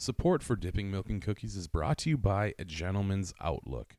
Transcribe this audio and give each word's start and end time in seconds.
Support 0.00 0.44
for 0.44 0.54
Dipping 0.54 0.92
Milk 0.92 1.10
and 1.10 1.20
Cookies 1.20 1.56
is 1.56 1.66
brought 1.66 1.98
to 1.98 2.10
you 2.10 2.16
by 2.16 2.54
A 2.56 2.64
Gentleman's 2.64 3.34
Outlook. 3.40 3.96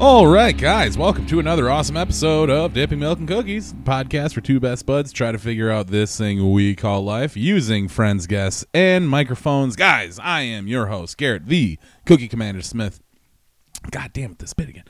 All 0.00 0.28
right, 0.28 0.56
guys, 0.56 0.96
welcome 0.96 1.26
to 1.26 1.40
another 1.40 1.68
awesome 1.68 1.96
episode 1.96 2.50
of 2.50 2.72
Dipping 2.72 3.00
Milk 3.00 3.18
and 3.18 3.26
Cookies, 3.26 3.72
podcast 3.82 4.32
for 4.32 4.40
two 4.40 4.60
best 4.60 4.86
buds 4.86 5.10
try 5.10 5.32
to 5.32 5.38
figure 5.40 5.72
out 5.72 5.88
this 5.88 6.16
thing 6.16 6.52
we 6.52 6.76
call 6.76 7.02
life 7.02 7.36
using 7.36 7.88
friends, 7.88 8.28
guests, 8.28 8.64
and 8.72 9.08
microphones. 9.08 9.74
Guys, 9.74 10.20
I 10.20 10.42
am 10.42 10.68
your 10.68 10.86
host, 10.86 11.18
Garrett, 11.18 11.46
the 11.46 11.80
Cookie 12.06 12.28
Commander 12.28 12.62
Smith. 12.62 13.00
God 13.90 14.12
damn 14.12 14.30
it, 14.30 14.38
this 14.38 14.54
bit 14.54 14.68
again. 14.68 14.84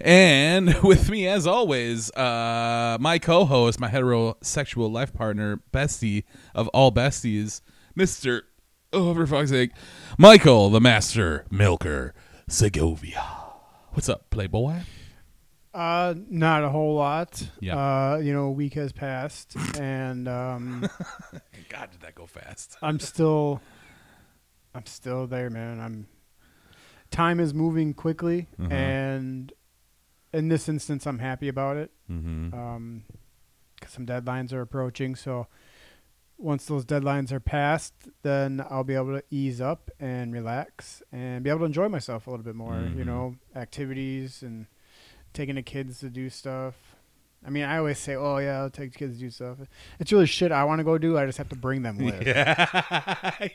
And 0.00 0.80
with 0.84 1.10
me, 1.10 1.26
as 1.26 1.44
always, 1.44 2.12
uh, 2.12 2.98
my 3.00 3.18
co-host, 3.18 3.80
my 3.80 3.88
heterosexual 3.88 4.92
life 4.92 5.12
partner, 5.12 5.60
bestie 5.72 6.22
of 6.54 6.68
all 6.68 6.92
besties, 6.92 7.62
Mister. 7.96 8.44
Oh, 8.92 9.12
for 9.12 9.26
fuck's 9.26 9.50
sake, 9.50 9.72
Michael, 10.18 10.70
the 10.70 10.80
Master 10.80 11.46
Milker 11.50 12.14
Segovia. 12.48 13.41
What's 13.92 14.08
up, 14.08 14.30
Playboy? 14.30 14.80
Uh, 15.74 16.14
not 16.28 16.64
a 16.64 16.68
whole 16.70 16.94
lot. 16.96 17.48
Yeah. 17.60 17.76
Uh, 17.76 18.16
you 18.18 18.32
know, 18.32 18.44
a 18.44 18.50
week 18.50 18.74
has 18.74 18.92
passed, 18.92 19.54
and 19.78 20.28
um, 20.28 20.80
God, 21.68 21.90
did 21.90 22.00
that 22.02 22.14
go 22.14 22.26
fast? 22.26 22.76
I'm 22.82 22.98
still, 23.00 23.60
I'm 24.74 24.86
still 24.86 25.26
there, 25.26 25.50
man. 25.50 25.80
I'm. 25.80 26.06
Time 27.10 27.40
is 27.40 27.52
moving 27.52 27.92
quickly, 27.92 28.48
Uh-huh. 28.58 28.72
and 28.72 29.52
in 30.32 30.48
this 30.48 30.68
instance, 30.68 31.06
I'm 31.06 31.18
happy 31.18 31.48
about 31.48 31.76
it. 31.76 31.90
Mm-hmm. 32.10 32.54
Um, 32.58 33.04
'cause 33.80 33.90
some 33.90 34.06
deadlines 34.06 34.52
are 34.52 34.62
approaching, 34.62 35.14
so 35.14 35.46
once 36.42 36.66
those 36.66 36.84
deadlines 36.84 37.30
are 37.32 37.40
passed, 37.40 37.94
then 38.22 38.64
I'll 38.68 38.84
be 38.84 38.94
able 38.94 39.16
to 39.18 39.22
ease 39.30 39.60
up 39.60 39.90
and 40.00 40.32
relax 40.32 41.02
and 41.12 41.42
be 41.44 41.50
able 41.50 41.60
to 41.60 41.64
enjoy 41.66 41.88
myself 41.88 42.26
a 42.26 42.30
little 42.30 42.44
bit 42.44 42.54
more. 42.56 42.74
You 42.74 43.04
Mhm. 43.04 43.06
know, 43.06 43.36
activities 43.54 44.42
and 44.42 44.66
taking 45.32 45.54
the 45.54 45.62
kids 45.62 46.00
to 46.00 46.10
do 46.10 46.28
stuff. 46.28 46.74
I 47.44 47.50
mean, 47.50 47.64
I 47.64 47.78
always 47.78 47.98
say, 47.98 48.14
"Oh 48.14 48.38
yeah, 48.38 48.60
I'll 48.60 48.70
take 48.70 48.92
the 48.92 48.98
kids 48.98 49.14
to 49.18 49.20
do 49.24 49.30
stuff." 49.30 49.58
It's 49.98 50.12
really 50.12 50.26
shit 50.26 50.52
I 50.52 50.62
want 50.64 50.78
to 50.80 50.84
go 50.84 50.96
do. 50.98 51.18
I 51.18 51.26
just 51.26 51.38
have 51.38 51.48
to 51.48 51.56
bring 51.56 51.82
them 51.82 51.96
with. 52.04 52.24
Yeah. 52.26 53.48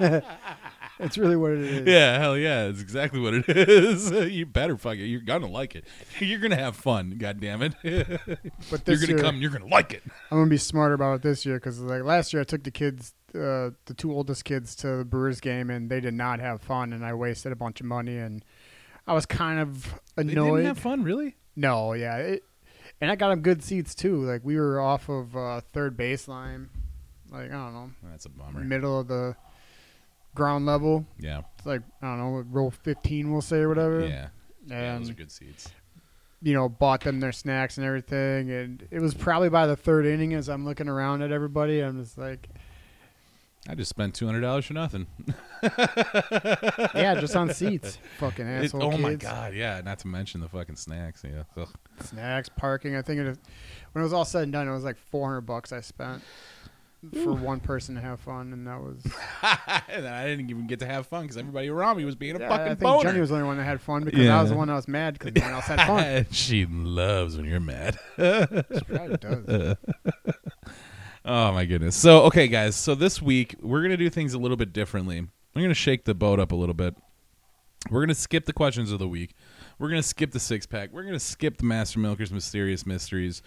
yeah. 0.00 0.20
It's 0.98 1.18
really 1.18 1.36
what 1.36 1.52
it 1.52 1.60
is. 1.60 1.86
Yeah, 1.86 2.18
hell 2.18 2.36
yeah. 2.36 2.64
It's 2.66 2.80
exactly 2.80 3.18
what 3.20 3.34
it 3.34 3.44
is. 3.48 4.10
you 4.32 4.46
better 4.46 4.76
fuck 4.76 4.94
it. 4.98 5.06
You're 5.06 5.20
gonna 5.20 5.48
like 5.48 5.74
it. 5.74 5.84
You're 6.20 6.38
gonna 6.38 6.56
have 6.56 6.76
fun, 6.76 7.16
god 7.18 7.40
damn 7.40 7.62
it. 7.62 7.74
but 7.82 8.86
you're 8.86 8.96
gonna 8.98 9.06
year, 9.08 9.18
come, 9.18 9.40
you're 9.40 9.50
gonna 9.50 9.66
like 9.66 9.92
it. 9.92 10.02
I'm 10.30 10.38
gonna 10.38 10.50
be 10.50 10.56
smarter 10.58 10.94
about 10.94 11.14
it 11.16 11.22
this 11.22 11.44
year 11.46 11.56
because 11.56 11.80
like 11.80 12.02
last 12.04 12.32
year 12.32 12.40
I 12.42 12.44
took 12.44 12.62
the 12.62 12.70
kids, 12.70 13.14
uh, 13.34 13.70
the 13.86 13.94
two 13.96 14.12
oldest 14.12 14.44
kids, 14.44 14.76
to 14.76 14.98
the 14.98 15.04
Brewers 15.04 15.40
game 15.40 15.70
and 15.70 15.90
they 15.90 16.00
did 16.00 16.14
not 16.14 16.38
have 16.40 16.60
fun 16.62 16.92
and 16.92 17.04
I 17.04 17.14
wasted 17.14 17.52
a 17.52 17.56
bunch 17.56 17.80
of 17.80 17.86
money 17.86 18.18
and 18.18 18.44
I 19.06 19.14
was 19.14 19.26
kind 19.26 19.58
of 19.58 19.98
They 20.16 20.22
annoyed. 20.22 20.58
didn't 20.58 20.66
have 20.66 20.78
fun, 20.78 21.02
really? 21.02 21.36
no, 21.56 21.92
yeah, 21.94 22.16
it, 22.18 22.44
and 23.00 23.10
I 23.10 23.16
got 23.16 23.30
them 23.30 23.40
good 23.40 23.62
seats 23.64 23.94
too. 23.94 24.22
Like 24.22 24.42
we 24.44 24.56
were 24.56 24.80
off 24.80 25.08
of 25.08 25.36
uh, 25.36 25.60
third 25.72 25.96
baseline, 25.96 26.68
like 27.30 27.46
I 27.50 27.54
don't 27.54 27.74
know, 27.74 27.90
That's 28.04 28.26
a 28.26 28.28
bummer. 28.28 28.60
middle 28.60 29.00
of 29.00 29.08
the 29.08 29.34
ground 30.34 30.66
level. 30.66 31.06
Yeah. 31.18 31.42
It's 31.58 31.66
like 31.66 31.82
I 32.00 32.06
don't 32.06 32.18
know, 32.18 32.44
row 32.50 32.70
15, 32.70 33.30
we'll 33.32 33.40
say 33.42 33.58
or 33.58 33.68
whatever. 33.68 34.00
Yeah. 34.06 34.28
Yeah, 34.66 34.98
those 34.98 35.10
are 35.10 35.14
good 35.14 35.30
seats. 35.32 35.68
you 36.40 36.54
know, 36.54 36.68
bought 36.68 37.00
them 37.02 37.18
their 37.20 37.32
snacks 37.32 37.76
and 37.78 37.86
everything. 37.86 38.50
And 38.50 38.86
it 38.90 39.00
was 39.00 39.12
probably 39.14 39.48
by 39.48 39.66
the 39.66 39.76
third 39.76 40.06
inning 40.06 40.34
as 40.34 40.48
I'm 40.48 40.64
looking 40.64 40.88
around 40.88 41.22
at 41.22 41.32
everybody. 41.32 41.80
I'm 41.80 42.00
just 42.02 42.16
like, 42.16 42.48
I 43.68 43.74
just 43.74 43.88
spent 43.90 44.14
two 44.14 44.26
hundred 44.26 44.40
dollars 44.42 44.66
for 44.66 44.74
nothing. 44.74 45.06
yeah, 46.94 47.16
just 47.20 47.36
on 47.36 47.52
seats. 47.52 47.98
Fucking 48.18 48.46
It- 48.46 48.64
asshole 48.66 48.82
oh 48.84 48.90
kids. 48.90 49.02
my 49.02 49.14
god, 49.14 49.54
yeah. 49.54 49.80
Not 49.84 49.98
to 50.00 50.08
mention 50.08 50.40
the 50.40 50.48
fucking 50.48 50.76
snacks. 50.76 51.22
Yeah. 51.24 51.44
Ugh. 51.56 51.68
Snacks, 52.02 52.48
parking. 52.48 52.96
I 52.96 53.02
think 53.02 53.20
it, 53.20 53.24
was, 53.28 53.38
when 53.92 54.02
it 54.02 54.04
was 54.04 54.12
all 54.12 54.24
said 54.24 54.44
and 54.44 54.52
done, 54.52 54.68
it 54.68 54.72
was 54.72 54.84
like 54.84 54.96
400 54.96 55.42
bucks 55.42 55.72
I 55.72 55.80
spent 55.80 56.22
for 57.10 57.32
one 57.32 57.58
person 57.60 57.94
to 57.96 58.00
have 58.00 58.20
fun, 58.20 58.52
and 58.52 58.66
that 58.66 58.80
was. 58.80 59.02
and 59.88 60.06
I 60.06 60.26
didn't 60.26 60.50
even 60.50 60.66
get 60.66 60.78
to 60.80 60.86
have 60.86 61.06
fun 61.06 61.22
because 61.22 61.36
everybody 61.36 61.68
around 61.68 61.96
me 61.96 62.04
was 62.04 62.14
being 62.14 62.36
a 62.36 62.38
Yeah, 62.38 62.48
fucking 62.48 62.64
I 62.64 62.68
think 62.68 62.80
boner. 62.80 63.08
Jenny 63.08 63.20
was 63.20 63.30
the 63.30 63.36
only 63.36 63.46
one 63.48 63.56
that 63.56 63.64
had 63.64 63.80
fun 63.80 64.04
because 64.04 64.28
I 64.28 64.40
was 64.40 64.50
the 64.50 64.56
one 64.56 64.68
that 64.68 64.74
was 64.74 64.86
mad 64.88 65.18
because 65.18 65.34
no 65.34 65.42
one 65.42 65.52
else 65.52 65.64
had 65.64 65.86
fun. 65.86 66.26
she 66.32 66.64
loves 66.66 67.36
when 67.36 67.46
you're 67.46 67.60
mad. 67.60 67.98
She 68.16 68.22
does. 68.22 69.76
Oh 71.24 71.52
my 71.52 71.64
goodness. 71.64 71.94
So 71.94 72.22
okay, 72.22 72.48
guys. 72.48 72.74
So 72.74 72.94
this 72.96 73.22
week 73.22 73.54
we're 73.60 73.82
gonna 73.82 73.96
do 73.96 74.10
things 74.10 74.34
a 74.34 74.38
little 74.38 74.56
bit 74.56 74.72
differently. 74.72 75.24
We're 75.54 75.62
gonna 75.62 75.74
shake 75.74 76.04
the 76.04 76.14
boat 76.14 76.40
up 76.40 76.50
a 76.50 76.56
little 76.56 76.74
bit. 76.74 76.96
We're 77.90 78.00
gonna 78.00 78.14
skip 78.14 78.44
the 78.44 78.52
questions 78.52 78.90
of 78.90 78.98
the 78.98 79.06
week. 79.06 79.34
We're 79.78 79.88
gonna 79.88 80.02
skip 80.02 80.32
the 80.32 80.40
six 80.40 80.66
pack. 80.66 80.92
We're 80.92 81.04
gonna 81.04 81.20
skip 81.20 81.58
the 81.58 81.64
Master 81.64 82.00
Milker's 82.00 82.32
mysterious 82.32 82.84
mysteries. 82.86 83.40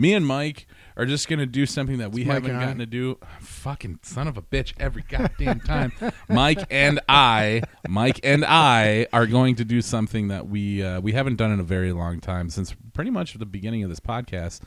Me 0.00 0.14
and 0.14 0.26
Mike 0.26 0.66
are 0.96 1.04
just 1.04 1.28
gonna 1.28 1.44
do 1.44 1.66
something 1.66 1.98
that 1.98 2.10
we 2.10 2.24
Mike 2.24 2.34
haven't 2.36 2.50
and 2.52 2.58
I. 2.60 2.64
gotten 2.64 2.78
to 2.78 2.86
do. 2.86 3.18
Fucking 3.40 3.98
son 4.02 4.26
of 4.28 4.38
a 4.38 4.42
bitch! 4.42 4.72
Every 4.80 5.04
goddamn 5.06 5.60
time, 5.60 5.92
Mike 6.30 6.64
and 6.70 7.00
I, 7.06 7.60
Mike 7.86 8.18
and 8.24 8.42
I 8.46 9.06
are 9.12 9.26
going 9.26 9.56
to 9.56 9.64
do 9.66 9.82
something 9.82 10.28
that 10.28 10.48
we 10.48 10.82
uh, 10.82 11.00
we 11.02 11.12
haven't 11.12 11.36
done 11.36 11.50
in 11.52 11.60
a 11.60 11.64
very 11.64 11.92
long 11.92 12.18
time 12.18 12.48
since 12.48 12.74
pretty 12.94 13.10
much 13.10 13.34
the 13.34 13.44
beginning 13.44 13.82
of 13.84 13.90
this 13.90 14.00
podcast. 14.00 14.60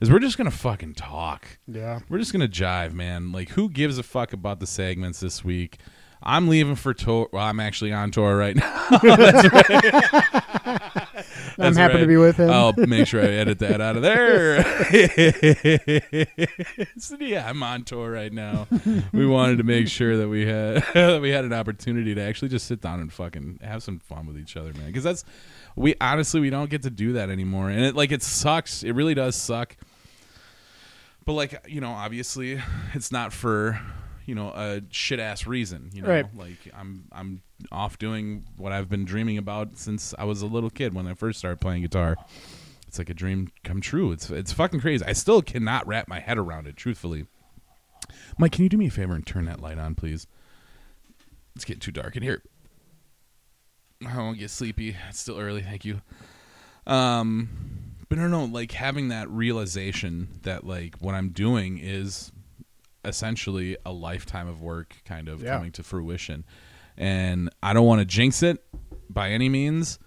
Is 0.00 0.12
we're 0.12 0.20
just 0.20 0.38
gonna 0.38 0.52
fucking 0.52 0.94
talk. 0.94 1.58
Yeah. 1.66 1.98
We're 2.08 2.18
just 2.18 2.32
gonna 2.32 2.46
jive, 2.46 2.92
man. 2.92 3.32
Like, 3.32 3.48
who 3.48 3.68
gives 3.68 3.98
a 3.98 4.04
fuck 4.04 4.32
about 4.32 4.60
the 4.60 4.66
segments 4.68 5.18
this 5.18 5.44
week? 5.44 5.78
I'm 6.22 6.46
leaving 6.46 6.76
for 6.76 6.94
tour. 6.94 7.28
Well, 7.32 7.44
I'm 7.44 7.58
actually 7.58 7.92
on 7.92 8.12
tour 8.12 8.36
right 8.36 8.54
now. 8.56 8.88
I'm 11.58 11.74
happy 11.74 11.98
to 11.98 12.06
be 12.06 12.16
with 12.16 12.36
him. 12.36 12.50
I'll 12.50 12.72
make 12.72 13.06
sure 13.06 13.20
I 13.20 13.26
edit 13.26 13.58
that 13.60 13.80
out 13.80 13.96
of 13.96 14.02
there. 14.02 14.64
Yeah, 17.20 17.48
I'm 17.48 17.62
on 17.62 17.84
tour 17.84 18.10
right 18.10 18.32
now. 18.32 18.66
We 19.12 19.26
wanted 19.26 19.58
to 19.58 19.64
make 19.64 19.88
sure 19.88 20.16
that 20.16 20.28
we 20.28 20.46
had 20.46 20.82
that 20.94 21.20
we 21.20 21.30
had 21.30 21.44
an 21.44 21.52
opportunity 21.52 22.14
to 22.14 22.20
actually 22.20 22.48
just 22.48 22.66
sit 22.66 22.80
down 22.80 23.00
and 23.00 23.12
fucking 23.12 23.60
have 23.62 23.82
some 23.82 23.98
fun 23.98 24.26
with 24.26 24.38
each 24.38 24.56
other, 24.56 24.72
man. 24.74 24.86
Because 24.86 25.04
that's 25.04 25.24
we 25.76 25.94
honestly 26.00 26.40
we 26.40 26.50
don't 26.50 26.70
get 26.70 26.82
to 26.82 26.90
do 26.90 27.12
that 27.14 27.28
anymore, 27.30 27.70
and 27.70 27.84
it 27.84 27.94
like 27.94 28.12
it 28.12 28.22
sucks. 28.22 28.82
It 28.82 28.92
really 28.92 29.14
does 29.14 29.36
suck. 29.36 29.76
But 31.24 31.34
like 31.34 31.66
you 31.68 31.80
know, 31.80 31.90
obviously, 31.90 32.60
it's 32.94 33.12
not 33.12 33.32
for 33.32 33.80
you 34.28 34.34
know 34.34 34.50
a 34.50 34.82
shit 34.90 35.18
ass 35.18 35.46
reason. 35.46 35.90
You 35.94 36.02
know, 36.02 36.08
Right. 36.08 36.26
like 36.36 36.58
I'm 36.78 37.04
I'm 37.10 37.42
off 37.72 37.98
doing 37.98 38.44
what 38.56 38.70
I've 38.72 38.88
been 38.88 39.04
dreaming 39.04 39.38
about 39.38 39.78
since 39.78 40.14
I 40.18 40.24
was 40.24 40.42
a 40.42 40.46
little 40.46 40.70
kid 40.70 40.94
when 40.94 41.06
I 41.08 41.14
first 41.14 41.38
started 41.38 41.60
playing 41.60 41.82
guitar. 41.82 42.16
It's 42.86 42.98
like 42.98 43.10
a 43.10 43.14
dream 43.14 43.50
come 43.64 43.80
true. 43.80 44.12
It's 44.12 44.30
it's 44.30 44.52
fucking 44.52 44.80
crazy. 44.80 45.04
I 45.04 45.12
still 45.14 45.42
cannot 45.42 45.86
wrap 45.86 46.08
my 46.08 46.20
head 46.20 46.38
around 46.38 46.66
it. 46.66 46.76
Truthfully, 46.76 47.26
Mike, 48.38 48.52
can 48.52 48.62
you 48.64 48.68
do 48.68 48.76
me 48.76 48.86
a 48.86 48.90
favor 48.90 49.14
and 49.14 49.26
turn 49.26 49.46
that 49.46 49.60
light 49.60 49.78
on, 49.78 49.94
please? 49.94 50.26
It's 51.56 51.64
getting 51.64 51.80
too 51.80 51.90
dark 51.92 52.14
in 52.16 52.22
here. 52.22 52.42
I 54.06 54.16
won't 54.18 54.38
get 54.38 54.50
sleepy. 54.50 54.94
It's 55.08 55.18
still 55.18 55.38
early. 55.40 55.62
Thank 55.62 55.84
you. 55.84 56.00
Um, 56.86 57.48
but 58.08 58.16
no, 58.18 58.28
no, 58.28 58.44
like 58.44 58.72
having 58.72 59.08
that 59.08 59.28
realization 59.28 60.28
that 60.42 60.64
like 60.64 60.96
what 61.00 61.14
I'm 61.14 61.30
doing 61.30 61.78
is 61.78 62.30
essentially 63.08 63.76
a 63.84 63.92
lifetime 63.92 64.46
of 64.48 64.60
work 64.62 64.96
kind 65.04 65.28
of 65.28 65.42
Yeah. 65.42 65.54
coming 65.56 65.72
to 65.72 65.82
fruition. 65.82 66.44
And 66.96 67.50
I 67.62 67.72
don't 67.72 67.86
want 67.86 68.00
to 68.00 68.04
jinx 68.04 68.42
it 68.42 68.64
by 69.10 69.30
any 69.30 69.48
means, 69.48 69.98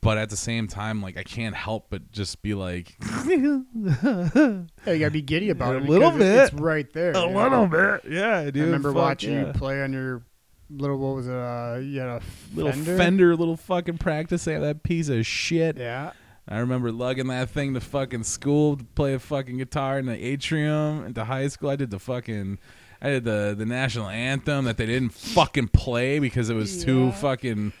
but 0.00 0.18
at 0.18 0.30
the 0.30 0.36
same 0.36 0.68
time, 0.68 1.02
like 1.02 1.16
I 1.16 1.22
can't 1.24 1.54
help 1.56 1.86
but 1.90 2.10
just 2.12 2.42
be 2.42 2.54
like, 2.54 2.96
Hey, 3.02 3.34
you 3.36 4.76
gotta 4.84 5.10
be 5.10 5.22
giddy 5.22 5.50
about 5.50 5.74
A 5.74 5.78
it. 5.78 5.82
A 5.82 5.86
little 5.90 6.10
bit, 6.12 6.44
It's 6.44 6.52
right 6.54 6.90
there. 6.92 7.12
you 7.16 7.32
know? 7.32 7.66
bit, 7.66 8.12
yeah. 8.12 8.38
I 8.38 8.44
remember 8.44 8.92
watching 8.92 9.32
you 9.46 9.52
play 9.52 9.82
on 9.82 9.92
your 9.92 10.22
little 10.70 10.98
what 10.98 11.16
was 11.16 11.28
it? 11.28 11.34
Uh, 11.34 11.78
you 11.82 12.00
had 12.00 12.08
a 12.08 12.20
little 12.54 12.72
Fender. 12.72 12.96
fender, 12.96 13.36
little 13.36 13.56
fucking 13.56 13.98
practice 13.98 14.44
that 14.44 14.60
that 14.60 14.82
piece 14.82 15.08
of 15.08 15.26
shit. 15.26 15.76
Yeah. 15.76 16.12
I 16.48 16.58
remember 16.58 16.92
lugging 16.92 17.26
that 17.28 17.50
thing 17.50 17.74
to 17.74 17.80
fucking 17.80 18.22
school 18.24 18.76
to 18.76 18.84
play 18.84 19.14
a 19.14 19.18
fucking 19.18 19.58
guitar 19.58 19.98
in 19.98 20.06
the 20.06 20.14
atrium 20.24 21.04
into 21.04 21.24
high 21.24 21.48
school. 21.48 21.70
I 21.70 21.76
did 21.76 21.90
the 21.90 21.98
fucking 21.98 22.58
I 23.02 23.08
did 23.10 23.24
the 23.24 23.54
the 23.58 23.66
national 23.66 24.08
anthem 24.08 24.64
that 24.66 24.76
they 24.76 24.86
didn't 24.86 25.12
fucking 25.12 25.68
play 25.68 26.18
because 26.20 26.48
it 26.48 26.54
was 26.54 26.84
too 26.84 27.06
Yeah. 27.06 27.10
fucking 27.12 27.72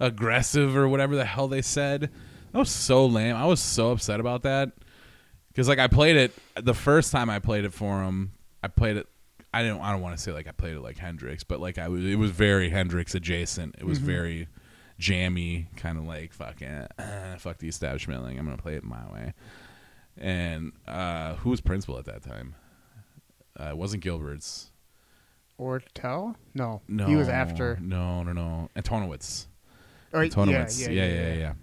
aggressive 0.00 0.76
or 0.76 0.88
whatever 0.88 1.16
the 1.16 1.24
hell 1.24 1.48
they 1.48 1.62
said. 1.62 2.10
That 2.52 2.58
was 2.58 2.70
so 2.70 3.06
lame. 3.06 3.36
I 3.36 3.46
was 3.46 3.60
so 3.60 3.90
upset 3.92 4.20
about 4.20 4.42
that. 4.42 4.72
Cuz 5.54 5.68
like 5.68 5.78
I 5.78 5.86
played 5.86 6.16
it 6.16 6.32
the 6.56 6.74
first 6.74 7.12
time 7.12 7.30
I 7.30 7.38
played 7.38 7.64
it 7.64 7.72
for 7.72 8.04
them, 8.04 8.32
I 8.62 8.68
played 8.68 8.96
it 8.96 9.06
I 9.52 9.62
don't 9.62 9.80
I 9.80 9.92
don't 9.92 10.00
want 10.00 10.16
to 10.16 10.22
say 10.22 10.32
like 10.32 10.48
I 10.48 10.52
played 10.52 10.74
it 10.76 10.80
like 10.80 10.98
Hendrix, 10.98 11.44
but 11.44 11.60
like 11.60 11.78
I 11.78 11.88
was 11.88 12.04
it 12.04 12.16
was 12.18 12.30
very 12.30 12.70
Hendrix 12.70 13.14
adjacent. 13.14 13.76
It 13.78 13.84
was 13.84 13.98
Mhm. 14.00 14.02
very 14.02 14.48
jammy, 14.98 15.68
kind 15.76 15.98
of 15.98 16.04
like 16.04 16.32
fucking 16.32 16.86
uh, 16.98 17.36
fuck 17.38 17.58
the 17.58 17.68
establishment. 17.68 18.22
Like 18.22 18.38
I'm 18.38 18.44
gonna 18.44 18.56
play 18.56 18.74
it 18.74 18.84
my 18.84 19.04
way. 19.12 19.34
And 20.16 20.72
uh, 20.86 21.34
who 21.36 21.50
was 21.50 21.60
principal 21.60 21.98
at 21.98 22.04
that 22.04 22.22
time? 22.22 22.54
Uh, 23.58 23.70
it 23.70 23.76
wasn't 23.76 24.02
Gilbert's. 24.02 24.70
Or 25.56 25.80
tell? 25.94 26.36
No, 26.54 26.82
No, 26.88 27.06
he 27.06 27.14
was 27.14 27.28
after. 27.28 27.78
No, 27.80 28.24
no, 28.24 28.32
no. 28.32 28.70
Antonowitz. 28.76 29.46
Or, 30.12 30.20
Antonowitz. 30.20 30.80
Yeah, 30.80 30.90
yeah, 30.90 31.06
yeah, 31.06 31.34
yeah. 31.34 31.34
yeah. 31.34 31.54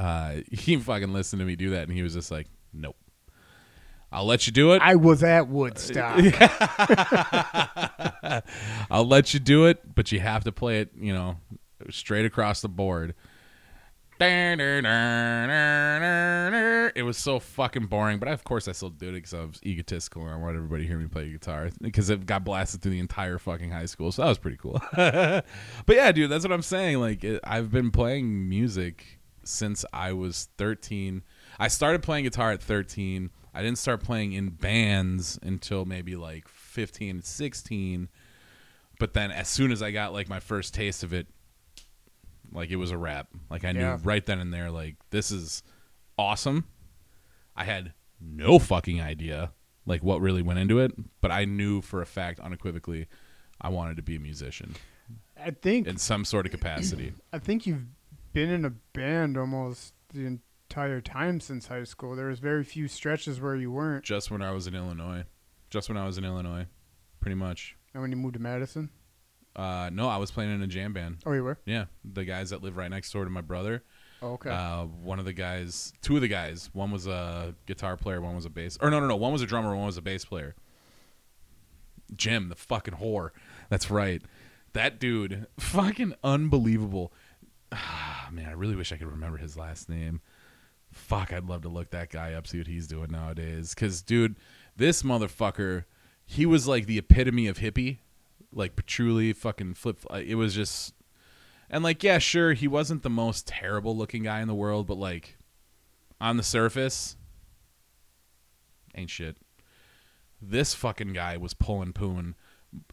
Uh, 0.00 0.40
he 0.50 0.76
fucking 0.76 1.12
listened 1.12 1.40
to 1.40 1.46
me 1.46 1.56
do 1.56 1.70
that, 1.70 1.88
and 1.88 1.92
he 1.92 2.02
was 2.02 2.14
just 2.14 2.30
like, 2.30 2.46
"Nope, 2.72 2.96
I'll 4.12 4.26
let 4.26 4.46
you 4.46 4.52
do 4.52 4.72
it. 4.72 4.82
I 4.82 4.96
was 4.96 5.22
at 5.22 5.48
Woodstock. 5.48 6.18
I'll 8.90 9.06
let 9.06 9.32
you 9.32 9.40
do 9.40 9.66
it, 9.66 9.94
but 9.94 10.10
you 10.10 10.18
have 10.18 10.44
to 10.44 10.52
play 10.52 10.80
it, 10.80 10.90
you 10.98 11.12
know, 11.12 11.36
straight 11.90 12.24
across 12.24 12.60
the 12.60 12.68
board." 12.68 13.14
It 16.94 17.02
was 17.02 17.16
so 17.16 17.38
fucking 17.40 17.86
boring, 17.86 18.18
but 18.18 18.28
of 18.28 18.44
course 18.44 18.68
I 18.68 18.72
still 18.72 18.90
did 18.90 19.10
it 19.10 19.12
because 19.12 19.32
I 19.32 19.44
was 19.44 19.60
egotistical 19.64 20.22
and 20.22 20.30
I 20.30 20.36
wanted 20.36 20.56
everybody 20.56 20.82
to 20.82 20.88
hear 20.88 20.98
me 20.98 21.08
play 21.08 21.30
guitar 21.30 21.70
because 21.80 22.10
it 22.10 22.26
got 22.26 22.44
blasted 22.44 22.82
through 22.82 22.92
the 22.92 22.98
entire 22.98 23.38
fucking 23.38 23.70
high 23.70 23.86
school, 23.86 24.12
so 24.12 24.20
that 24.20 24.28
was 24.28 24.36
pretty 24.36 24.58
cool. 24.58 24.78
but 24.94 25.44
yeah, 25.88 26.12
dude, 26.12 26.30
that's 26.30 26.44
what 26.44 26.52
I'm 26.52 26.60
saying. 26.60 26.98
Like, 26.98 27.24
it, 27.24 27.40
I've 27.44 27.70
been 27.70 27.90
playing 27.90 28.46
music 28.46 29.20
since 29.42 29.86
I 29.90 30.12
was 30.12 30.50
13. 30.58 31.22
I 31.58 31.68
started 31.68 32.02
playing 32.02 32.24
guitar 32.24 32.52
at 32.52 32.62
13. 32.62 33.30
I 33.54 33.62
didn't 33.62 33.78
start 33.78 34.02
playing 34.02 34.34
in 34.34 34.50
bands 34.50 35.38
until 35.42 35.86
maybe 35.86 36.14
like 36.14 36.46
15, 36.46 37.22
16. 37.22 38.08
But 38.98 39.14
then 39.14 39.30
as 39.30 39.48
soon 39.48 39.72
as 39.72 39.82
I 39.82 39.92
got 39.92 40.12
like 40.12 40.28
my 40.28 40.40
first 40.40 40.74
taste 40.74 41.02
of 41.02 41.14
it, 41.14 41.26
like 42.52 42.70
it 42.70 42.76
was 42.76 42.90
a 42.90 42.98
wrap. 42.98 43.28
Like 43.50 43.64
I 43.64 43.72
knew 43.72 43.80
Yeah. 43.80 43.98
right 44.02 44.24
then 44.24 44.38
and 44.40 44.52
there, 44.52 44.70
like 44.70 44.96
this 45.10 45.30
is 45.30 45.62
awesome. 46.18 46.64
I 47.56 47.64
had 47.64 47.92
no 48.20 48.58
fucking 48.58 49.00
idea 49.00 49.52
like 49.86 50.02
what 50.02 50.20
really 50.20 50.42
went 50.42 50.58
into 50.58 50.78
it, 50.78 50.92
but 51.20 51.30
I 51.30 51.44
knew 51.46 51.80
for 51.80 52.02
a 52.02 52.06
fact 52.06 52.38
unequivocally 52.40 53.06
I 53.60 53.68
wanted 53.70 53.96
to 53.96 54.02
be 54.02 54.16
a 54.16 54.20
musician 54.20 54.74
I 55.42 55.50
think 55.50 55.86
in 55.86 55.96
some 55.96 56.24
sort 56.24 56.46
of 56.46 56.52
capacity. 56.52 57.12
I 57.32 57.38
think 57.38 57.66
you've 57.66 57.86
been 58.32 58.50
in 58.50 58.64
a 58.64 58.70
band 58.70 59.36
almost 59.38 59.94
the 60.12 60.26
entire 60.26 61.00
time 61.00 61.40
since 61.40 61.66
high 61.66 61.84
school. 61.84 62.14
There 62.14 62.26
was 62.28 62.38
very 62.38 62.62
few 62.62 62.86
stretches 62.88 63.40
where 63.40 63.56
you 63.56 63.72
weren't. 63.72 64.04
Just 64.04 64.30
when 64.30 64.42
I 64.42 64.50
was 64.52 64.66
in 64.66 64.74
Illinois. 64.74 65.24
Just 65.70 65.88
when 65.88 65.96
I 65.98 66.04
was 66.06 66.18
in 66.18 66.24
Illinois. 66.24 66.66
Pretty 67.20 67.34
much. 67.34 67.74
And 67.92 68.02
when 68.02 68.10
you 68.12 68.16
moved 68.16 68.34
to 68.34 68.40
Madison, 68.40 68.90
Uh, 69.56 69.90
no, 69.92 70.08
I 70.08 70.16
was 70.16 70.30
playing 70.30 70.54
in 70.54 70.62
a 70.62 70.66
jam 70.66 70.92
band. 70.92 71.18
oh, 71.26 71.32
you 71.32 71.42
were. 71.42 71.58
Yeah, 71.66 71.86
the 72.04 72.24
guys 72.24 72.50
that 72.50 72.62
live 72.62 72.76
right 72.76 72.90
next 72.90 73.12
door 73.12 73.24
to 73.24 73.30
my 73.30 73.40
brother. 73.40 73.82
Oh, 74.22 74.32
okay. 74.32 74.50
Uh, 74.50 74.84
one 74.84 75.18
of 75.18 75.24
the 75.24 75.32
guys, 75.32 75.92
two 76.02 76.16
of 76.16 76.22
the 76.22 76.28
guys, 76.28 76.70
one 76.72 76.90
was 76.90 77.06
a 77.06 77.54
guitar 77.66 77.96
player, 77.96 78.20
one 78.20 78.34
was 78.36 78.44
a 78.44 78.50
bass. 78.50 78.78
Or 78.80 78.90
no, 78.90 79.00
no, 79.00 79.06
no, 79.06 79.16
one 79.16 79.32
was 79.32 79.42
a 79.42 79.46
drummer, 79.46 79.74
one 79.74 79.86
was 79.86 79.96
a 79.96 80.02
bass 80.02 80.24
player. 80.24 80.54
Jim, 82.14 82.48
the 82.48 82.54
fucking 82.54 82.94
whore. 82.94 83.30
That's 83.70 83.90
right. 83.90 84.22
That 84.72 85.00
dude, 85.00 85.46
fucking 85.58 86.14
unbelievable. 86.22 87.12
Ah, 87.72 88.28
man, 88.32 88.46
I 88.48 88.52
really 88.52 88.76
wish 88.76 88.92
I 88.92 88.96
could 88.96 89.10
remember 89.10 89.38
his 89.38 89.56
last 89.56 89.88
name. 89.88 90.20
Fuck, 90.92 91.32
I'd 91.32 91.44
love 91.44 91.62
to 91.62 91.68
look 91.68 91.90
that 91.90 92.10
guy 92.10 92.34
up, 92.34 92.46
see 92.46 92.58
what 92.58 92.66
he's 92.66 92.88
doing 92.88 93.10
nowadays. 93.10 93.74
Cause, 93.74 94.02
dude, 94.02 94.36
this 94.76 95.02
motherfucker, 95.02 95.84
he 96.26 96.46
was 96.46 96.66
like 96.66 96.86
the 96.86 96.98
epitome 96.98 97.46
of 97.46 97.58
hippie, 97.58 97.98
like 98.52 98.76
patchouli, 98.76 99.32
fucking 99.32 99.74
flip. 99.74 99.98
It 100.12 100.36
was 100.36 100.54
just 100.54 100.94
and 101.70 101.84
like, 101.84 102.02
yeah, 102.02 102.18
sure, 102.18 102.52
he 102.52 102.66
wasn't 102.66 103.02
the 103.02 103.10
most 103.10 103.46
terrible 103.46 103.96
looking 103.96 104.24
guy 104.24 104.40
in 104.40 104.48
the 104.48 104.54
world, 104.54 104.86
but 104.88 104.98
like 104.98 105.38
on 106.20 106.36
the 106.36 106.42
surface, 106.42 107.16
ain't 108.94 109.10
shit. 109.10 109.36
This 110.42 110.74
fucking 110.74 111.12
guy 111.12 111.36
was 111.36 111.54
pulling 111.54 111.92
poon 111.92 112.34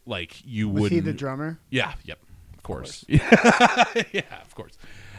like 0.05 0.45
you 0.45 0.69
was 0.69 0.83
would 0.83 0.91
he 0.91 0.99
the 0.99 1.13
drummer? 1.13 1.59
yeah, 1.69 1.93
yep. 2.03 2.19
Of 2.53 2.63
course. 2.63 3.03
yeah, 3.07 4.41
of 4.41 4.53
course. 4.53 4.77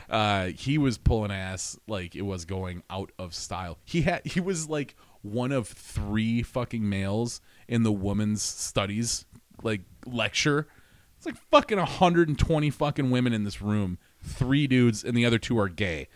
Uh, 0.08 0.46
he 0.46 0.79
was 0.79 0.96
pulling 0.96 1.31
ass 1.31 1.79
like 1.87 2.14
it 2.14 2.23
was 2.23 2.44
going 2.44 2.82
out 2.88 3.11
of 3.19 3.34
style. 3.34 3.79
He 3.84 4.02
had 4.02 4.25
he 4.25 4.41
was 4.41 4.69
like 4.69 4.94
one 5.23 5.50
of 5.50 5.67
three 5.67 6.43
fucking 6.43 6.88
males 6.88 7.41
in 7.67 7.82
the 7.82 7.93
women's 7.93 8.43
studies 8.43 9.26
like 9.62 9.82
lecture. 10.06 10.69
It's 11.16 11.26
like 11.26 11.37
fucking 11.50 11.78
120 11.78 12.70
fucking 12.70 13.10
women 13.10 13.32
in 13.32 13.44
this 13.44 13.60
room. 13.60 13.99
Three 14.22 14.66
dudes 14.66 15.05
and 15.05 15.16
the 15.16 15.25
other 15.26 15.38
two 15.38 15.58
are 15.58 15.69
gay. 15.69 16.08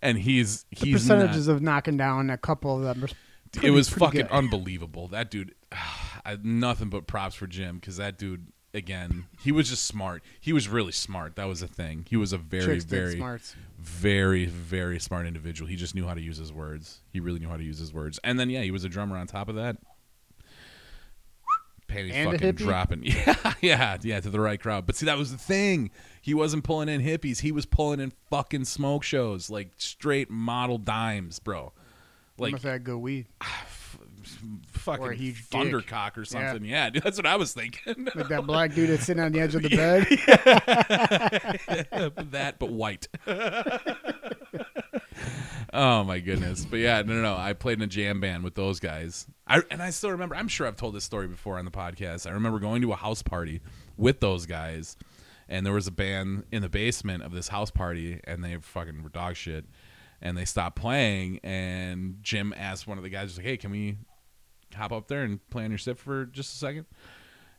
And 0.00 0.18
he's 0.18 0.64
The 0.70 0.86
he's 0.86 0.94
percentages 0.94 1.48
not, 1.48 1.54
of 1.54 1.62
knocking 1.62 1.96
down 1.96 2.30
a 2.30 2.38
couple 2.38 2.76
of 2.76 2.82
them. 2.82 3.04
Are 3.04 3.08
it 3.62 3.70
was 3.70 3.88
fucking 3.88 4.22
good. 4.22 4.30
unbelievable. 4.30 5.08
That 5.08 5.30
dude, 5.30 5.54
I, 6.24 6.38
nothing 6.42 6.88
but 6.88 7.06
props 7.06 7.34
for 7.34 7.46
Jim 7.46 7.76
because 7.76 7.96
that 7.96 8.18
dude, 8.18 8.52
again, 8.74 9.26
he 9.40 9.52
was 9.52 9.68
just 9.68 9.84
smart. 9.84 10.22
He 10.40 10.52
was 10.52 10.68
really 10.68 10.92
smart. 10.92 11.36
That 11.36 11.46
was 11.46 11.60
the 11.60 11.68
thing. 11.68 12.06
He 12.08 12.16
was 12.16 12.32
a 12.32 12.38
very, 12.38 12.78
very, 12.80 13.20
very, 13.78 14.46
very 14.46 14.98
smart 14.98 15.26
individual. 15.26 15.68
He 15.68 15.76
just 15.76 15.94
knew 15.94 16.06
how 16.06 16.14
to 16.14 16.20
use 16.20 16.36
his 16.36 16.52
words. 16.52 17.00
He 17.12 17.20
really 17.20 17.38
knew 17.38 17.48
how 17.48 17.56
to 17.56 17.64
use 17.64 17.78
his 17.78 17.92
words. 17.92 18.18
And 18.24 18.38
then, 18.38 18.50
yeah, 18.50 18.62
he 18.62 18.70
was 18.70 18.84
a 18.84 18.88
drummer 18.88 19.16
on 19.16 19.26
top 19.26 19.48
of 19.48 19.56
that. 19.56 19.78
Panties 21.88 22.12
And 22.14 22.30
fucking 22.30 22.52
dropping. 22.52 23.02
Yeah, 23.06 23.54
yeah, 23.60 23.96
yeah, 24.02 24.20
to 24.20 24.30
the 24.30 24.38
right 24.40 24.60
crowd. 24.60 24.86
But 24.86 24.94
see, 24.96 25.06
that 25.06 25.18
was 25.18 25.32
the 25.32 25.38
thing. 25.38 25.90
He 26.20 26.34
wasn't 26.34 26.62
pulling 26.64 26.88
in 26.88 27.00
hippies. 27.02 27.40
He 27.40 27.50
was 27.50 27.66
pulling 27.66 27.98
in 27.98 28.12
fucking 28.30 28.66
smoke 28.66 29.02
shows, 29.02 29.50
like 29.50 29.70
straight 29.78 30.30
model 30.30 30.78
dimes, 30.78 31.38
bro. 31.40 31.72
Like, 32.36 32.52
have 32.52 32.62
had 32.62 32.84
good 32.84 32.98
weed. 32.98 33.26
fucking 34.72 35.04
Or 35.04 35.10
a 35.12 35.16
huge 35.16 35.48
dick. 35.48 35.60
thundercock 35.60 36.16
or 36.18 36.24
something. 36.24 36.64
Yeah, 36.64 36.90
dude, 36.90 37.02
that's 37.02 37.16
what 37.16 37.26
I 37.26 37.36
was 37.36 37.52
thinking. 37.54 38.08
Like 38.14 38.28
that 38.28 38.44
black 38.46 38.74
dude 38.74 38.90
that's 38.90 39.06
sitting 39.06 39.22
on 39.22 39.32
the 39.32 39.40
edge 39.40 39.54
of 39.54 39.62
the 39.62 39.68
bed. 39.76 40.06
that, 42.30 42.56
but 42.58 42.70
white. 42.70 43.08
Oh 45.72 46.04
my 46.04 46.18
goodness! 46.18 46.64
But 46.64 46.78
yeah, 46.78 47.02
no, 47.02 47.14
no, 47.14 47.22
no. 47.22 47.36
I 47.36 47.52
played 47.52 47.78
in 47.78 47.82
a 47.82 47.86
jam 47.86 48.20
band 48.20 48.44
with 48.44 48.54
those 48.54 48.80
guys. 48.80 49.26
I 49.46 49.62
and 49.70 49.82
I 49.82 49.90
still 49.90 50.10
remember. 50.10 50.34
I'm 50.34 50.48
sure 50.48 50.66
I've 50.66 50.76
told 50.76 50.94
this 50.94 51.04
story 51.04 51.28
before 51.28 51.58
on 51.58 51.64
the 51.64 51.70
podcast. 51.70 52.28
I 52.28 52.32
remember 52.32 52.58
going 52.58 52.82
to 52.82 52.92
a 52.92 52.96
house 52.96 53.22
party 53.22 53.60
with 53.96 54.20
those 54.20 54.46
guys, 54.46 54.96
and 55.48 55.64
there 55.64 55.72
was 55.72 55.86
a 55.86 55.92
band 55.92 56.44
in 56.52 56.62
the 56.62 56.68
basement 56.68 57.22
of 57.22 57.32
this 57.32 57.48
house 57.48 57.70
party, 57.70 58.20
and 58.24 58.42
they 58.44 58.56
fucking 58.56 59.02
were 59.02 59.10
dog 59.10 59.36
shit. 59.36 59.64
And 60.20 60.36
they 60.36 60.44
stopped 60.44 60.74
playing, 60.74 61.38
and 61.44 62.16
Jim 62.22 62.52
asked 62.56 62.88
one 62.88 62.98
of 62.98 63.04
the 63.04 63.10
guys, 63.10 63.36
like, 63.36 63.46
"Hey, 63.46 63.56
can 63.56 63.70
we 63.70 63.98
hop 64.74 64.92
up 64.92 65.08
there 65.08 65.22
and 65.22 65.46
play 65.50 65.64
on 65.64 65.70
your 65.70 65.78
sip 65.78 65.98
for 65.98 66.26
just 66.26 66.54
a 66.54 66.56
second? 66.56 66.86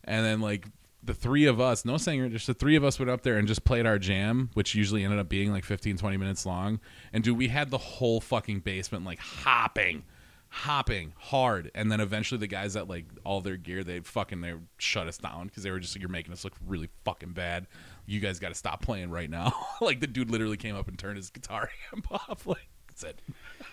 And 0.03 0.25
then 0.25 0.41
like 0.41 0.65
the 1.03 1.13
three 1.13 1.46
of 1.46 1.60
us, 1.62 1.86
no 1.86 1.98
singer, 1.98 2.29
just 2.29 2.48
the 2.48 2.53
three 2.53 2.75
of 2.75 2.84
us 2.84 3.00
went 3.00 3.10
up 3.10 3.22
there 3.22 3.38
and 3.38 3.48
just 3.48 3.63
played 3.63 3.86
our 3.86 3.98
jam, 3.98 4.50
which 4.53 4.75
usually 4.75 5.03
ended 5.03 5.20
up 5.20 5.29
being 5.29 5.51
like 5.51 5.63
15, 5.63 5.98
20 5.98 6.18
minutes 6.18 6.46
long. 6.46 6.79
And 7.13 7.24
dude, 7.24 7.38
we 7.38 7.48
had 7.48 7.70
the 7.70 7.77
whole 7.77 8.20
fucking 8.20 8.60
basement 8.62 9.06
like 9.06 9.20
hopping, 9.20 10.03
hopping 10.50 11.13
hard. 11.18 11.72
And 11.74 11.91
then 11.91 12.01
eventually 12.01 12.39
the 12.39 12.48
guys 12.48 12.74
that 12.74 12.89
like 12.89 13.06
all 13.24 13.39
their 13.41 13.56
gear, 13.58 13.84
they 13.84 14.01
fucking 14.01 14.41
they 14.41 14.56
shut 14.77 15.08
us 15.08 15.18
down 15.18 15.48
because 15.48 15.63
they 15.63 15.72
were 15.72 15.79
just 15.79 15.96
like, 15.96 16.01
you're 16.01 16.10
making 16.10 16.34
us 16.34 16.44
look 16.44 16.53
really 16.68 16.89
fucking 17.06 17.32
bad. 17.34 17.68
You 18.06 18.20
guys 18.20 18.39
got 18.39 18.50
to 18.50 18.56
stop 18.56 18.82
playing 18.82 19.10
right 19.10 19.29
now. 19.29 19.53
like 19.82 20.01
the 20.01 20.08
dude 20.08 20.29
literally 20.29 20.58
came 20.58 20.75
up 20.75 20.88
and 20.88 21.00
turned 21.00 21.18
his 21.18 21.29
guitar 21.29 21.70
amp 21.94 22.12
off. 22.12 22.46
Like 22.46 22.68
said, 22.96 23.22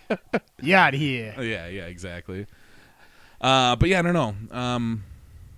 You 0.62 0.76
out 0.76 0.94
here. 0.94 1.34
yeah, 1.38 1.66
yeah, 1.66 1.86
exactly. 1.86 2.46
Uh, 3.40 3.76
but 3.76 3.88
yeah, 3.88 3.98
I 3.98 4.02
don't 4.02 4.14
know. 4.14 4.56
Um, 4.56 5.04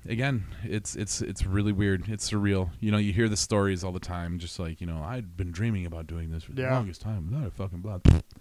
again, 0.08 0.44
it's 0.64 0.96
it's 0.96 1.20
it's 1.22 1.44
really 1.46 1.72
weird. 1.72 2.08
It's 2.08 2.28
surreal. 2.30 2.70
You 2.80 2.90
know, 2.90 2.98
you 2.98 3.12
hear 3.12 3.28
the 3.28 3.36
stories 3.36 3.84
all 3.84 3.92
the 3.92 4.00
time. 4.00 4.38
Just 4.38 4.58
like 4.58 4.80
you 4.80 4.86
know, 4.86 5.02
I'd 5.02 5.36
been 5.36 5.52
dreaming 5.52 5.86
about 5.86 6.06
doing 6.06 6.30
this 6.30 6.42
for 6.44 6.52
the 6.52 6.62
Yeah. 6.62 6.74
longest 6.74 7.00
time 7.02 7.30
without 7.30 7.46
a 7.48 7.50
fucking 7.50 7.80
blood. 7.80 8.02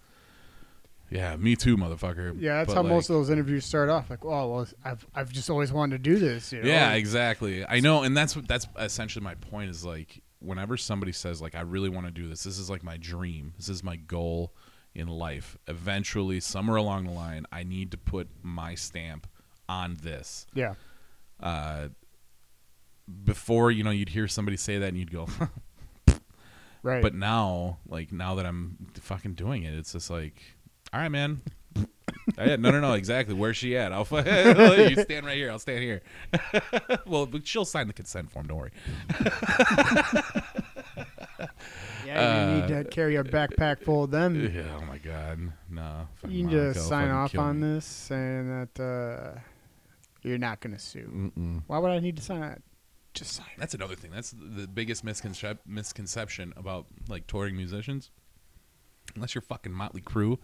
Yeah, 1.09 1.37
me 1.37 1.55
too, 1.55 1.77
motherfucker. 1.77 2.35
Yeah, 2.37 2.55
that's 2.57 2.67
But, 2.67 2.75
how 2.75 2.81
like, 2.83 2.91
most 2.91 3.09
of 3.09 3.15
those 3.15 3.29
interviews 3.29 3.63
start 3.65 3.87
off. 3.89 4.09
Like, 4.09 4.25
oh, 4.25 4.51
well, 4.51 4.67
I've 4.83 5.07
I've 5.15 5.31
just 5.31 5.49
always 5.49 5.71
wanted 5.71 6.03
to 6.03 6.09
do 6.09 6.19
this. 6.19 6.51
You 6.51 6.61
know? 6.61 6.67
Yeah, 6.67 6.93
exactly. 6.95 7.65
I 7.65 7.79
know, 7.79 8.03
and 8.03 8.15
that's 8.15 8.35
what 8.35 8.45
that's 8.47 8.67
essentially 8.77 9.23
my 9.23 9.35
point. 9.35 9.69
Is 9.69 9.85
like 9.85 10.21
whenever 10.39 10.75
somebody 10.75 11.13
says 11.13 11.41
like 11.41 11.55
I 11.55 11.61
really 11.61 11.87
want 11.87 12.07
to 12.07 12.11
do 12.11 12.27
this, 12.27 12.43
this 12.43 12.59
is 12.59 12.69
like 12.69 12.83
my 12.83 12.97
dream. 12.97 13.53
This 13.57 13.69
is 13.69 13.85
my 13.85 13.95
goal 13.95 14.51
in 14.93 15.07
life. 15.07 15.57
Eventually, 15.67 16.41
somewhere 16.41 16.75
along 16.75 17.05
the 17.05 17.11
line, 17.11 17.45
I 17.53 17.63
need 17.63 17.91
to 17.91 17.97
put 17.97 18.27
my 18.43 18.75
stamp 18.75 19.27
on 19.69 19.97
this. 20.03 20.45
yeah. 20.53 20.73
Uh, 21.39 21.89
before 23.23 23.71
you 23.71 23.83
know, 23.83 23.91
you'd 23.91 24.09
hear 24.09 24.27
somebody 24.27 24.57
say 24.57 24.79
that, 24.79 24.89
and 24.89 24.97
you'd 24.97 25.11
go. 25.11 25.27
Right. 26.83 27.01
but 27.01 27.13
now, 27.13 27.79
like 27.89 28.13
now 28.13 28.35
that 28.35 28.45
I'm 28.45 28.77
fucking 29.01 29.33
doing 29.33 29.63
it, 29.63 29.73
it's 29.73 29.91
just 29.91 30.09
like, 30.09 30.41
all 30.93 31.01
right, 31.01 31.09
man. 31.09 31.41
yeah, 32.37 32.55
no, 32.55 32.71
no, 32.71 32.79
no, 32.79 32.93
exactly. 32.93 33.35
Where's 33.35 33.57
she 33.57 33.75
at? 33.75 33.91
I'll 33.91 34.07
you 34.11 34.95
stand 35.01 35.25
right 35.25 35.35
here. 35.35 35.51
I'll 35.51 35.59
stand 35.59 35.83
here. 35.83 36.01
well, 37.05 37.25
but 37.25 37.45
she'll 37.45 37.65
sign 37.65 37.87
the 37.87 37.93
consent 37.93 38.31
form. 38.31 38.47
Don't 38.47 38.57
worry. 38.57 38.71
Yeah, 42.07 42.55
you 42.55 42.61
need 42.61 42.67
to 42.69 42.83
carry 42.85 43.15
a 43.17 43.23
backpack 43.23 43.83
full 43.83 44.05
of 44.05 44.11
them. 44.11 44.51
Yeah. 44.53 44.63
Oh 44.77 44.85
my 44.85 44.97
God. 44.97 45.51
No. 45.69 46.07
You 46.27 46.43
can 46.43 46.51
just 46.51 46.87
sign 46.87 47.09
off 47.09 47.37
on 47.37 47.59
me. 47.59 47.75
this 47.75 47.85
saying 47.85 48.47
that 48.47 48.81
uh, 48.81 49.39
you're 50.27 50.37
not 50.37 50.59
going 50.61 50.73
to 50.75 50.79
sue. 50.79 51.31
Mm-mm. 51.37 51.63
Why 51.67 51.77
would 51.79 51.91
I 51.91 51.99
need 51.99 52.17
to 52.17 52.21
sign 52.23 52.43
it? 52.43 52.61
Just 53.13 53.31
sign 53.33 53.47
it. 53.55 53.59
That's 53.59 53.73
another 53.73 53.95
thing. 53.95 54.11
That's 54.11 54.31
the 54.37 54.67
biggest 54.67 55.03
misconcep- 55.05 55.59
misconception 55.65 56.53
about 56.55 56.85
like 57.07 57.25
touring 57.27 57.55
musicians. 57.55 58.11
Unless 59.15 59.33
you're 59.35 59.41
fucking 59.41 59.71
Motley 59.71 60.01
Crue, 60.01 60.37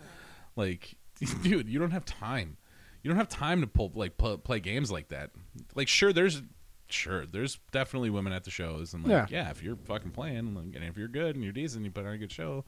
like, 0.55 0.95
dude, 1.43 1.67
you 1.69 1.77
don't 1.79 1.91
have 1.91 2.05
time. 2.05 2.57
You 3.03 3.09
don't 3.09 3.17
have 3.17 3.27
time 3.29 3.59
to 3.61 3.67
pull 3.67 3.91
like 3.93 4.17
pl- 4.17 4.37
play 4.37 4.59
games 4.61 4.89
like 4.91 5.09
that. 5.09 5.31
Like, 5.75 5.87
sure, 5.89 6.13
there's 6.13 6.41
sure 6.87 7.25
there's 7.25 7.59
definitely 7.71 8.09
women 8.09 8.31
at 8.33 8.43
the 8.45 8.51
shows, 8.51 8.93
and 8.93 9.03
like, 9.03 9.11
yeah, 9.11 9.25
Yeah. 9.29 9.49
if 9.51 9.61
you're 9.61 9.75
fucking 9.75 10.11
playing, 10.11 10.55
like, 10.55 10.75
and 10.75 10.83
if 10.85 10.97
you're 10.97 11.07
good 11.09 11.35
and 11.35 11.43
you're 11.43 11.53
decent, 11.53 11.83
you 11.83 11.91
put 11.91 12.05
on 12.05 12.13
a 12.13 12.17
good 12.17 12.31
show. 12.31 12.63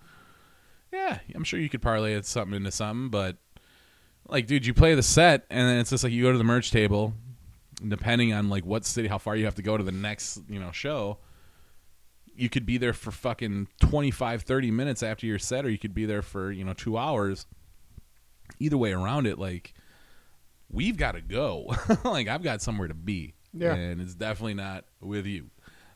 Yeah, 0.92 1.20
I'm 1.34 1.44
sure 1.44 1.60
you 1.60 1.70
could 1.70 1.82
parlay 1.82 2.14
it 2.14 2.26
something 2.26 2.56
into 2.56 2.72
something, 2.72 3.10
but 3.10 3.38
like, 4.28 4.48
dude, 4.48 4.66
you 4.66 4.74
play 4.74 4.96
the 4.96 5.04
set, 5.04 5.46
and 5.50 5.68
then 5.68 5.78
it's 5.80 5.90
just 5.90 6.04
like 6.04 6.14
you 6.14 6.24
go 6.24 6.32
to 6.32 6.38
the 6.38 6.44
merch 6.44 6.72
table, 6.72 7.14
depending 7.86 8.34
on 8.34 8.50
like 8.50 8.66
what 8.66 8.86
city, 8.86 9.08
how 9.08 9.18
far 9.18 9.36
you 9.36 9.46
have 9.46 9.56
to 9.56 9.62
go 9.62 9.78
to 9.78 9.84
the 9.84 9.92
next, 9.92 10.42
you 10.50 10.60
know, 10.60 10.72
show. 10.72 11.18
You 12.36 12.50
could 12.50 12.66
be 12.66 12.78
there 12.78 12.94
for 12.94 13.12
fucking 13.12 13.70
25, 13.82 14.42
30 14.42 14.72
minutes 14.72 15.04
after 15.04 15.26
your 15.26 15.40
set, 15.40 15.66
or 15.66 15.70
you 15.70 15.78
could 15.78 15.94
be 15.94 16.06
there 16.06 16.22
for, 16.22 16.52
you 16.52 16.66
know, 16.66 16.74
two 16.74 16.98
hours. 16.98 17.46
Either 18.60 18.78
way 18.78 18.92
around 18.92 19.26
it, 19.26 19.40
like, 19.40 19.74
we've 20.70 20.98
got 20.98 21.14
to 21.14 21.22
go. 21.22 21.74
like, 22.04 22.28
I've 22.28 22.44
got 22.44 22.62
somewhere 22.62 22.88
to 22.88 22.94
be. 22.94 23.34
Yeah. 23.54 23.74
And 23.74 24.02
it's 24.02 24.16
definitely 24.16 24.56
not 24.56 24.86
with 25.00 25.26
you. 25.26 25.50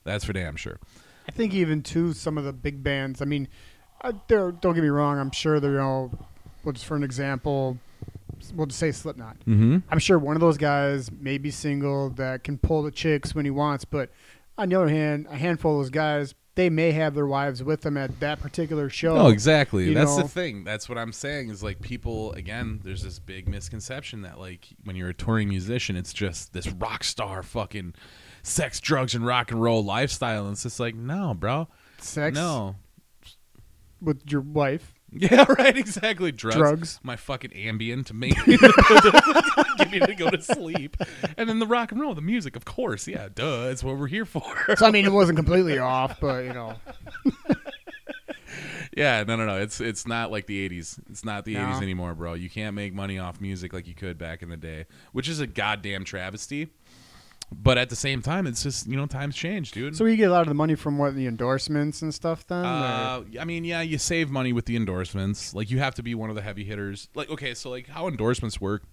That's 0.06 0.24
for 0.24 0.34
damn 0.34 0.56
sure. 0.56 0.80
I 1.28 1.32
think 1.32 1.54
even 1.54 1.84
too 1.84 2.14
some 2.14 2.38
of 2.38 2.44
the 2.44 2.54
big 2.54 2.84
bands. 2.84 3.22
I 3.22 3.26
mean, 3.26 3.50
uh, 4.02 4.14
don't 4.30 4.62
get 4.62 4.78
me 4.78 4.88
wrong. 4.90 5.20
I'm 5.20 5.32
sure 5.32 5.60
they're 5.60 5.74
you 5.74 5.78
know, 5.78 6.12
well, 6.64 6.74
just 6.74 6.86
for 6.86 6.96
an 6.96 7.04
example, 7.04 7.78
we'll 8.54 8.68
just 8.68 8.80
say 8.80 8.92
Slipknot. 8.92 9.38
Mm-hmm. 9.42 9.78
I'm 9.90 10.00
sure 10.00 10.18
one 10.20 10.36
of 10.36 10.42
those 10.42 10.58
guys 10.58 11.12
may 11.12 11.38
be 11.38 11.52
single 11.52 12.10
that 12.12 12.44
can 12.44 12.58
pull 12.58 12.84
the 12.84 12.92
chicks 12.92 13.34
when 13.36 13.46
he 13.46 13.52
wants, 13.52 13.86
but 13.86 14.10
on 14.58 14.70
the 14.70 14.76
other 14.76 14.90
hand, 14.90 15.28
a 15.30 15.36
handful 15.38 15.74
of 15.74 15.86
those 15.86 15.90
guys 15.90 16.36
they 16.56 16.70
may 16.70 16.92
have 16.92 17.16
their 17.16 17.28
wives 17.28 17.64
with 17.64 17.80
them 17.82 17.96
at 17.96 18.20
that 18.20 18.42
particular 18.42 18.90
show. 18.90 19.16
No, 19.16 19.28
exactly. 19.30 19.86
you 19.88 19.94
That's 19.94 20.18
know- 20.18 20.24
the 20.24 20.28
thing. 20.28 20.66
That's 20.66 20.90
what 20.90 20.98
I'm 20.98 21.14
saying 21.14 21.50
is 21.52 21.64
like 21.64 21.80
people 21.80 22.34
again, 22.34 22.82
there's 22.84 23.02
this 23.02 23.18
big 23.18 23.48
misconception 23.48 24.24
that 24.24 24.40
like 24.40 24.68
when 24.84 24.98
you're 24.98 25.08
a 25.10 25.14
touring 25.14 25.48
musician, 25.48 25.96
it's 25.96 26.12
just 26.12 26.52
this 26.52 26.68
rock 26.68 27.06
star 27.06 27.44
fucking 27.44 27.94
sex, 28.44 28.82
drugs, 28.82 29.16
and 29.16 29.26
rock 29.26 29.52
and 29.52 29.62
roll 29.62 29.86
lifestyle. 29.86 30.44
And 30.46 30.54
it's 30.54 30.64
just 30.64 30.82
like, 30.82 30.96
no, 30.96 31.34
bro. 31.34 31.70
Sex 32.00 32.36
No. 32.36 32.76
with 34.02 34.30
your 34.30 34.42
wife, 34.42 34.94
Yeah, 35.14 35.46
right, 35.58 35.76
exactly. 35.76 36.32
Drugs. 36.32 36.58
drugs. 36.58 37.00
My 37.04 37.16
fucking 37.16 37.52
Ambien 37.52 38.06
to 38.06 38.14
make 38.14 38.46
me 38.48 38.58
get 39.78 39.92
me 39.92 40.00
to 40.02 40.14
go 40.16 40.30
to 40.30 40.42
sleep. 40.42 40.98
And 41.38 41.50
then 41.50 41.58
the 41.60 41.66
rock 41.66 41.92
and 41.92 42.00
roll, 42.00 42.14
the 42.14 42.22
music, 42.22 42.56
of 42.56 42.64
course. 42.66 43.08
Yeah, 43.08 43.28
duh. 43.34 43.70
It's 43.72 43.84
what 43.84 43.98
we're 43.98 44.08
here 44.08 44.26
for. 44.26 44.44
So 44.76 44.86
I 44.86 44.92
mean, 44.92 45.06
it 45.06 45.12
wasn't 45.12 45.38
completely 45.38 45.80
off, 45.80 46.20
but 46.20 46.44
you 46.46 46.54
know, 46.54 46.76
Yeah, 48.98 49.24
no, 49.24 49.36
no, 49.36 49.46
no. 49.46 49.58
It's 49.58 49.80
it's 49.80 50.08
not 50.08 50.32
like 50.32 50.48
the 50.48 50.68
'80s. 50.68 51.00
It's 51.10 51.24
not 51.24 51.46
the 51.46 51.54
No. 51.54 51.62
'80s 51.62 51.82
anymore, 51.82 52.16
bro. 52.16 52.34
You 52.34 52.50
can't 52.50 52.76
make 52.76 52.94
money 52.94 53.18
off 53.20 53.40
music 53.40 53.72
like 53.72 53.88
you 53.88 53.94
could 53.94 54.18
back 54.18 54.42
in 54.42 54.50
the 54.50 54.58
day, 54.58 54.86
which 55.12 55.30
is 55.30 55.40
a 55.40 55.48
goddamn 55.48 56.04
travesty. 56.04 56.70
But 57.52 57.78
at 57.80 57.90
the 57.90 57.96
same 57.96 58.22
time, 58.22 58.46
it's 58.48 58.62
just 58.64 58.88
you 58.88 58.96
know 58.96 59.06
times 59.08 59.36
change, 59.36 59.72
dude. 59.72 59.96
so 59.96 60.06
you 60.06 60.16
get 60.18 60.30
a 60.30 60.32
lot 60.32 60.42
of 60.42 60.48
the 60.48 60.54
money 60.54 60.76
from 60.76 60.98
what 60.98 61.16
the 61.16 61.26
endorsements 61.28 62.02
and 62.02 62.14
stuff. 62.14 62.46
Then, 62.48 62.64
Uh, 62.66 63.24
I 63.40 63.46
mean, 63.46 63.64
yeah, 63.66 63.82
you 63.82 63.98
save 63.98 64.30
money 64.30 64.54
with 64.54 64.66
the 64.66 64.76
endorsements. 64.76 65.54
Like 65.54 65.72
you 65.72 65.80
have 65.80 65.96
to 65.96 66.04
be 66.04 66.14
one 66.16 66.30
of 66.30 66.36
the 66.36 66.42
heavy 66.44 66.64
hitters. 66.64 67.10
Like 67.16 67.30
okay, 67.30 67.54
so 67.56 67.70
like 67.72 67.88
how 67.88 68.08
endorsements 68.08 68.62
work 68.62 68.84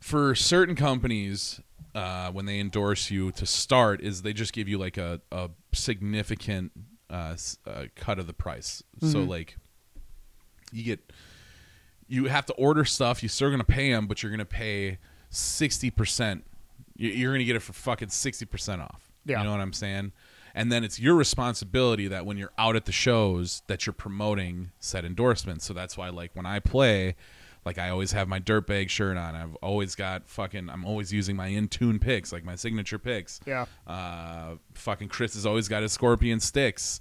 for 0.00 0.34
certain 0.34 0.76
companies 0.76 1.60
uh, 1.94 2.30
when 2.30 2.46
they 2.46 2.60
endorse 2.60 3.10
you 3.10 3.32
to 3.32 3.46
start 3.46 4.00
is 4.00 4.22
they 4.22 4.32
just 4.32 4.52
give 4.52 4.68
you 4.68 4.78
like 4.78 4.96
a, 4.98 5.20
a 5.32 5.50
significant 5.72 6.70
uh, 7.10 7.30
s- 7.32 7.58
uh, 7.66 7.84
cut 7.96 8.18
of 8.18 8.26
the 8.26 8.32
price. 8.32 8.82
So 9.00 9.24
Mhm. 9.24 9.28
like 9.28 9.56
you 10.72 10.84
get 10.84 11.12
you 12.08 12.26
have 12.26 12.46
to 12.46 12.52
order 12.54 12.84
stuff. 12.84 13.22
You're 13.22 13.30
still 13.30 13.50
gonna 13.50 13.64
pay 13.64 13.90
them, 13.90 14.06
but 14.06 14.22
you're 14.22 14.30
gonna 14.30 14.44
pay 14.44 14.98
sixty 15.36 15.90
percent. 15.90 16.44
You're 16.96 17.32
gonna 17.32 17.44
get 17.44 17.56
it 17.56 17.60
for 17.60 17.72
fucking 17.72 18.08
sixty 18.08 18.46
percent 18.46 18.80
off. 18.82 19.10
Yeah. 19.24 19.38
You 19.38 19.44
know 19.44 19.50
what 19.52 19.60
I'm 19.60 19.72
saying? 19.72 20.12
And 20.54 20.72
then 20.72 20.84
it's 20.84 20.98
your 20.98 21.14
responsibility 21.16 22.08
that 22.08 22.24
when 22.24 22.38
you're 22.38 22.52
out 22.56 22.76
at 22.76 22.86
the 22.86 22.92
shows 22.92 23.62
that 23.66 23.84
you're 23.84 23.92
promoting 23.92 24.70
said 24.78 25.04
endorsements. 25.04 25.66
So 25.66 25.74
that's 25.74 25.98
why 25.98 26.08
like 26.08 26.30
when 26.34 26.46
I 26.46 26.60
play, 26.60 27.14
like 27.66 27.76
I 27.76 27.90
always 27.90 28.12
have 28.12 28.26
my 28.28 28.40
dirtbag 28.40 28.88
shirt 28.88 29.18
on. 29.18 29.34
I've 29.34 29.54
always 29.56 29.94
got 29.94 30.28
fucking 30.30 30.70
I'm 30.70 30.86
always 30.86 31.12
using 31.12 31.36
my 31.36 31.48
in 31.48 31.68
tune 31.68 31.98
picks, 31.98 32.32
like 32.32 32.42
my 32.44 32.54
signature 32.54 32.98
picks. 32.98 33.40
yeah, 33.46 33.66
Uh, 33.86 34.54
fucking 34.72 35.08
Chris 35.08 35.34
has 35.34 35.44
always 35.44 35.68
got 35.68 35.82
his 35.82 35.92
Scorpion 35.92 36.40
sticks. 36.40 37.00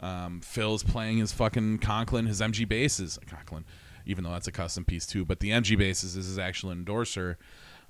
Um, 0.00 0.40
Phil's 0.40 0.82
playing 0.82 1.18
his 1.18 1.32
fucking 1.32 1.78
Conklin, 1.78 2.26
his 2.26 2.40
MG 2.40 2.68
basses. 2.68 3.18
Conklin, 3.28 3.64
even 4.04 4.24
though 4.24 4.32
that's 4.32 4.48
a 4.48 4.52
custom 4.52 4.84
piece 4.84 5.06
too. 5.06 5.24
But 5.24 5.38
the 5.40 5.50
MG 5.50 5.78
basses 5.78 6.16
is 6.16 6.26
his 6.26 6.38
actual 6.40 6.72
endorser. 6.72 7.38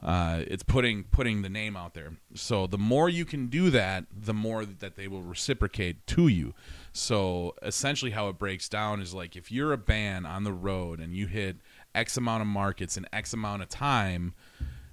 Uh, 0.02 0.42
it's 0.46 0.62
putting 0.62 1.04
putting 1.04 1.42
the 1.42 1.48
name 1.48 1.76
out 1.76 1.94
there. 1.94 2.12
So 2.34 2.66
the 2.66 2.78
more 2.78 3.08
you 3.08 3.24
can 3.24 3.46
do 3.46 3.70
that, 3.70 4.04
the 4.14 4.34
more 4.34 4.64
that 4.64 4.96
they 4.96 5.08
will 5.08 5.22
reciprocate 5.22 6.06
to 6.08 6.28
you. 6.28 6.54
So 6.92 7.54
essentially, 7.62 8.10
how 8.10 8.28
it 8.28 8.38
breaks 8.38 8.68
down 8.68 9.00
is 9.00 9.14
like 9.14 9.36
if 9.36 9.50
you're 9.50 9.72
a 9.72 9.78
band 9.78 10.26
on 10.26 10.44
the 10.44 10.52
road 10.52 11.00
and 11.00 11.14
you 11.14 11.26
hit 11.26 11.56
X 11.94 12.16
amount 12.16 12.42
of 12.42 12.46
markets 12.46 12.96
in 12.96 13.06
X 13.12 13.32
amount 13.32 13.62
of 13.62 13.68
time, 13.68 14.34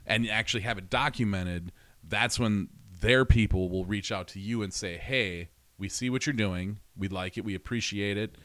and 0.06 0.26
you 0.26 0.32
actually 0.32 0.64
have 0.64 0.78
it 0.78 0.90
documented, 0.90 1.72
that's 2.08 2.40
when 2.40 2.70
their 3.02 3.26
people 3.26 3.70
will 3.70 3.86
reach 3.86 4.12
out 4.12 4.30
to 4.30 4.40
you 4.40 4.64
and 4.64 4.74
say, 4.74 4.98
"Hey, 4.98 5.50
we 5.78 5.90
see 5.90 6.10
what 6.10 6.26
you're 6.26 6.34
doing. 6.34 6.80
We 6.98 7.10
like 7.10 7.38
it. 7.38 7.44
We 7.44 7.56
appreciate 7.56 8.18
it. 8.18 8.36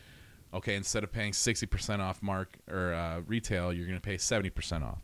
Okay, 0.53 0.75
instead 0.75 1.05
of 1.05 1.13
paying 1.13 1.33
60% 1.33 2.01
off 2.01 2.23
mark 2.23 2.57
or 2.71 2.95
uh, 2.95 3.21
retail, 3.27 3.73
you're 3.73 3.87
going 3.87 3.99
to 3.99 4.03
pay 4.03 4.17
70% 4.17 4.83
off. 4.83 5.03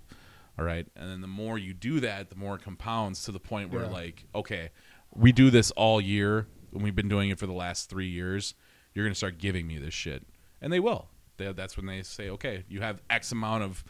All 0.58 0.64
right, 0.64 0.86
and 0.94 1.10
then 1.10 1.20
the 1.20 1.26
more 1.26 1.58
you 1.58 1.74
do 1.74 1.98
that, 2.00 2.30
the 2.30 2.36
more 2.36 2.54
it 2.56 2.62
compounds 2.62 3.24
to 3.24 3.32
the 3.32 3.40
point 3.40 3.70
where 3.72 3.82
Yeah. 3.84 3.88
like, 3.90 4.24
okay, 4.34 4.70
we 5.12 5.32
do 5.32 5.50
this 5.50 5.70
all 5.72 6.00
year, 6.00 6.46
and 6.72 6.82
we've 6.82 6.94
been 6.94 7.08
doing 7.08 7.30
it 7.30 7.38
for 7.40 7.46
the 7.46 7.52
last 7.52 7.90
three 7.90 8.08
years. 8.08 8.54
You're 8.94 9.04
going 9.04 9.12
to 9.12 9.18
start 9.18 9.38
giving 9.38 9.66
me 9.66 9.78
this 9.78 9.94
shit, 9.94 10.24
and 10.60 10.72
they 10.72 10.78
will. 10.80 11.08
They, 11.38 11.50
that's 11.52 11.76
when 11.76 11.86
they 11.86 12.02
say, 12.02 12.30
okay, 12.30 12.62
you 12.68 12.80
have 12.82 13.02
X 13.10 13.32
amount 13.32 13.64
of 13.64 13.82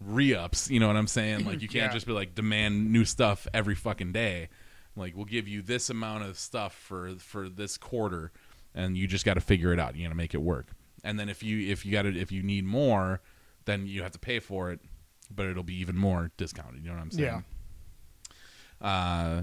re-ups. 0.00 0.70
You 0.70 0.80
know 0.80 0.86
what 0.86 0.96
I'm 0.96 1.06
saying? 1.06 1.44
Like 1.44 1.60
you 1.60 1.68
can't 1.68 1.90
Yeah. 1.90 1.92
just 1.92 2.06
be 2.06 2.12
like 2.12 2.34
demand 2.34 2.90
new 2.92 3.04
stuff 3.04 3.46
every 3.52 3.74
fucking 3.74 4.12
day. 4.12 4.48
Like 4.94 5.14
we'll 5.14 5.26
give 5.26 5.46
you 5.46 5.60
this 5.60 5.90
amount 5.90 6.24
of 6.24 6.38
stuff 6.38 6.74
for 6.74 7.10
for 7.18 7.48
this 7.50 7.76
quarter, 7.76 8.32
and 8.74 8.96
you 8.96 9.06
just 9.06 9.26
got 9.26 9.34
to 9.34 9.40
figure 9.42 9.72
it 9.74 9.78
out. 9.80 9.94
You 9.96 10.04
got 10.04 10.10
to 10.10 10.14
make 10.16 10.32
it 10.34 10.40
work. 10.40 10.68
And 11.04 11.18
then 11.20 11.28
if 11.28 11.42
you 11.42 11.70
if 11.70 11.84
you 11.84 11.92
got 11.92 12.02
to 12.02 12.18
if 12.18 12.32
you 12.32 12.42
need 12.42 12.64
more, 12.64 13.20
then 13.66 13.86
you 13.86 14.02
have 14.02 14.12
to 14.12 14.18
pay 14.18 14.40
for 14.40 14.70
it, 14.72 14.80
but 15.34 15.46
it'll 15.46 15.62
be 15.62 15.78
even 15.80 15.96
more 15.96 16.30
discounted. 16.36 16.82
You 16.82 16.90
know 16.90 16.96
what 16.96 17.02
I'm 17.02 17.10
saying? 17.10 17.44
Yeah. 18.80 18.86
Uh, 18.86 19.42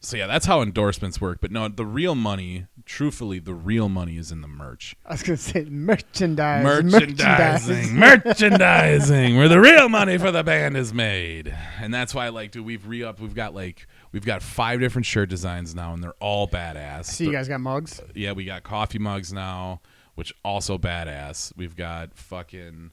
so 0.00 0.16
yeah, 0.16 0.26
that's 0.26 0.46
how 0.46 0.62
endorsements 0.62 1.20
work. 1.20 1.38
But 1.40 1.50
no, 1.50 1.68
the 1.68 1.84
real 1.84 2.14
money, 2.14 2.66
truthfully, 2.84 3.38
the 3.40 3.54
real 3.54 3.88
money 3.88 4.18
is 4.18 4.30
in 4.30 4.40
the 4.40 4.48
merch. 4.48 4.94
I 5.04 5.12
was 5.12 5.22
gonna 5.22 5.36
say 5.36 5.64
merchandise, 5.64 6.64
merchandising, 6.64 7.94
merchandising, 7.98 9.36
where 9.36 9.48
the 9.48 9.60
real 9.60 9.88
money 9.88 10.18
for 10.18 10.30
the 10.30 10.44
band 10.44 10.76
is 10.76 10.92
made, 10.94 11.52
and 11.80 11.92
that's 11.92 12.14
why, 12.14 12.28
like, 12.28 12.52
dude, 12.52 12.64
we've 12.64 12.86
re-upped. 12.86 13.20
We've 13.20 13.34
got 13.34 13.54
like 13.54 13.88
we've 14.12 14.24
got 14.24 14.42
five 14.42 14.78
different 14.80 15.06
shirt 15.06 15.28
designs 15.28 15.74
now, 15.74 15.92
and 15.92 16.02
they're 16.02 16.14
all 16.20 16.46
badass. 16.46 17.06
See, 17.06 17.24
you 17.24 17.32
guys 17.32 17.48
got 17.48 17.60
mugs. 17.60 18.00
yeah, 18.14 18.32
we 18.32 18.44
got 18.44 18.62
coffee 18.62 18.98
mugs 19.00 19.32
now, 19.32 19.80
which 20.14 20.32
also 20.44 20.78
badass. 20.78 21.52
We've 21.56 21.74
got 21.74 22.16
fucking 22.16 22.92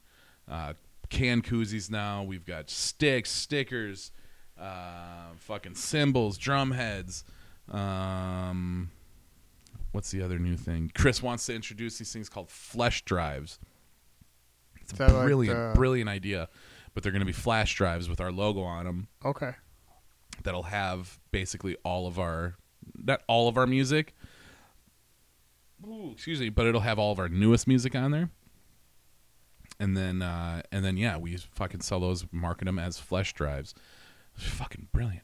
uh, 0.50 0.74
can 1.13 1.41
koozies 1.41 1.89
now. 1.89 2.24
We've 2.24 2.46
got 2.46 2.70
sticks, 2.70 3.29
stickers, 3.32 4.12
uh, 4.60 5.34
fucking 5.38 5.75
cymbals, 5.75 6.38
drum 6.38 6.72
heads. 6.72 7.24
Um, 7.72 8.91
what's 9.91 10.12
the 10.12 10.22
other 10.22 10.39
new 10.39 10.58
thing? 10.58 10.91
Chris 10.93 11.22
wants 11.24 11.46
to 11.46 11.53
introduce 11.55 11.98
these 12.00 12.12
things 12.12 12.29
called 12.29 12.50
flesh 12.50 13.03
drives. 13.05 13.60
It's 14.82 15.00
a 15.00 15.08
like 15.08 15.24
brilliant, 15.25 15.74
the- 15.74 15.77
brilliant 15.79 16.10
idea. 16.10 16.50
But 16.93 17.01
they're 17.03 17.12
going 17.12 17.22
to 17.22 17.25
be 17.25 17.32
flash 17.32 17.75
drives 17.75 18.08
with 18.10 18.22
our 18.22 18.32
logo 18.32 18.62
on 18.62 18.86
them 18.86 19.08
Okay. 19.25 19.51
that'll 20.43 20.63
have 20.63 21.20
basically 21.32 21.75
all 21.84 22.05
of 22.05 22.20
our 22.20 22.55
not 22.96 23.22
all 23.27 23.48
of 23.48 23.58
our 23.58 23.65
music 23.65 24.13
Ooh, 25.88 26.12
excuse 26.13 26.39
me 26.39 26.50
but 26.50 26.67
it'll 26.67 26.82
have 26.82 27.00
all 27.00 27.12
of 27.12 27.17
our 27.17 27.29
newest 27.29 27.67
music 27.67 27.96
on 27.96 28.12
there 28.12 28.29
and 29.84 29.98
then 29.98 30.22
uh, 30.22 30.62
and 30.72 30.84
then 30.86 30.98
yeah, 30.98 31.18
we 31.18 31.38
fucking 31.38 31.82
sell 31.82 32.00
those, 32.00 32.25
market 32.32 32.66
them 32.66 32.80
as 32.80 32.98
flesh 33.00 33.34
drives. 33.34 33.75
fucking 34.34 34.88
brilliant. 34.92 35.24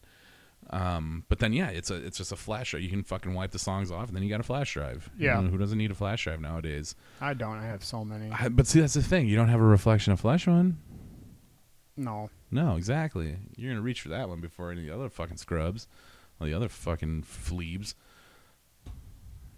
Um, 0.72 1.24
but 1.30 1.39
then 1.39 1.51
yeah, 1.54 1.70
it's 1.70 1.89
a 1.89 1.96
it's 1.96 2.18
just 2.20 2.32
a 2.32 2.36
flash 2.36 2.72
drive. 2.72 2.84
You 2.84 2.89
can 2.89 3.04
fucking 3.04 3.34
wipe 3.34 3.51
the 3.51 3.58
songs 3.60 3.89
off, 3.92 4.08
and 4.08 4.16
then 4.16 4.22
you 4.24 4.30
got 4.30 4.39
a 4.39 4.44
flash 4.44 4.74
drive. 4.74 5.10
You 5.18 5.28
Yeah. 5.28 5.39
know, 5.42 5.50
who 5.50 5.58
doesn't 5.58 5.78
need 5.78 5.89
a 5.89 5.96
flash 5.96 6.24
drive 6.25 6.42
nowadays? 6.42 6.94
I 7.20 7.34
don't. 7.34 7.58
I 7.58 7.66
have 7.66 7.84
so 7.84 8.06
many. 8.06 8.30
I, 8.32 8.50
but 8.50 8.68
see, 8.68 8.80
that's 8.82 8.94
the 8.94 9.01
thing. 9.01 9.28
You 9.28 9.36
don't 9.36 9.48
have 9.50 9.60
a 9.62 9.63
reflection 9.63 10.13
of 10.13 10.20
flesh 10.20 10.46
one. 10.46 10.78
no. 11.98 12.30
No, 12.51 12.75
exactly. 12.78 13.38
You're 13.58 13.72
gonna 13.72 13.82
reach 13.84 14.01
for 14.01 14.10
that 14.10 14.28
one 14.30 14.42
before 14.42 14.72
any 14.72 14.89
other 14.89 15.08
fucking 15.10 15.38
scrubs, 15.38 15.88
or 16.39 16.48
the 16.48 16.54
other 16.54 16.68
fucking 16.70 17.22
fleebs. 17.24 17.94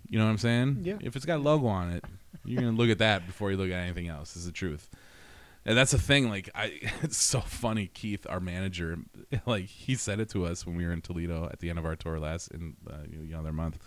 You 0.10 0.20
know 0.20 0.26
what 0.26 0.32
I'm 0.32 0.38
saying? 0.38 0.82
Yeah. 0.84 0.98
If 1.00 1.16
it's 1.16 1.26
got 1.26 1.38
a 1.38 1.42
logo 1.42 1.68
on 1.68 1.90
it, 1.92 2.04
you're 2.46 2.62
gonna 2.62 2.78
look 2.78 2.90
at 2.90 3.00
that 3.00 3.26
before 3.26 3.52
you 3.52 3.58
look 3.58 3.70
at 3.70 3.84
anything 3.84 4.08
else. 4.08 4.36
Is 4.36 4.46
the 4.46 4.52
truth. 4.52 4.90
And 5.66 5.78
that's 5.78 5.92
the 5.92 6.00
thing. 6.00 6.30
Like, 6.30 6.50
I, 6.56 6.80
it's 7.04 7.18
so 7.18 7.42
funny. 7.42 7.88
Keith, 7.88 8.26
our 8.30 8.40
manager, 8.40 8.98
like 9.46 9.66
he 9.66 9.96
said 9.96 10.20
it 10.20 10.30
to 10.30 10.46
us 10.46 10.66
when 10.66 10.76
we 10.76 10.86
were 10.86 10.94
in 10.94 11.02
Toledo 11.02 11.48
at 11.52 11.60
the 11.60 11.70
end 11.70 11.80
of 11.80 11.86
our 11.86 11.96
tour 11.96 12.20
last 12.20 12.50
in 12.50 12.76
uh, 12.90 12.98
know, 13.08 13.40
other 13.40 13.54
month. 13.54 13.78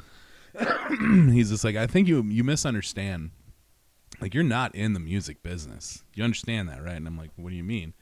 He's 1.33 1.51
just 1.51 1.65
like, 1.65 1.77
I 1.77 1.87
think 1.87 2.07
you 2.09 2.23
you 2.25 2.45
misunderstand. 2.45 3.31
Like, 4.21 4.33
you're 4.33 4.45
not 4.45 4.75
in 4.77 4.93
the 4.93 5.01
music 5.01 5.43
business. 5.43 6.05
You 6.15 6.23
understand 6.23 6.69
that, 6.69 6.81
right? 6.81 6.95
And 6.95 7.09
I'm 7.09 7.19
like, 7.19 7.31
what 7.35 7.51
do 7.51 7.57
you 7.57 7.65
mean? 7.65 7.95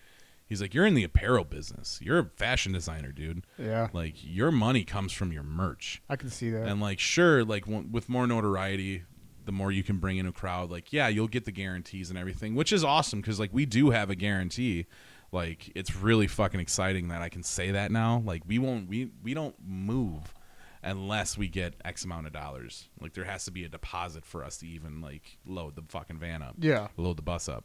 He's 0.47 0.61
like, 0.61 0.75
you're 0.75 0.85
in 0.85 0.93
the 0.93 1.05
apparel 1.05 1.45
business. 1.45 1.99
You're 2.03 2.19
a 2.19 2.25
fashion 2.37 2.73
designer, 2.73 3.11
dude. 3.11 3.47
Yeah. 3.57 3.89
Like, 3.95 4.17
your 4.23 4.53
money 4.53 4.85
comes 4.85 5.13
from 5.13 5.33
your 5.33 5.43
merch. 5.43 6.03
I 6.11 6.17
can 6.17 6.29
see 6.29 6.51
that. 6.51 6.67
And 6.67 6.79
like, 6.79 6.99
sure, 6.99 7.43
like 7.43 7.65
w- 7.65 7.89
with 7.91 8.11
more 8.11 8.27
notoriety, 8.27 9.05
the 9.45 9.53
more 9.53 9.71
you 9.73 9.83
can 9.83 9.99
bring 9.99 10.19
in 10.19 10.27
a 10.27 10.33
crowd. 10.33 10.71
Like, 10.71 10.93
yeah, 10.93 11.09
you'll 11.09 11.29
get 11.29 11.45
the 11.45 11.53
guarantees 11.53 12.11
and 12.11 12.19
everything, 12.19 12.55
which 12.55 12.73
is 12.73 12.85
awesome 12.85 13.21
because 13.21 13.41
like 13.41 13.53
we 13.53 13.67
do 13.67 13.91
have 13.91 14.11
a 14.11 14.15
guarantee. 14.15 14.87
Like, 15.31 15.73
it's 15.75 15.97
really 15.97 16.27
fucking 16.27 16.61
exciting 16.61 17.09
that 17.09 17.23
I 17.23 17.31
can 17.31 17.43
say 17.43 17.71
that 17.71 17.91
now. 17.91 18.23
Like, 18.25 18.43
we 18.47 18.59
won't 18.59 18.89
we 18.89 19.11
we 19.23 19.35
don't 19.35 19.57
move 19.67 20.35
unless 20.83 21.39
we 21.39 21.49
get 21.49 21.75
X 21.85 22.05
amount 22.05 22.27
of 22.27 22.33
dollars. 22.33 22.89
Like, 23.01 23.15
there 23.15 23.25
has 23.25 23.45
to 23.47 23.51
be 23.51 23.65
a 23.65 23.69
deposit 23.69 24.25
for 24.25 24.45
us 24.45 24.59
to 24.59 24.67
even 24.67 25.01
like 25.01 25.39
load 25.47 25.77
the 25.77 25.83
fucking 25.89 26.19
van 26.19 26.43
up 26.43 26.57
yeah. 26.59 26.89
load 26.97 27.17
the 27.17 27.23
bus 27.23 27.49
up. 27.49 27.65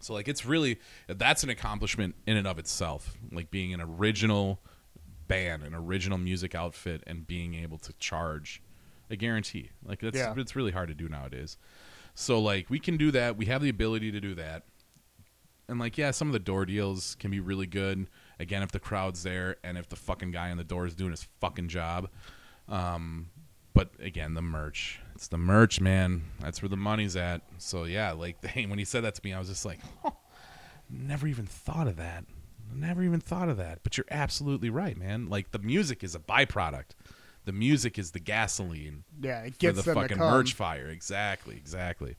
So 0.00 0.14
like 0.14 0.28
it's 0.28 0.44
really 0.44 0.78
that's 1.08 1.42
an 1.42 1.50
accomplishment 1.50 2.14
in 2.26 2.36
and 2.36 2.46
of 2.46 2.58
itself. 2.58 3.16
Like 3.32 3.50
being 3.50 3.72
an 3.72 3.80
original 3.80 4.60
band, 5.28 5.62
an 5.62 5.74
original 5.74 6.18
music 6.18 6.54
outfit, 6.54 7.02
and 7.06 7.26
being 7.26 7.54
able 7.54 7.78
to 7.78 7.92
charge 7.94 8.62
a 9.10 9.16
guarantee. 9.16 9.70
Like 9.84 10.00
that's 10.00 10.16
Yeah. 10.16 10.34
it's 10.36 10.56
really 10.56 10.72
hard 10.72 10.88
to 10.88 10.94
do 10.94 11.08
nowadays. 11.08 11.56
So 12.14 12.40
like 12.40 12.70
we 12.70 12.78
can 12.78 12.96
do 12.96 13.10
that. 13.12 13.36
We 13.36 13.46
have 13.46 13.62
the 13.62 13.68
ability 13.68 14.10
to 14.12 14.20
do 14.20 14.34
that. 14.36 14.64
And 15.68 15.78
like 15.78 15.98
yeah, 15.98 16.10
some 16.12 16.28
of 16.28 16.32
the 16.32 16.38
door 16.38 16.64
deals 16.66 17.16
can 17.18 17.30
be 17.30 17.40
really 17.40 17.66
good. 17.66 18.08
Again, 18.38 18.62
if 18.62 18.70
the 18.72 18.78
crowd's 18.80 19.22
there 19.22 19.56
and 19.64 19.76
if 19.78 19.88
the 19.88 19.96
fucking 19.96 20.30
guy 20.30 20.50
in 20.50 20.56
the 20.58 20.64
door 20.64 20.86
is 20.86 20.94
doing 20.94 21.10
his 21.10 21.26
fucking 21.40 21.68
job. 21.68 22.08
Um, 22.68 23.30
but 23.74 23.90
again, 24.00 24.34
the 24.34 24.42
merch. 24.42 25.00
It's 25.14 25.28
the 25.28 25.38
merch, 25.38 25.80
man. 25.80 26.22
That's 26.40 26.62
where 26.62 26.68
the 26.68 26.76
money's 26.76 27.16
at. 27.16 27.42
So 27.58 27.84
yeah, 27.84 28.12
like 28.12 28.36
when 28.54 28.78
he 28.78 28.84
said 28.84 29.04
that 29.04 29.14
to 29.16 29.20
me, 29.24 29.32
I 29.32 29.38
was 29.38 29.48
just 29.48 29.64
like, 29.64 29.80
never 30.90 31.26
even 31.26 31.46
thought 31.46 31.86
of 31.86 31.96
that. 31.96 32.24
Never 32.74 33.02
even 33.02 33.20
thought 33.20 33.48
of 33.48 33.56
that. 33.58 33.80
But 33.82 33.96
you're 33.96 34.06
absolutely 34.10 34.70
right, 34.70 34.96
man. 34.96 35.28
Like 35.28 35.50
the 35.52 35.58
music 35.58 36.02
is 36.02 36.14
a 36.14 36.18
byproduct. 36.18 36.90
The 37.46 37.52
music 37.52 37.98
is 37.98 38.10
the 38.10 38.18
gasoline 38.20 39.04
Yeah. 39.20 39.40
It 39.40 39.54
for 39.54 39.58
gets 39.58 39.76
the 39.78 39.82
them 39.82 39.94
to 39.94 40.00
fucking 40.02 40.18
merch 40.18 40.52
fire. 40.52 40.88
Exactly, 40.88 41.56
exactly. 41.56 42.16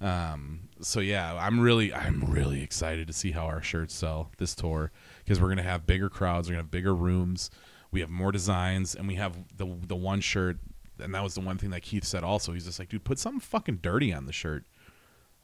Um, 0.00 0.68
so 0.80 0.98
yeah, 1.00 1.34
I'm 1.34 1.60
really, 1.60 1.94
I'm 1.94 2.24
really 2.24 2.62
excited 2.62 3.06
to 3.06 3.12
see 3.12 3.30
how 3.30 3.44
our 3.44 3.62
shirts 3.62 3.94
sell 3.94 4.30
this 4.38 4.54
tour 4.54 4.90
because 5.24 5.40
we're 5.40 5.48
gonna 5.48 5.62
have 5.62 5.86
bigger 5.86 6.08
crowds, 6.08 6.48
we're 6.48 6.54
gonna 6.54 6.64
have 6.64 6.70
bigger 6.72 6.94
rooms, 6.94 7.50
we 7.92 8.00
have 8.00 8.10
more 8.10 8.32
designs, 8.32 8.94
and 8.96 9.06
we 9.06 9.14
have 9.16 9.36
the 9.56 9.66
the 9.86 9.94
one 9.94 10.20
shirt, 10.20 10.58
and 10.98 11.14
that 11.14 11.22
was 11.22 11.34
the 11.34 11.40
one 11.40 11.56
thing 11.58 11.70
that 11.70 11.82
Keith 11.82 12.04
said 12.04 12.24
also. 12.24 12.52
He's 12.52 12.64
just 12.64 12.78
like, 12.80 12.88
dude, 12.88 13.04
put 13.04 13.18
something 13.20 13.40
fucking 13.40 13.76
dirty 13.76 14.12
on 14.12 14.26
the 14.26 14.32
shirt. 14.32 14.64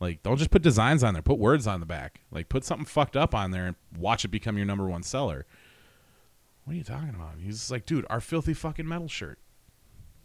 Like, 0.01 0.23
don't 0.23 0.37
just 0.37 0.51
put 0.51 0.63
designs 0.63 1.03
on 1.05 1.15
there. 1.15 1.23
Put 1.23 1.39
words 1.39 1.67
on 1.67 1.81
the 1.81 1.87
back. 1.87 2.21
Like, 2.31 2.49
put 2.49 2.65
something 2.65 2.87
fucked 2.87 3.17
up 3.17 3.35
on 3.35 3.51
there 3.51 3.67
and 3.67 3.77
watch 3.97 4.25
it 4.25 4.29
become 4.29 4.57
your 4.57 4.67
number 4.67 4.87
one 4.89 5.03
seller. 5.03 5.45
What 6.69 6.75
are 6.75 6.77
you 6.77 6.85
talking 6.85 7.15
about? 7.15 7.37
He's 7.43 7.71
like, 7.71 7.87
dude, 7.87 8.05
our 8.11 8.21
filthy 8.21 8.53
fucking 8.53 8.87
metal 8.87 9.09
shirt. 9.09 9.39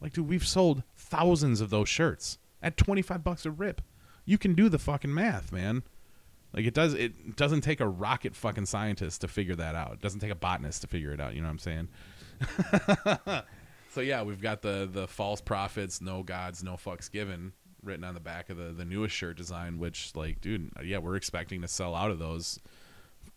Like, 0.02 0.12
dude, 0.12 0.28
we've 0.28 0.46
sold 0.46 0.84
thousands 0.94 1.62
of 1.62 1.70
those 1.70 1.88
shirts 1.88 2.38
at 2.62 2.76
twenty 2.76 3.02
five 3.02 3.24
bucks 3.24 3.46
a 3.46 3.52
rip. 3.52 3.82
You 4.26 4.38
can 4.38 4.54
do 4.54 4.68
the 4.68 4.78
fucking 4.78 5.14
math, 5.14 5.54
man. 5.54 5.84
Like 6.52 6.66
it 6.66 6.74
does. 6.74 6.96
It 6.96 7.38
doesn't 7.38 7.62
take 7.62 7.80
a 7.80 7.88
rocket 7.88 8.36
fucking 8.36 8.66
scientist 8.66 9.22
to 9.22 9.30
figure 9.30 9.56
that 9.56 9.74
out. 9.74 9.94
It 9.94 10.02
doesn't 10.02 10.20
take 10.20 10.32
a 10.32 10.36
botanist 10.36 10.82
to 10.82 10.88
figure 10.88 11.14
it 11.14 11.22
out. 11.22 11.34
You 11.34 11.40
know 11.40 11.48
what 11.48 11.66
I'm 11.66 11.88
saying? 13.30 13.44
so 13.92 14.02
yeah, 14.02 14.24
we've 14.24 14.42
got 14.42 14.62
the 14.62 14.90
the 14.92 15.08
false 15.08 15.40
prophets, 15.40 16.02
no 16.02 16.24
gods, 16.24 16.62
no 16.62 16.74
fucks 16.74 17.10
given 17.10 17.54
written 17.82 18.04
on 18.04 18.16
the 18.16 18.20
back 18.20 18.50
of 18.50 18.58
the 18.58 18.74
the 18.74 18.84
newest 18.84 19.16
shirt 19.16 19.38
design. 19.38 19.80
Which 19.80 20.14
like, 20.14 20.42
dude, 20.42 20.72
yeah, 20.84 20.98
we're 20.98 21.16
expecting 21.16 21.62
to 21.62 21.70
sell 21.70 21.96
out 21.96 22.12
of 22.12 22.20
those 22.20 22.60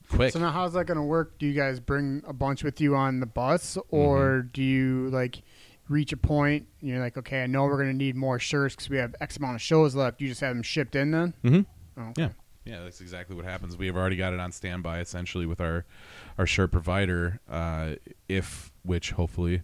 quick. 0.09 0.33
So 0.33 0.39
now, 0.41 0.51
how's 0.51 0.73
that 0.75 0.87
going 0.87 0.97
to 0.99 1.03
work? 1.05 1.39
Do 1.39 1.47
you 1.47 1.53
guys 1.55 1.81
bring 1.81 2.23
a 2.27 2.33
bunch 2.33 2.63
with 2.65 2.81
you 2.81 2.95
on 2.97 3.21
the 3.21 3.27
bus, 3.27 3.77
or 3.91 4.19
Mm-hmm. 4.19 4.49
do 4.53 4.63
you 4.63 5.09
like 5.11 5.43
reach 5.89 6.13
a 6.13 6.17
point? 6.17 6.67
And 6.81 6.91
you're 6.91 7.01
like, 7.01 7.17
okay, 7.17 7.43
I 7.43 7.47
know 7.47 7.65
we're 7.65 7.77
going 7.77 7.91
to 7.91 7.97
need 7.97 8.17
more 8.17 8.39
shirts 8.39 8.75
because 8.75 8.89
we 8.91 8.97
have 8.99 9.15
X 9.21 9.37
amount 9.37 9.55
of 9.57 9.63
shows 9.63 9.95
left. 9.95 10.21
You 10.21 10.29
just 10.29 10.41
have 10.41 10.55
them 10.55 10.63
shipped 10.63 10.95
in 10.97 11.11
then. 11.11 11.35
Mhm. 11.45 11.67
Oh, 11.99 12.03
okay. 12.11 12.23
Yeah. 12.23 12.29
Yeah, 12.65 12.83
that's 12.83 13.01
exactly 13.01 13.37
what 13.37 13.45
happens. 13.45 13.77
We 13.77 13.87
have 13.87 13.97
already 13.97 14.17
got 14.17 14.33
it 14.33 14.41
on 14.41 14.51
standby 14.51 14.99
essentially 14.99 15.47
with 15.47 15.61
our 15.61 15.85
our 16.37 16.47
shirt 16.47 16.73
provider, 16.73 17.39
uh, 17.49 17.95
if 18.29 18.73
which 18.83 19.13
hopefully 19.13 19.63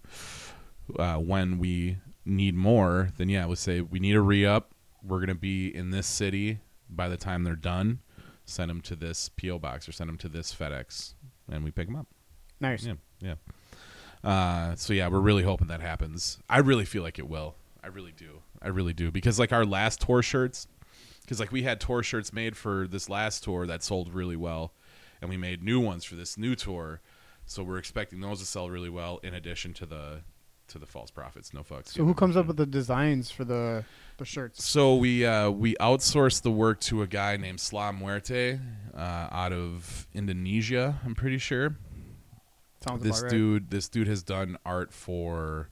uh, 0.97 1.17
when 1.17 1.59
we 1.59 1.97
need 2.25 2.55
more, 2.55 3.11
then 3.17 3.29
yeah, 3.29 3.45
we'll 3.47 3.57
say 3.57 3.81
we 3.81 3.99
need 3.99 4.15
a 4.15 4.21
re 4.21 4.47
up. 4.47 4.71
We're 5.03 5.19
gonna 5.19 5.35
be 5.35 5.75
in 5.75 5.91
this 5.91 6.07
city 6.07 6.61
by 6.89 7.09
the 7.09 7.17
time 7.17 7.43
they're 7.43 7.57
done. 7.57 7.99
Send 8.45 8.71
them 8.71 8.81
to 8.83 8.97
this 8.97 9.29
PO 9.29 9.59
box 9.59 9.89
or 9.89 9.93
send 9.93 10.09
them 10.09 10.19
to 10.19 10.29
this 10.29 10.55
FedEx, 10.55 11.15
and 11.51 11.65
we 11.65 11.71
pick 11.71 11.87
them 11.87 11.97
up. 11.97 12.07
Nice. 12.61 12.85
Yeah, 12.85 12.95
yeah. 13.21 13.35
Uh, 14.25 14.75
so 14.77 14.93
yeah, 14.93 15.09
we're 15.09 15.21
really 15.21 15.43
hoping 15.43 15.69
that 15.69 15.81
happens. 15.81 16.39
I 16.49 16.59
really 16.59 16.85
feel 16.85 17.03
like 17.03 17.19
it 17.19 17.29
will. 17.29 17.55
I 17.83 17.89
really 17.89 18.13
do. 18.13 18.43
I 18.61 18.69
really 18.69 18.93
do 18.93 19.11
because 19.11 19.39
like 19.39 19.53
our 19.53 19.65
last 19.65 20.01
tour 20.01 20.23
shirts, 20.23 20.69
because 21.23 21.41
like 21.41 21.51
we 21.51 21.63
had 21.63 21.81
tour 21.81 22.03
shirts 22.03 22.33
made 22.33 22.57
for 22.57 22.87
this 22.87 23.09
last 23.09 23.43
tour 23.43 23.67
that 23.67 23.83
sold 23.83 24.13
really 24.15 24.37
well, 24.37 24.73
and 25.21 25.29
we 25.29 25.37
made 25.37 25.63
new 25.63 25.81
ones 25.81 26.05
for 26.05 26.15
this 26.15 26.39
new 26.39 26.55
tour. 26.55 27.01
So 27.47 27.65
we're 27.65 27.79
expecting 27.79 28.21
those 28.21 28.39
to 28.39 28.47
sell 28.47 28.71
really 28.71 28.89
well. 28.89 29.19
In 29.25 29.35
addition 29.35 29.75
to 29.75 29.87
the 29.87 30.21
to 30.69 30.79
the 30.79 30.87
false 30.87 31.11
prophets, 31.11 31.53
no 31.53 31.61
fucks. 31.61 31.89
So 31.89 32.05
who 32.05 32.15
comes 32.15 32.37
up 32.37 32.47
with 32.47 32.57
the 32.57 32.67
designs 32.67 33.31
for 33.31 33.45
the 33.45 33.85
the 34.19 34.25
shirts? 34.25 34.65
So 34.65 34.97
we 34.97 35.25
uh, 35.27 35.51
we 35.51 35.75
outsourced 35.77 36.43
the 36.43 36.51
work 36.51 36.81
to 36.83 37.03
a 37.03 37.07
guy 37.07 37.37
named 37.37 37.59
Sla 37.59 37.97
Muerte 37.97 38.59
uh, 38.95 38.99
out 38.99 39.53
of 39.53 40.07
Indonesia. 40.15 41.01
I'm 41.05 41.15
pretty 41.15 41.39
sure. 41.39 41.77
Sounds 42.89 43.03
this 43.03 43.19
about 43.19 43.25
right. 43.25 43.31
dude 43.31 43.71
this 43.71 43.89
dude 43.89 44.09
has 44.09 44.23
done 44.23 44.57
art 44.67 44.93
for 44.93 45.71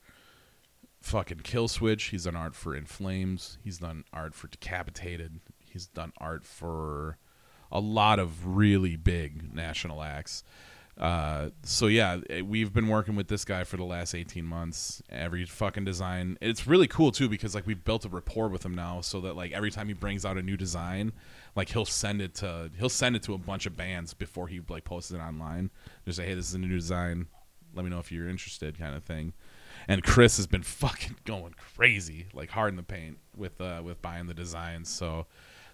fucking 1.00 1.40
kill 1.42 1.66
switch 1.66 2.04
he's 2.04 2.24
done 2.24 2.36
art 2.36 2.54
for 2.54 2.76
in 2.76 2.84
flames 2.84 3.58
he's 3.64 3.78
done 3.78 4.04
art 4.12 4.34
for 4.34 4.48
decapitated 4.48 5.40
he's 5.58 5.86
done 5.86 6.12
art 6.18 6.44
for 6.44 7.16
a 7.72 7.80
lot 7.80 8.18
of 8.18 8.46
really 8.46 8.96
big 8.96 9.54
national 9.54 10.02
acts 10.02 10.44
uh, 11.00 11.48
so 11.62 11.86
yeah 11.86 12.20
eh, 12.28 12.42
we've 12.42 12.72
been 12.74 12.86
working 12.86 13.16
with 13.16 13.26
this 13.26 13.44
guy 13.44 13.64
for 13.64 13.76
the 13.78 13.84
last 13.84 14.14
18 14.14 14.44
months. 14.44 15.02
Every 15.08 15.46
fucking 15.46 15.84
design 15.84 16.36
it's 16.42 16.66
really 16.66 16.86
cool 16.86 17.10
too 17.10 17.28
because 17.28 17.54
like 17.54 17.66
we've 17.66 17.82
built 17.82 18.04
a 18.04 18.08
rapport 18.10 18.48
with 18.48 18.64
him 18.64 18.74
now 18.74 19.00
so 19.00 19.20
that 19.22 19.34
like 19.34 19.52
every 19.52 19.70
time 19.70 19.88
he 19.88 19.94
brings 19.94 20.24
out 20.26 20.36
a 20.36 20.42
new 20.42 20.58
design 20.58 21.12
like 21.56 21.70
he'll 21.70 21.86
send 21.86 22.20
it 22.20 22.34
to 22.36 22.70
he'll 22.78 22.90
send 22.90 23.16
it 23.16 23.22
to 23.22 23.32
a 23.34 23.38
bunch 23.38 23.64
of 23.64 23.76
bands 23.76 24.12
before 24.12 24.46
he 24.46 24.60
like 24.68 24.84
posts 24.84 25.10
it 25.10 25.18
online. 25.18 25.70
Just 26.04 26.18
say 26.18 26.26
hey 26.26 26.34
this 26.34 26.48
is 26.48 26.54
a 26.54 26.58
new 26.58 26.68
design. 26.68 27.26
Let 27.74 27.84
me 27.84 27.90
know 27.90 27.98
if 27.98 28.12
you're 28.12 28.28
interested 28.28 28.78
kind 28.78 28.94
of 28.94 29.02
thing. 29.02 29.32
And 29.88 30.02
chris 30.02 30.36
has 30.36 30.46
been 30.46 30.62
fucking 30.62 31.16
going 31.24 31.54
crazy 31.74 32.26
like 32.34 32.50
hard 32.50 32.70
in 32.70 32.76
the 32.76 32.82
paint 32.82 33.16
with 33.34 33.58
uh 33.58 33.80
with 33.82 34.02
buying 34.02 34.26
the 34.26 34.34
designs. 34.34 34.90
So 34.90 35.26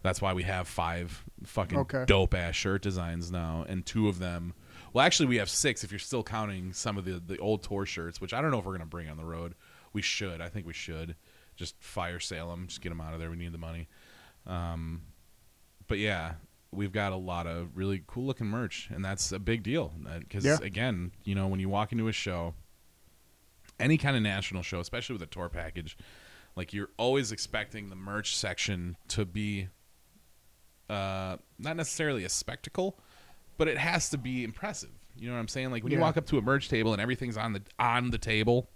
that's 0.04 0.22
why 0.22 0.34
we 0.34 0.44
have 0.44 0.68
five 0.68 1.24
fucking 1.44 1.78
Okay. 1.78 2.04
dope 2.06 2.32
ass 2.32 2.54
shirt 2.54 2.80
designs 2.82 3.32
now 3.32 3.64
and 3.68 3.84
two 3.84 4.08
of 4.08 4.20
them 4.20 4.54
well 4.96 5.04
actually 5.04 5.26
we 5.26 5.36
have 5.36 5.50
six 5.50 5.84
if 5.84 5.92
you're 5.92 5.98
still 5.98 6.22
counting 6.22 6.72
some 6.72 6.96
of 6.96 7.04
the 7.04 7.22
the 7.26 7.36
old 7.36 7.62
tour 7.62 7.84
shirts 7.84 8.18
which 8.18 8.32
i 8.32 8.40
don't 8.40 8.50
know 8.50 8.58
if 8.58 8.64
we're 8.64 8.72
gonna 8.72 8.86
bring 8.86 9.10
on 9.10 9.18
the 9.18 9.24
road. 9.24 9.54
We 9.92 10.02
should. 10.02 10.40
I 10.42 10.48
think 10.50 10.66
we 10.66 10.74
should. 10.74 11.16
Just 11.54 11.74
fire 11.82 12.18
sale 12.20 12.50
them 12.50 12.66
just 12.66 12.80
get 12.82 12.90
them 12.90 13.00
out 13.00 13.14
of 13.14 13.20
there. 13.20 13.30
We 13.30 13.36
need 13.36 13.52
the 13.52 13.58
money. 13.58 13.88
Um 14.46 15.02
but 15.86 15.98
yeah, 15.98 16.34
we've 16.72 16.92
got 16.92 17.12
a 17.12 17.16
lot 17.16 17.46
of 17.46 17.76
really 17.76 18.02
cool 18.06 18.24
looking 18.26 18.46
merch, 18.46 18.88
and 18.92 19.04
that's 19.04 19.32
a 19.32 19.38
big 19.38 19.62
deal. 19.62 19.92
Because 20.18 20.44
Yeah. 20.44 20.58
again, 20.62 21.12
you 21.24 21.34
know, 21.34 21.46
when 21.46 21.60
you 21.60 21.68
walk 21.68 21.92
into 21.92 22.08
a 22.08 22.12
show, 22.12 22.54
any 23.78 23.96
kind 23.98 24.16
of 24.16 24.22
national 24.22 24.62
show, 24.62 24.80
especially 24.80 25.12
with 25.14 25.22
a 25.22 25.26
tour 25.26 25.48
package, 25.48 25.96
like 26.56 26.72
you're 26.72 26.90
always 26.96 27.32
expecting 27.32 27.88
the 27.88 27.96
merch 27.96 28.34
section 28.36 28.96
to 29.08 29.24
be 29.24 29.68
uh, 30.88 31.36
not 31.58 31.76
necessarily 31.76 32.24
a 32.24 32.28
spectacle, 32.28 32.98
but 33.56 33.68
it 33.68 33.78
has 33.78 34.10
to 34.10 34.18
be 34.18 34.44
impressive. 34.44 34.90
You 35.16 35.28
know 35.28 35.34
what 35.34 35.40
I'm 35.40 35.48
saying? 35.48 35.70
Like 35.70 35.82
when 35.82 35.92
you 35.92 35.98
walk 35.98 36.16
up 36.16 36.26
to 36.26 36.38
a 36.38 36.42
merch 36.42 36.68
table 36.68 36.92
and 36.92 37.00
everything's 37.00 37.36
on 37.36 37.54
the 37.54 37.62
on 37.78 38.10
the 38.10 38.18
table, 38.18 38.68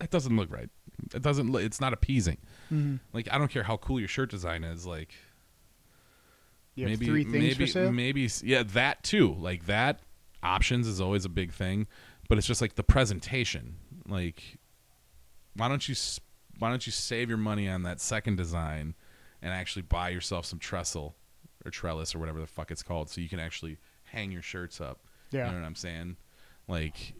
that 0.00 0.10
doesn't 0.10 0.36
look 0.36 0.50
right. 0.52 0.68
It 1.14 1.22
doesn't. 1.22 1.50
look 1.50 1.62
It's 1.62 1.80
not 1.80 1.92
appeasing. 1.92 2.38
Mm-hmm. 2.72 2.96
Like 3.12 3.28
I 3.30 3.38
don't 3.38 3.50
care 3.50 3.62
how 3.62 3.76
cool 3.76 4.00
your 4.00 4.08
shirt 4.08 4.30
design 4.30 4.64
is. 4.64 4.86
Like 4.86 5.14
maybe 6.76 7.06
three 7.06 7.24
things 7.24 7.76
maybe 7.76 7.90
maybe 7.90 8.30
yeah 8.42 8.62
that 8.64 9.02
too. 9.02 9.34
Like 9.34 9.66
that 9.66 10.00
options 10.42 10.86
is 10.86 11.00
always 11.00 11.24
a 11.24 11.28
big 11.28 11.52
thing, 11.52 11.86
but 12.28 12.38
it's 12.38 12.46
just 12.46 12.60
like 12.60 12.74
the 12.74 12.82
presentation. 12.82 13.76
Like 14.08 14.58
why 15.54 15.68
don't 15.68 15.88
you 15.88 15.94
why 16.58 16.70
don't 16.70 16.86
you 16.86 16.92
save 16.92 17.28
your 17.28 17.38
money 17.38 17.68
on 17.68 17.82
that 17.84 18.00
second 18.00 18.36
design 18.36 18.94
and 19.42 19.52
actually 19.52 19.82
buy 19.82 20.08
yourself 20.08 20.44
some 20.46 20.58
trestle 20.58 21.14
or 21.66 21.70
trellis 21.70 22.14
or 22.14 22.18
whatever 22.18 22.40
the 22.40 22.46
fuck 22.46 22.70
it's 22.70 22.82
called 22.82 23.10
so 23.10 23.20
you 23.20 23.28
can 23.28 23.40
actually 23.40 23.76
hang 24.04 24.30
your 24.30 24.42
shirts 24.42 24.80
up. 24.80 25.00
Yeah. 25.30 25.46
You 25.46 25.52
know 25.52 25.60
what 25.60 25.66
I'm 25.66 25.74
saying? 25.74 26.16
Like 26.68 27.14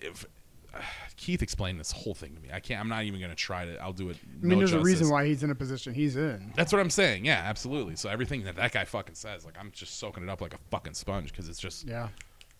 if 0.00 0.26
Keith 1.16 1.42
explained 1.42 1.78
this 1.78 1.92
whole 1.92 2.14
thing 2.14 2.34
to 2.34 2.40
me. 2.40 2.48
I 2.52 2.60
can't 2.60 2.80
I'm 2.80 2.88
not 2.88 3.04
even 3.04 3.20
to 3.20 3.34
try 3.34 3.64
to 3.66 3.76
I'll 3.82 3.92
do 3.92 4.10
it 4.10 4.16
I 4.22 4.44
mean, 4.44 4.50
no 4.50 4.58
there's 4.58 4.72
a 4.72 4.80
reason 4.80 5.08
why 5.08 5.26
he's 5.26 5.42
in 5.42 5.50
a 5.50 5.54
position 5.54 5.94
he's 5.94 6.16
in. 6.16 6.52
That's 6.56 6.72
what 6.72 6.80
I'm 6.80 6.90
saying. 6.90 7.24
Yeah, 7.24 7.42
absolutely. 7.44 7.96
So 7.96 8.08
everything 8.08 8.44
that 8.44 8.56
that 8.56 8.72
guy 8.72 8.84
fucking 8.84 9.14
says, 9.14 9.44
like 9.44 9.56
I'm 9.58 9.70
just 9.70 9.98
soaking 9.98 10.22
it 10.24 10.28
up 10.28 10.40
like 10.40 10.54
a 10.54 10.58
fucking 10.70 10.94
sponge 10.94 11.30
because 11.30 11.48
it's 11.48 11.58
just 11.60 11.86
Yeah. 11.86 12.08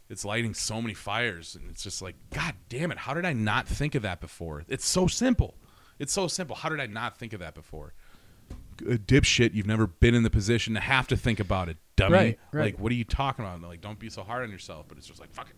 it's 0.08 0.24
lighting 0.24 0.52
so 0.54 0.80
many 0.82 0.94
fires, 0.94 1.54
and 1.56 1.70
it's 1.70 1.82
just 1.82 2.02
like, 2.02 2.14
God 2.34 2.54
damn 2.68 2.92
it! 2.92 2.98
How 2.98 3.14
did 3.14 3.24
I 3.24 3.32
not 3.32 3.66
think 3.66 3.94
of 3.94 4.02
that 4.02 4.20
before? 4.20 4.62
It's 4.68 4.86
so 4.86 5.06
simple. 5.06 5.54
It's 5.98 6.12
so 6.12 6.26
simple. 6.28 6.56
How 6.56 6.68
did 6.68 6.80
I 6.80 6.86
not 6.86 7.16
think 7.18 7.32
of 7.32 7.40
that 7.40 7.54
before? 7.54 7.94
A 8.80 8.98
dipshit, 8.98 9.54
you've 9.54 9.66
never 9.66 9.86
been 9.86 10.14
in 10.14 10.22
the 10.22 10.30
position 10.30 10.74
to 10.74 10.80
have 10.80 11.06
to 11.08 11.16
think 11.16 11.40
about 11.40 11.68
it, 11.68 11.76
dummy. 11.96 12.14
Right, 12.14 12.38
right. 12.52 12.64
Like, 12.64 12.78
what 12.78 12.92
are 12.92 12.94
you 12.94 13.04
talking 13.04 13.44
about? 13.44 13.60
Like, 13.62 13.80
don't 13.80 13.98
be 13.98 14.10
so 14.10 14.22
hard 14.22 14.42
on 14.42 14.50
yourself. 14.50 14.86
But 14.88 14.98
it's 14.98 15.06
just 15.06 15.20
like, 15.20 15.32
fuck 15.32 15.48
it, 15.50 15.56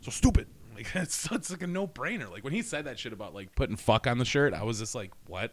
so 0.00 0.10
stupid. 0.10 0.46
Like 0.78 0.94
it's, 0.94 1.28
it's 1.32 1.50
like 1.50 1.62
a 1.62 1.66
no 1.66 1.88
brainer. 1.88 2.30
Like 2.30 2.44
when 2.44 2.52
he 2.52 2.62
said 2.62 2.84
that 2.84 3.00
shit 3.00 3.12
about 3.12 3.34
like 3.34 3.52
putting 3.56 3.74
fuck 3.74 4.06
on 4.06 4.18
the 4.18 4.24
shirt, 4.24 4.54
I 4.54 4.62
was 4.62 4.78
just 4.78 4.94
like, 4.94 5.10
what? 5.26 5.52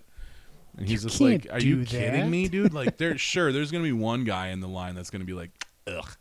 And 0.77 0.87
he's 0.87 1.03
You 1.03 1.09
just 1.09 1.19
like, 1.19 1.47
are 1.51 1.59
you 1.59 1.77
do 1.77 1.85
kidding 1.85 2.29
me, 2.29 2.47
dude? 2.47 2.75
Like, 2.75 2.97
there, 2.99 3.17
sure, 3.17 3.51
there's 3.51 3.71
gonna 3.71 3.83
be 3.85 3.91
one 3.91 4.23
guy 4.23 4.49
in 4.49 4.59
the 4.59 4.67
line 4.67 4.93
that's 4.93 5.09
gonna 5.09 5.25
be 5.25 5.33
like, 5.33 5.49
ugh. 5.87 6.15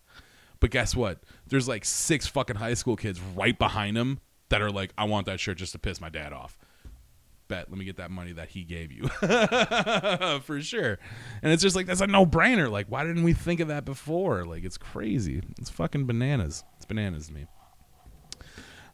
But 0.58 0.70
guess 0.70 0.96
what? 0.96 1.22
There's 1.48 1.68
like 1.68 1.84
six 1.84 2.26
fucking 2.26 2.56
high 2.56 2.72
school 2.72 2.96
kids 2.96 3.20
right 3.20 3.58
behind 3.58 3.98
him 3.98 4.20
that 4.48 4.62
are 4.62 4.70
like, 4.70 4.94
I 4.96 5.04
want 5.04 5.26
that 5.26 5.38
shirt 5.38 5.58
just 5.58 5.72
to 5.72 5.78
piss 5.78 6.00
my 6.00 6.08
dad 6.08 6.32
off. 6.32 6.56
Bet, 7.48 7.68
let 7.70 7.78
me 7.78 7.84
get 7.84 7.96
that 7.98 8.10
money 8.10 8.32
that 8.32 8.48
he 8.48 8.64
gave 8.64 8.90
you. 8.90 9.08
For 10.40 10.60
sure. 10.60 10.98
And 11.42 11.52
it's 11.52 11.62
just 11.62 11.76
like, 11.76 11.86
that's 11.86 12.00
a 12.00 12.06
no 12.06 12.24
brainer. 12.24 12.70
Like, 12.70 12.86
why 12.88 13.04
didn't 13.04 13.22
we 13.22 13.34
think 13.34 13.60
of 13.60 13.68
that 13.68 13.84
before? 13.84 14.44
Like, 14.46 14.64
it's 14.64 14.78
crazy. 14.78 15.42
It's 15.58 15.68
fucking 15.68 16.06
bananas. 16.06 16.64
It's 16.76 16.86
bananas 16.86 17.26
to 17.26 17.34
me. 17.34 17.46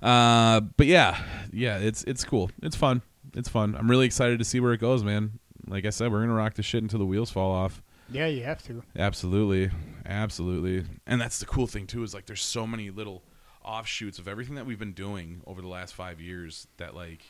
Uh, 0.02 0.60
but 0.76 0.86
yeah, 0.86 1.22
yeah, 1.52 1.78
it's 1.78 2.04
it's 2.04 2.24
cool. 2.24 2.50
It's 2.62 2.76
fun. 2.76 3.02
It's 3.34 3.48
fun. 3.48 3.76
I'm 3.76 3.90
really 3.90 4.06
excited 4.06 4.38
to 4.38 4.44
see 4.44 4.60
where 4.60 4.72
it 4.72 4.80
goes, 4.80 5.04
man. 5.04 5.38
Like 5.66 5.84
I 5.84 5.90
said, 5.90 6.10
we're 6.10 6.20
gonna 6.20 6.34
rock 6.34 6.54
the 6.54 6.62
shit 6.62 6.82
until 6.82 6.98
the 6.98 7.06
wheels 7.06 7.30
fall 7.30 7.52
off. 7.52 7.82
Yeah, 8.10 8.26
you 8.26 8.42
have 8.44 8.62
to. 8.64 8.82
Absolutely, 8.98 9.70
absolutely. 10.06 10.84
And 11.06 11.20
that's 11.20 11.38
the 11.38 11.46
cool 11.46 11.66
thing 11.66 11.86
too 11.86 12.02
is 12.02 12.14
like 12.14 12.26
there's 12.26 12.42
so 12.42 12.66
many 12.66 12.90
little 12.90 13.22
offshoots 13.62 14.18
of 14.18 14.26
everything 14.26 14.54
that 14.54 14.66
we've 14.66 14.78
been 14.78 14.94
doing 14.94 15.42
over 15.46 15.60
the 15.60 15.68
last 15.68 15.94
five 15.94 16.20
years 16.20 16.66
that 16.78 16.94
like. 16.94 17.20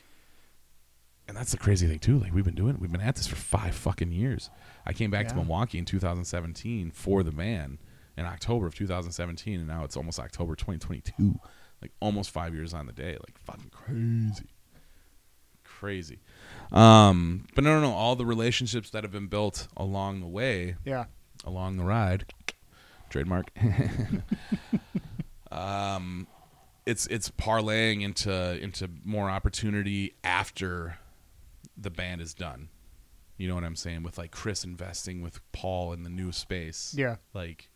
And 1.31 1.37
that's 1.37 1.51
the 1.51 1.57
crazy 1.57 1.87
thing 1.87 1.99
too. 1.99 2.19
Like 2.19 2.33
we've 2.33 2.43
been 2.43 2.55
doing, 2.55 2.75
we've 2.77 2.91
been 2.91 2.99
at 2.99 3.15
this 3.15 3.25
for 3.25 3.37
five 3.37 3.73
fucking 3.73 4.11
years. 4.11 4.49
I 4.85 4.91
came 4.91 5.09
back 5.09 5.29
to 5.29 5.35
Milwaukee 5.35 5.77
in 5.77 5.85
2017 5.85 6.91
for 6.91 7.23
the 7.23 7.31
van 7.31 7.77
in 8.17 8.25
October 8.25 8.67
of 8.67 8.75
2017, 8.75 9.59
and 9.59 9.65
now 9.65 9.85
it's 9.85 9.95
almost 9.95 10.19
October 10.19 10.57
2022. 10.57 11.39
Like 11.81 11.93
almost 12.01 12.31
five 12.31 12.53
years 12.53 12.73
on 12.73 12.85
the 12.85 12.91
day. 12.91 13.11
Like 13.13 13.37
fucking 13.45 13.69
crazy, 13.71 14.49
crazy. 15.63 16.19
Um, 16.73 17.45
but 17.55 17.63
no, 17.63 17.75
no, 17.79 17.87
no. 17.87 17.93
All 17.93 18.17
the 18.17 18.25
relationships 18.25 18.89
that 18.89 19.03
have 19.05 19.13
been 19.13 19.27
built 19.27 19.69
along 19.77 20.19
the 20.19 20.27
way 20.27 20.75
Yeah. 20.83 21.05
along 21.45 21.77
the 21.77 21.85
ride 21.85 22.25
trademark 23.09 23.51
um 25.51 26.27
it's 26.85 27.07
it's 27.07 27.29
parlaying 27.31 28.01
into 28.01 28.57
into 28.61 28.89
more 29.05 29.29
opportunity 29.29 30.13
after 30.23 30.97
the 31.81 31.89
band 31.89 32.21
is 32.21 32.33
done. 32.33 32.69
You 33.37 33.47
know 33.47 33.55
what 33.55 33.63
i'm 33.63 33.75
saying? 33.75 34.03
With 34.03 34.17
like 34.17 34.31
chris 34.31 34.63
investing 34.63 35.21
with 35.21 35.39
paul 35.51 35.93
in 35.93 36.03
the 36.03 36.09
new 36.09 36.31
space. 36.31 36.93
Yeah. 36.95 37.15
like 37.33 37.69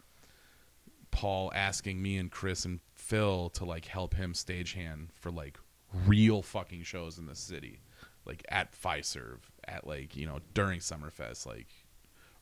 paul 1.12 1.52
asking 1.56 2.02
me 2.02 2.18
and 2.18 2.30
chris 2.30 2.66
and 2.66 2.82
phil 2.94 3.50
to 3.52 3.64
like 3.66 3.86
help 3.86 4.14
him 4.16 4.34
stagehand 4.34 5.08
for 5.14 5.32
like 5.32 5.58
real 6.06 6.42
fucking 6.42 6.84
shows 6.84 7.18
in 7.18 7.26
the 7.26 7.36
city. 7.36 7.80
Like 8.26 8.44
at 8.50 8.74
Fiserv, 8.74 9.38
at 9.68 9.86
like 9.88 10.16
you 10.16 10.26
know 10.26 10.40
during 10.54 10.80
summerfest 10.80 11.46
like 11.46 11.68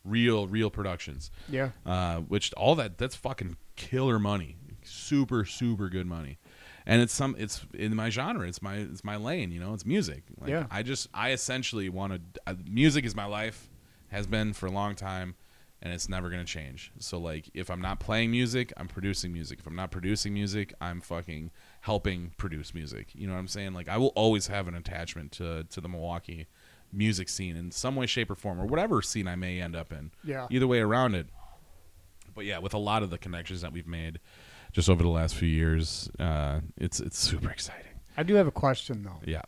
real 0.06 0.48
real 0.48 0.70
productions. 0.70 1.30
Yeah. 1.50 1.70
uh, 1.86 2.18
which 2.20 2.54
all 2.54 2.76
that 2.76 2.98
that's 2.98 3.16
fucking 3.16 3.58
killer 3.76 4.18
money, 4.20 4.58
super 4.84 5.46
super 5.46 5.90
good 5.90 6.08
money, 6.08 6.38
and 6.86 7.02
it's 7.02 7.14
some 7.14 7.36
it's 7.38 7.66
in 7.74 7.96
my 7.96 8.10
genre, 8.10 8.48
it's 8.48 8.62
my 8.62 8.76
it's 8.76 9.04
my 9.04 9.16
lane, 9.16 9.52
you 9.52 9.60
know, 9.60 9.74
it's 9.74 9.86
music. 9.86 10.24
Like, 10.40 10.50
Yeah. 10.50 10.66
I 10.72 10.84
just 10.84 11.08
I 11.14 11.32
essentially 11.32 11.90
want 11.90 12.14
to 12.34 12.42
uh, 12.48 12.56
music 12.66 13.06
is 13.06 13.16
my 13.16 13.26
life, 13.26 13.70
has 14.10 14.28
been 14.28 14.54
for 14.54 14.66
a 14.68 14.72
long 14.72 14.96
time, 14.96 15.36
and 15.82 15.94
it's 15.94 16.08
never 16.10 16.30
gonna 16.30 16.46
change. 16.46 16.92
So 17.00 17.18
like 17.20 17.50
if 17.54 17.70
I'm 17.70 17.82
not 17.82 18.00
playing 18.00 18.32
music, 18.32 18.72
I'm 18.78 18.88
producing 18.88 19.34
music. 19.34 19.60
If 19.60 19.68
I'm 19.68 19.76
not 19.76 19.92
producing 19.92 20.34
music, 20.34 20.74
I'm 20.82 21.02
fucking 21.02 21.52
helping 21.82 22.32
produce 22.38 22.74
music. 22.74 23.08
You 23.14 23.28
know 23.28 23.34
what 23.34 23.40
I'm 23.40 23.48
saying? 23.48 23.74
Like 23.74 23.90
I 23.90 23.98
will 23.98 24.14
always 24.16 24.48
have 24.48 24.68
an 24.68 24.76
attachment 24.76 25.32
to 25.34 25.64
to 25.66 25.82
the 25.82 25.90
Milwaukee 25.90 26.48
music 26.96 27.28
scene 27.28 27.56
in 27.58 27.72
some 27.72 27.96
way, 27.96 28.06
shape, 28.06 28.30
or 28.30 28.36
form, 28.36 28.62
or 28.62 28.66
whatever 28.68 29.02
scene 29.02 29.28
I 29.28 29.36
may 29.36 29.60
end 29.60 29.76
up 29.76 29.92
in 29.92 30.12
Yeah. 30.24 30.46
either 30.52 30.68
way 30.68 30.80
around 30.80 31.16
it. 31.16 31.26
But 32.36 32.46
yeah, 32.46 32.60
with 32.60 32.74
a 32.74 32.78
lot 32.80 33.04
of 33.04 33.10
the 33.10 33.18
connections 33.18 33.62
that 33.62 33.72
we've 33.74 33.88
made 33.88 34.20
just 34.74 34.90
over 34.90 35.04
the 35.04 35.10
last 35.10 35.36
few 35.36 35.48
years, 35.48 36.10
uh, 36.20 36.60
it's 36.78 37.00
it's 37.00 37.18
super 37.18 37.50
exciting. 37.50 37.94
I 38.18 38.24
do 38.24 38.36
have 38.36 38.48
a 38.48 38.52
question 38.52 39.04
though. 39.04 39.22
Yeah. 39.26 39.44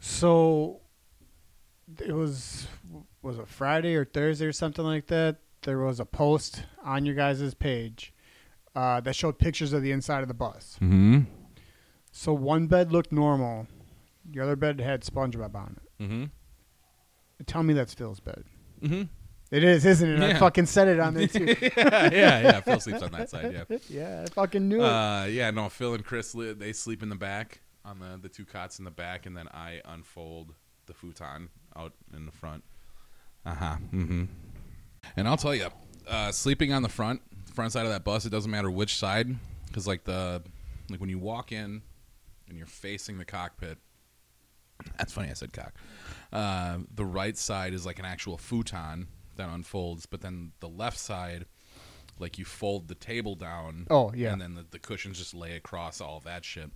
So 0.00 0.80
it 2.04 2.12
was 2.12 2.66
was 3.22 3.38
it 3.38 3.48
Friday 3.48 3.94
or 3.94 4.04
Thursday 4.04 4.46
or 4.46 4.52
something 4.52 4.84
like 4.84 5.06
that? 5.06 5.38
There 5.62 5.78
was 5.78 5.98
a 6.00 6.04
post 6.04 6.64
on 6.82 7.06
your 7.06 7.14
guys' 7.14 7.54
page 7.54 8.12
uh, 8.76 9.00
that 9.00 9.16
showed 9.16 9.38
pictures 9.38 9.72
of 9.72 9.82
the 9.82 9.92
inside 9.92 10.20
of 10.20 10.28
the 10.28 10.34
bus. 10.34 10.76
Mm-hmm. 10.82 11.20
So 12.12 12.32
one 12.34 12.66
bed 12.66 12.92
looked 12.92 13.12
normal, 13.12 13.66
the 14.28 14.40
other 14.40 14.56
bed 14.56 14.80
had 14.80 15.02
SpongeBob 15.02 15.54
on 15.54 15.78
it. 15.78 16.02
Mm-hmm. 16.02 16.24
Tell 17.46 17.62
me 17.62 17.74
that's 17.74 17.94
Phil's 17.94 18.20
bed. 18.20 18.44
Mm-hmm. 18.82 19.02
It 19.54 19.62
is, 19.62 19.86
isn't 19.86 20.20
it? 20.20 20.34
I 20.34 20.36
fucking 20.36 20.66
said 20.66 20.88
it 20.88 20.98
on 20.98 21.14
there 21.14 21.28
too. 21.28 21.44
yeah, 21.76 22.10
yeah, 22.12 22.40
yeah. 22.40 22.60
Phil 22.60 22.80
sleeps 22.80 23.02
on 23.02 23.12
that 23.12 23.30
side. 23.30 23.64
Yeah. 23.70 23.78
yeah, 23.88 24.24
I 24.26 24.30
fucking 24.30 24.68
knew 24.68 24.82
it. 24.82 24.84
Uh, 24.84 25.26
yeah. 25.28 25.52
No, 25.52 25.68
Phil 25.68 25.94
and 25.94 26.04
Chris 26.04 26.32
they 26.32 26.72
sleep 26.72 27.04
in 27.04 27.08
the 27.08 27.14
back 27.14 27.60
on 27.84 28.00
the 28.00 28.18
the 28.20 28.28
two 28.28 28.44
cots 28.44 28.80
in 28.80 28.84
the 28.84 28.90
back, 28.90 29.26
and 29.26 29.36
then 29.36 29.46
I 29.54 29.80
unfold 29.84 30.54
the 30.86 30.92
futon 30.92 31.50
out 31.76 31.92
in 32.16 32.26
the 32.26 32.32
front. 32.32 32.64
Uh 33.46 33.54
huh. 33.54 33.76
Mm-hmm. 33.92 34.24
And 35.16 35.28
I'll 35.28 35.36
tell 35.36 35.54
you, 35.54 35.68
uh, 36.08 36.32
sleeping 36.32 36.72
on 36.72 36.82
the 36.82 36.88
front 36.88 37.22
front 37.52 37.70
side 37.70 37.86
of 37.86 37.92
that 37.92 38.02
bus, 38.02 38.26
it 38.26 38.30
doesn't 38.30 38.50
matter 38.50 38.72
which 38.72 38.96
side, 38.96 39.28
because 39.68 39.86
like 39.86 40.02
the 40.02 40.42
like 40.90 41.00
when 41.00 41.10
you 41.10 41.20
walk 41.20 41.52
in 41.52 41.80
and 42.48 42.58
you're 42.58 42.66
facing 42.66 43.18
the 43.18 43.24
cockpit. 43.24 43.78
That's 44.98 45.12
funny. 45.12 45.30
I 45.30 45.34
said 45.34 45.52
cock. 45.52 45.74
Uh, 46.32 46.78
the 46.92 47.04
right 47.04 47.38
side 47.38 47.72
is 47.72 47.86
like 47.86 48.00
an 48.00 48.04
actual 48.04 48.36
futon 48.36 49.06
that 49.36 49.48
unfolds, 49.48 50.06
but 50.06 50.20
then 50.20 50.52
the 50.60 50.68
left 50.68 50.98
side, 50.98 51.46
like 52.18 52.38
you 52.38 52.44
fold 52.44 52.88
the 52.88 52.94
table 52.94 53.34
down. 53.34 53.86
Oh, 53.90 54.12
yeah. 54.14 54.32
and 54.32 54.40
then 54.40 54.54
the, 54.54 54.66
the 54.70 54.78
cushions 54.78 55.18
just 55.18 55.34
lay 55.34 55.56
across 55.56 56.00
all 56.00 56.20
that 56.24 56.44
shit. 56.44 56.70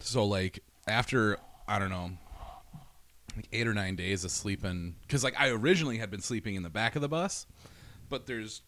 So 0.00 0.24
like 0.24 0.60
after 0.86 1.38
I 1.66 1.78
don't 1.78 1.90
know, 1.90 2.10
like 3.36 3.48
eight 3.52 3.66
or 3.66 3.74
nine 3.74 3.96
days 3.96 4.24
of 4.24 4.30
sleeping, 4.30 4.96
because 5.02 5.22
like 5.22 5.38
I 5.38 5.48
originally 5.50 5.98
had 5.98 6.10
been 6.10 6.22
sleeping 6.22 6.54
in 6.54 6.62
the 6.62 6.70
back 6.70 6.96
of 6.96 7.02
the 7.02 7.08
bus, 7.08 7.46
but 8.08 8.26
there's 8.26 8.62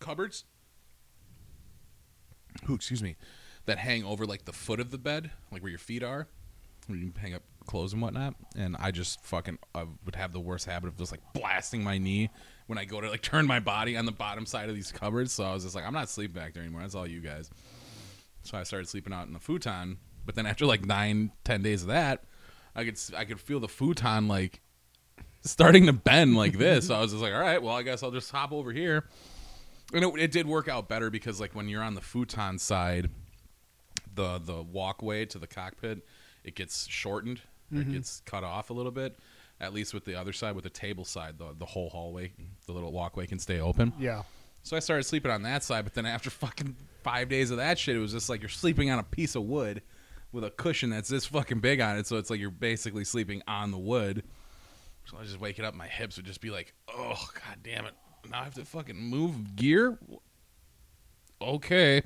cupboards. 0.00 0.44
Ooh, 2.68 2.74
excuse 2.74 3.02
me, 3.02 3.16
that 3.66 3.78
hang 3.78 4.04
over 4.04 4.26
like 4.26 4.44
the 4.44 4.52
foot 4.52 4.80
of 4.80 4.90
the 4.90 4.98
bed, 4.98 5.30
like 5.52 5.62
where 5.62 5.70
your 5.70 5.78
feet 5.78 6.02
are, 6.02 6.28
you 6.96 7.12
hang 7.20 7.34
up 7.34 7.42
clothes 7.66 7.92
and 7.92 8.02
whatnot. 8.02 8.34
And 8.56 8.76
I 8.78 8.90
just 8.90 9.22
fucking 9.24 9.58
I 9.74 9.84
would 10.04 10.16
have 10.16 10.32
the 10.32 10.40
worst 10.40 10.66
habit 10.66 10.88
of 10.88 10.96
just 10.96 11.12
like 11.12 11.20
blasting 11.34 11.84
my 11.84 11.98
knee 11.98 12.30
when 12.66 12.78
I 12.78 12.84
go 12.84 13.00
to 13.00 13.08
like 13.08 13.22
turn 13.22 13.46
my 13.46 13.60
body 13.60 13.96
on 13.96 14.06
the 14.06 14.12
bottom 14.12 14.46
side 14.46 14.68
of 14.68 14.74
these 14.74 14.90
cupboards. 14.92 15.32
So 15.32 15.44
I 15.44 15.54
was 15.54 15.62
just 15.62 15.74
like, 15.74 15.86
I'm 15.86 15.92
not 15.92 16.08
sleeping 16.08 16.40
back 16.40 16.54
there 16.54 16.62
anymore. 16.62 16.82
That's 16.82 16.94
all 16.94 17.06
you 17.06 17.20
guys. 17.20 17.50
So 18.42 18.58
I 18.58 18.62
started 18.62 18.88
sleeping 18.88 19.12
out 19.12 19.26
in 19.26 19.32
the 19.32 19.38
futon. 19.40 19.98
But 20.24 20.34
then 20.34 20.46
after 20.46 20.66
like 20.66 20.84
nine, 20.84 21.32
ten 21.44 21.62
days 21.62 21.82
of 21.82 21.88
that, 21.88 22.24
I 22.74 22.84
could 22.84 22.98
I 23.16 23.24
could 23.24 23.40
feel 23.40 23.60
the 23.60 23.68
futon 23.68 24.28
like 24.28 24.60
starting 25.42 25.86
to 25.86 25.92
bend 25.92 26.36
like 26.36 26.52
this. 26.58 26.88
so 26.88 26.94
I 26.94 27.00
was 27.00 27.12
just 27.12 27.22
like, 27.22 27.32
all 27.32 27.40
right, 27.40 27.62
well, 27.62 27.74
I 27.74 27.82
guess 27.82 28.02
I'll 28.02 28.10
just 28.10 28.30
hop 28.30 28.52
over 28.52 28.72
here. 28.72 29.04
And 29.92 30.04
it, 30.04 30.20
it 30.20 30.30
did 30.32 30.46
work 30.46 30.68
out 30.68 30.88
better 30.88 31.08
because 31.10 31.40
like 31.40 31.54
when 31.54 31.68
you're 31.68 31.82
on 31.82 31.94
the 31.94 32.00
futon 32.00 32.58
side, 32.58 33.10
the 34.14 34.38
the 34.38 34.62
walkway 34.62 35.24
to 35.26 35.38
the 35.38 35.46
cockpit, 35.46 36.04
it 36.44 36.54
gets 36.54 36.86
shortened. 36.88 37.40
It 37.70 37.76
mm-hmm. 37.76 37.92
gets 37.92 38.22
cut 38.24 38.44
off 38.44 38.70
a 38.70 38.72
little 38.72 38.92
bit. 38.92 39.18
At 39.60 39.74
least 39.74 39.92
with 39.92 40.04
the 40.04 40.14
other 40.14 40.32
side, 40.32 40.54
with 40.54 40.64
the 40.64 40.70
table 40.70 41.04
side, 41.04 41.38
the 41.38 41.54
the 41.58 41.66
whole 41.66 41.90
hallway, 41.90 42.32
the 42.66 42.72
little 42.72 42.92
walkway 42.92 43.26
can 43.26 43.38
stay 43.38 43.60
open. 43.60 43.92
Yeah. 43.98 44.22
So 44.62 44.76
I 44.76 44.80
started 44.80 45.04
sleeping 45.04 45.30
on 45.30 45.42
that 45.42 45.64
side, 45.64 45.84
but 45.84 45.94
then 45.94 46.06
after 46.06 46.30
fucking 46.30 46.76
five 47.02 47.28
days 47.28 47.50
of 47.50 47.56
that 47.56 47.78
shit, 47.78 47.96
it 47.96 48.00
was 48.00 48.12
just 48.12 48.28
like 48.28 48.40
you're 48.40 48.48
sleeping 48.48 48.90
on 48.90 48.98
a 48.98 49.04
piece 49.04 49.34
of 49.34 49.44
wood 49.44 49.82
with 50.32 50.44
a 50.44 50.50
cushion 50.50 50.90
that's 50.90 51.08
this 51.08 51.26
fucking 51.26 51.60
big 51.60 51.80
on 51.80 51.96
it. 51.96 52.06
So 52.06 52.16
it's 52.16 52.30
like 52.30 52.40
you're 52.40 52.50
basically 52.50 53.04
sleeping 53.04 53.42
on 53.48 53.70
the 53.70 53.78
wood. 53.78 54.22
So 55.06 55.16
I 55.16 55.20
was 55.20 55.30
just 55.30 55.40
waking 55.40 55.64
up, 55.64 55.74
my 55.74 55.86
hips 55.86 56.16
would 56.16 56.26
just 56.26 56.40
be 56.40 56.50
like, 56.50 56.74
oh 56.88 57.28
god 57.34 57.58
damn 57.62 57.86
it, 57.86 57.94
now 58.30 58.40
I 58.40 58.44
have 58.44 58.54
to 58.54 58.64
fucking 58.64 58.96
move 58.96 59.56
gear. 59.56 59.98
Okay, 61.40 62.02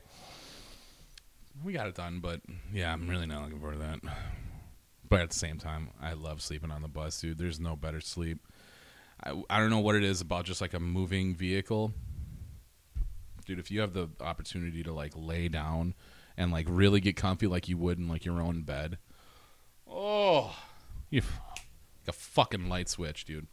we 1.64 1.72
got 1.72 1.86
it 1.86 1.94
done, 1.94 2.20
but 2.20 2.40
yeah, 2.72 2.92
I'm 2.92 3.08
really 3.08 3.26
not 3.26 3.42
looking 3.42 3.58
forward 3.60 3.74
to 3.74 3.80
that. 3.80 4.00
But 5.08 5.20
at 5.20 5.30
the 5.30 5.36
same 5.36 5.58
time, 5.58 5.90
I 6.00 6.14
love 6.14 6.40
sleeping 6.40 6.70
on 6.70 6.82
the 6.82 6.88
bus, 6.88 7.20
dude. 7.20 7.38
There's 7.38 7.60
no 7.60 7.76
better 7.76 8.00
sleep. 8.00 8.38
I, 9.22 9.42
I 9.50 9.58
don't 9.60 9.70
know 9.70 9.78
what 9.80 9.94
it 9.94 10.02
is 10.02 10.20
about 10.20 10.44
just 10.46 10.60
like 10.60 10.74
a 10.74 10.80
moving 10.80 11.34
vehicle 11.34 11.92
dude 13.44 13.58
if 13.58 13.70
you 13.70 13.80
have 13.80 13.92
the 13.92 14.08
opportunity 14.20 14.82
to 14.82 14.92
like 14.92 15.12
lay 15.16 15.48
down 15.48 15.94
and 16.36 16.52
like 16.52 16.66
really 16.68 17.00
get 17.00 17.16
comfy 17.16 17.46
like 17.46 17.68
you 17.68 17.76
would 17.76 17.98
in 17.98 18.08
like 18.08 18.24
your 18.24 18.40
own 18.40 18.62
bed 18.62 18.98
oh 19.90 20.54
you 21.10 21.20
like 21.20 22.08
a 22.08 22.12
fucking 22.12 22.68
light 22.68 22.88
switch 22.88 23.24
dude 23.24 23.46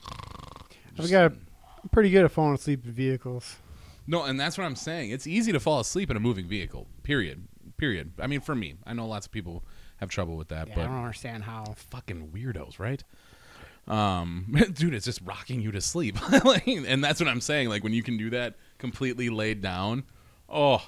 I've 0.98 1.10
got. 1.10 1.32
I'm 1.32 1.90
pretty 1.92 2.10
good 2.10 2.24
at 2.26 2.32
falling 2.32 2.54
asleep 2.56 2.86
in 2.86 2.92
vehicles. 2.92 3.58
no 4.06 4.24
and 4.24 4.40
that's 4.40 4.58
what 4.58 4.66
i'm 4.66 4.76
saying 4.76 5.10
it's 5.12 5.26
easy 5.28 5.52
to 5.52 5.60
fall 5.60 5.80
asleep 5.80 6.12
in 6.12 6.18
a 6.18 6.20
moving 6.20 6.48
vehicle 6.48 6.88
period 7.04 7.48
period 7.80 8.12
i 8.20 8.28
mean 8.28 8.40
for 8.42 8.54
me 8.54 8.76
i 8.86 8.94
know 8.94 9.08
lots 9.08 9.26
of 9.26 9.32
people 9.32 9.64
have 9.98 10.10
trouble 10.10 10.36
with 10.38 10.50
that 10.50 10.68
Yeah, 10.68 10.76
but 10.76 10.82
I 10.82 10.88
don't 10.88 10.98
understand 10.98 11.44
how. 11.44 11.74
fucking 11.76 12.30
weirdos, 12.30 12.80
right? 12.80 13.04
Um, 13.88 14.46
dude, 14.74 14.94
it's 14.94 15.04
just 15.06 15.20
rocking 15.26 15.62
you 15.62 15.72
to 15.72 15.82
sleep, 15.82 16.16
Like, 16.46 16.68
and 16.68 17.04
that's 17.04 17.20
what 17.20 17.28
I'm 17.28 17.42
saying. 17.42 17.68
Like 17.70 17.84
when 17.84 17.92
you 17.94 18.02
can 18.04 18.16
do 18.18 18.30
that 18.30 18.56
completely 18.78 19.30
laid 19.30 19.62
down, 19.62 20.04
oh, 20.48 20.82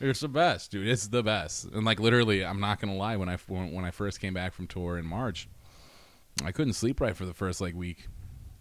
it's 0.00 0.18
the 0.20 0.26
best, 0.28 0.72
dude. 0.72 0.88
It's 0.88 1.06
the 1.08 1.22
best. 1.22 1.66
And 1.66 1.84
like 1.84 2.00
literally, 2.00 2.44
I'm 2.44 2.58
not 2.58 2.80
gonna 2.80 2.96
lie. 2.96 3.16
When 3.16 3.28
I 3.28 3.36
when, 3.46 3.72
when 3.72 3.84
I 3.84 3.90
first 3.92 4.20
came 4.20 4.34
back 4.34 4.52
from 4.52 4.66
tour 4.66 4.98
in 4.98 5.04
March, 5.06 5.48
I 6.44 6.50
couldn't 6.50 6.72
sleep 6.72 7.00
right 7.00 7.14
for 7.16 7.26
the 7.26 7.34
first 7.34 7.60
like 7.60 7.74
week, 7.76 8.08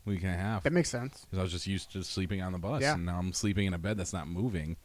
week 0.05 0.21
and 0.23 0.33
a 0.33 0.37
half 0.37 0.61
That 0.63 0.73
makes 0.73 0.89
sense. 0.89 1.25
because 1.25 1.39
I 1.39 1.41
was 1.43 1.51
just 1.51 1.65
used 1.65 1.91
to 1.93 2.03
sleeping 2.03 2.41
on 2.43 2.51
the 2.51 2.59
bus, 2.59 2.81
Yeah. 2.83 2.93
and 2.95 3.05
now 3.07 3.17
I'm 3.17 3.33
sleeping 3.33 3.65
in 3.65 3.73
a 3.73 3.79
bed 3.79 3.97
that's 3.97 4.13
not 4.13 4.27
moving. 4.27 4.75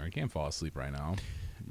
I 0.00 0.08
can't 0.10 0.32
fall 0.32 0.46
asleep 0.48 0.76
right 0.76 0.92
now. 0.92 1.14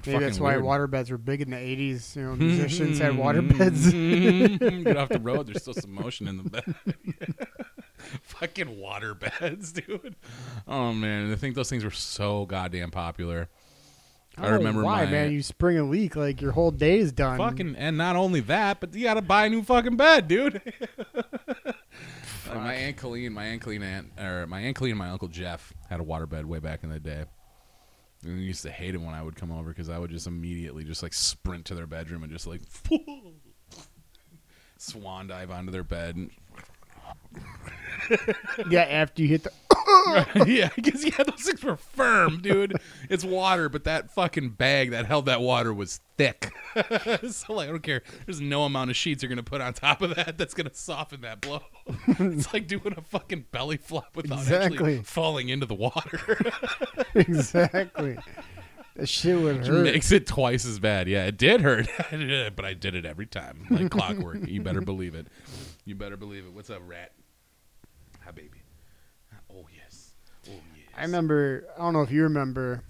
Maybe 0.06 0.20
that's 0.20 0.40
why 0.40 0.54
weird. 0.54 0.64
water 0.64 0.88
beds 0.88 1.10
were 1.10 1.18
big 1.18 1.42
in 1.42 1.50
the 1.50 1.58
'80s. 1.58 2.16
You 2.16 2.24
know, 2.24 2.36
musicians 2.36 3.00
had 3.00 3.18
water 3.18 3.42
mm-hmm. 3.42 3.58
beds. 3.58 3.92
Mm-hmm. 3.92 4.84
Get 4.84 4.98
off 4.98 5.10
the 5.10 5.20
road. 5.20 5.48
There's 5.48 5.62
still 5.62 5.74
some 5.74 5.94
motion 5.94 6.28
in 6.28 6.38
the 6.38 6.50
bed. 6.50 6.76
Fucking 8.22 8.80
water 8.80 9.16
beds, 9.16 9.72
dude. 9.74 10.16
Oh 10.68 10.94
man, 10.94 11.32
I 11.32 11.36
think 11.36 11.56
those 11.56 11.70
things 11.70 11.84
were 11.84 11.92
so 11.92 12.46
goddamn 12.46 12.92
popular. 12.92 13.50
I, 14.38 14.44
don't 14.44 14.54
remember 14.54 14.84
why, 14.84 15.06
my 15.06 15.12
man. 15.12 15.32
You 15.32 15.42
spring 15.42 15.80
a 15.80 15.84
leak, 15.84 16.16
like 16.16 16.42
your 16.42 16.52
whole 16.52 16.70
day 16.70 17.00
is 17.00 17.12
done. 17.12 17.40
fucking, 17.40 17.76
and 17.76 17.98
not 17.98 18.16
only 18.16 18.42
that, 18.42 18.80
but 18.80 18.94
you 18.94 19.04
got 19.04 19.16
to 19.16 19.24
buy 19.24 19.48
a 19.48 19.50
new 19.50 19.64
fucking 19.64 19.98
bed, 19.98 20.28
dude. 20.28 20.62
Like, 22.48 22.58
my 22.58 22.74
aunt 22.74 22.96
Colleen, 22.96 23.34
my 23.34 23.44
aunt 23.44 23.62
Colleen, 23.62 23.84
aunt, 23.84 24.08
or 24.18 24.48
my 24.48 24.62
aunt 24.62 24.76
Colleen 24.76 24.92
and 24.92 25.00
my 25.00 25.10
uncle 25.10 25.28
Jeff 25.28 25.74
had 25.90 26.00
a 26.00 26.04
water 26.04 26.26
bed 26.26 26.46
way 26.46 26.60
back 26.60 26.84
in 26.84 26.90
the 26.90 27.00
day. 27.00 27.26
And 28.24 28.40
I 28.40 28.42
used 28.42 28.64
to 28.64 28.72
hate 28.72 28.96
it 28.96 29.02
when 29.02 29.14
I 29.14 29.22
would 29.22 29.36
come 29.36 29.52
over 29.52 29.70
because 29.70 29.90
I 29.90 29.98
would 29.98 30.10
just 30.10 30.28
immediately 30.28 30.84
just 30.84 31.04
like 31.04 31.14
sprint 31.14 31.66
to 31.66 31.76
their 31.76 31.88
bedroom 31.88 32.24
and 32.24 32.32
just 32.32 32.48
like 32.48 32.62
swan 34.78 35.28
dive 35.28 35.52
onto 35.52 35.72
their 35.72 35.84
bed. 35.84 36.16
And, 36.16 36.32
yeah, 38.70 38.82
after 38.82 39.22
you 39.22 39.28
hit 39.28 39.44
the. 39.44 39.52
yeah, 40.48 40.70
because 40.76 41.06
yeah, 41.06 41.24
those 41.24 41.44
things 41.44 41.64
were 41.64 41.78
firm, 41.78 42.42
dude. 42.42 42.80
It's 43.10 43.24
water, 43.24 43.70
but 43.70 43.84
that 43.86 44.12
fucking 44.12 44.52
bag 44.52 44.92
that 44.92 45.06
held 45.06 45.26
that 45.28 45.42
water 45.42 45.74
was 45.74 46.00
thick. 46.18 46.52
so 47.30 47.54
like, 47.54 47.70
I 47.70 47.72
don't 47.72 47.84
care. 47.84 48.04
There's 48.26 48.42
no 48.42 48.64
amount 48.64 48.90
of 48.90 48.96
sheets 48.96 49.24
you're 49.24 49.30
gonna 49.30 49.44
put 49.44 49.62
on 49.62 49.74
top 49.74 50.02
of 50.02 50.16
that 50.16 50.38
that's 50.38 50.54
gonna 50.54 50.74
soften 50.74 51.22
that 51.22 51.42
blow. 51.42 51.62
it's 52.08 52.54
like 52.54 52.68
doing 52.68 52.94
a 52.98 53.02
fucking 53.02 53.46
belly 53.52 53.78
flop 53.78 54.16
without 54.16 54.50
actually 54.52 55.04
falling 55.04 55.50
into 55.50 55.66
the 55.66 55.76
water. 55.76 56.40
exactly. 57.16 58.18
That 58.96 59.08
shit 59.08 59.40
would 59.40 59.68
hurt. 59.68 59.84
makes 59.84 60.12
it 60.12 60.26
twice 60.26 60.66
as 60.66 60.80
bad. 60.80 61.08
Yeah, 61.08 61.26
it 61.26 61.38
did 61.38 61.62
hurt, 61.62 61.88
but 62.56 62.66
I 62.66 62.74
did 62.74 62.96
it 62.96 63.06
every 63.06 63.28
time, 63.28 63.68
like 63.70 63.92
clockwork. 63.92 64.48
You 64.48 64.62
better 64.62 64.82
believe 64.82 65.14
it. 65.14 65.28
You 65.86 65.96
better 65.96 66.18
believe 66.18 66.46
it. 66.46 66.54
What's 66.54 66.72
up, 66.72 66.82
rat? 66.86 67.12
Hi, 68.26 68.32
baby. 68.32 68.60
Oh 69.54 69.66
yes. 69.76 70.14
Oh 70.50 70.60
yes. 70.76 70.87
I 70.98 71.02
remember. 71.04 71.68
I 71.78 71.82
don't 71.82 71.94
know 71.94 72.02
if 72.02 72.12
you 72.12 72.24
remember, 72.24 72.84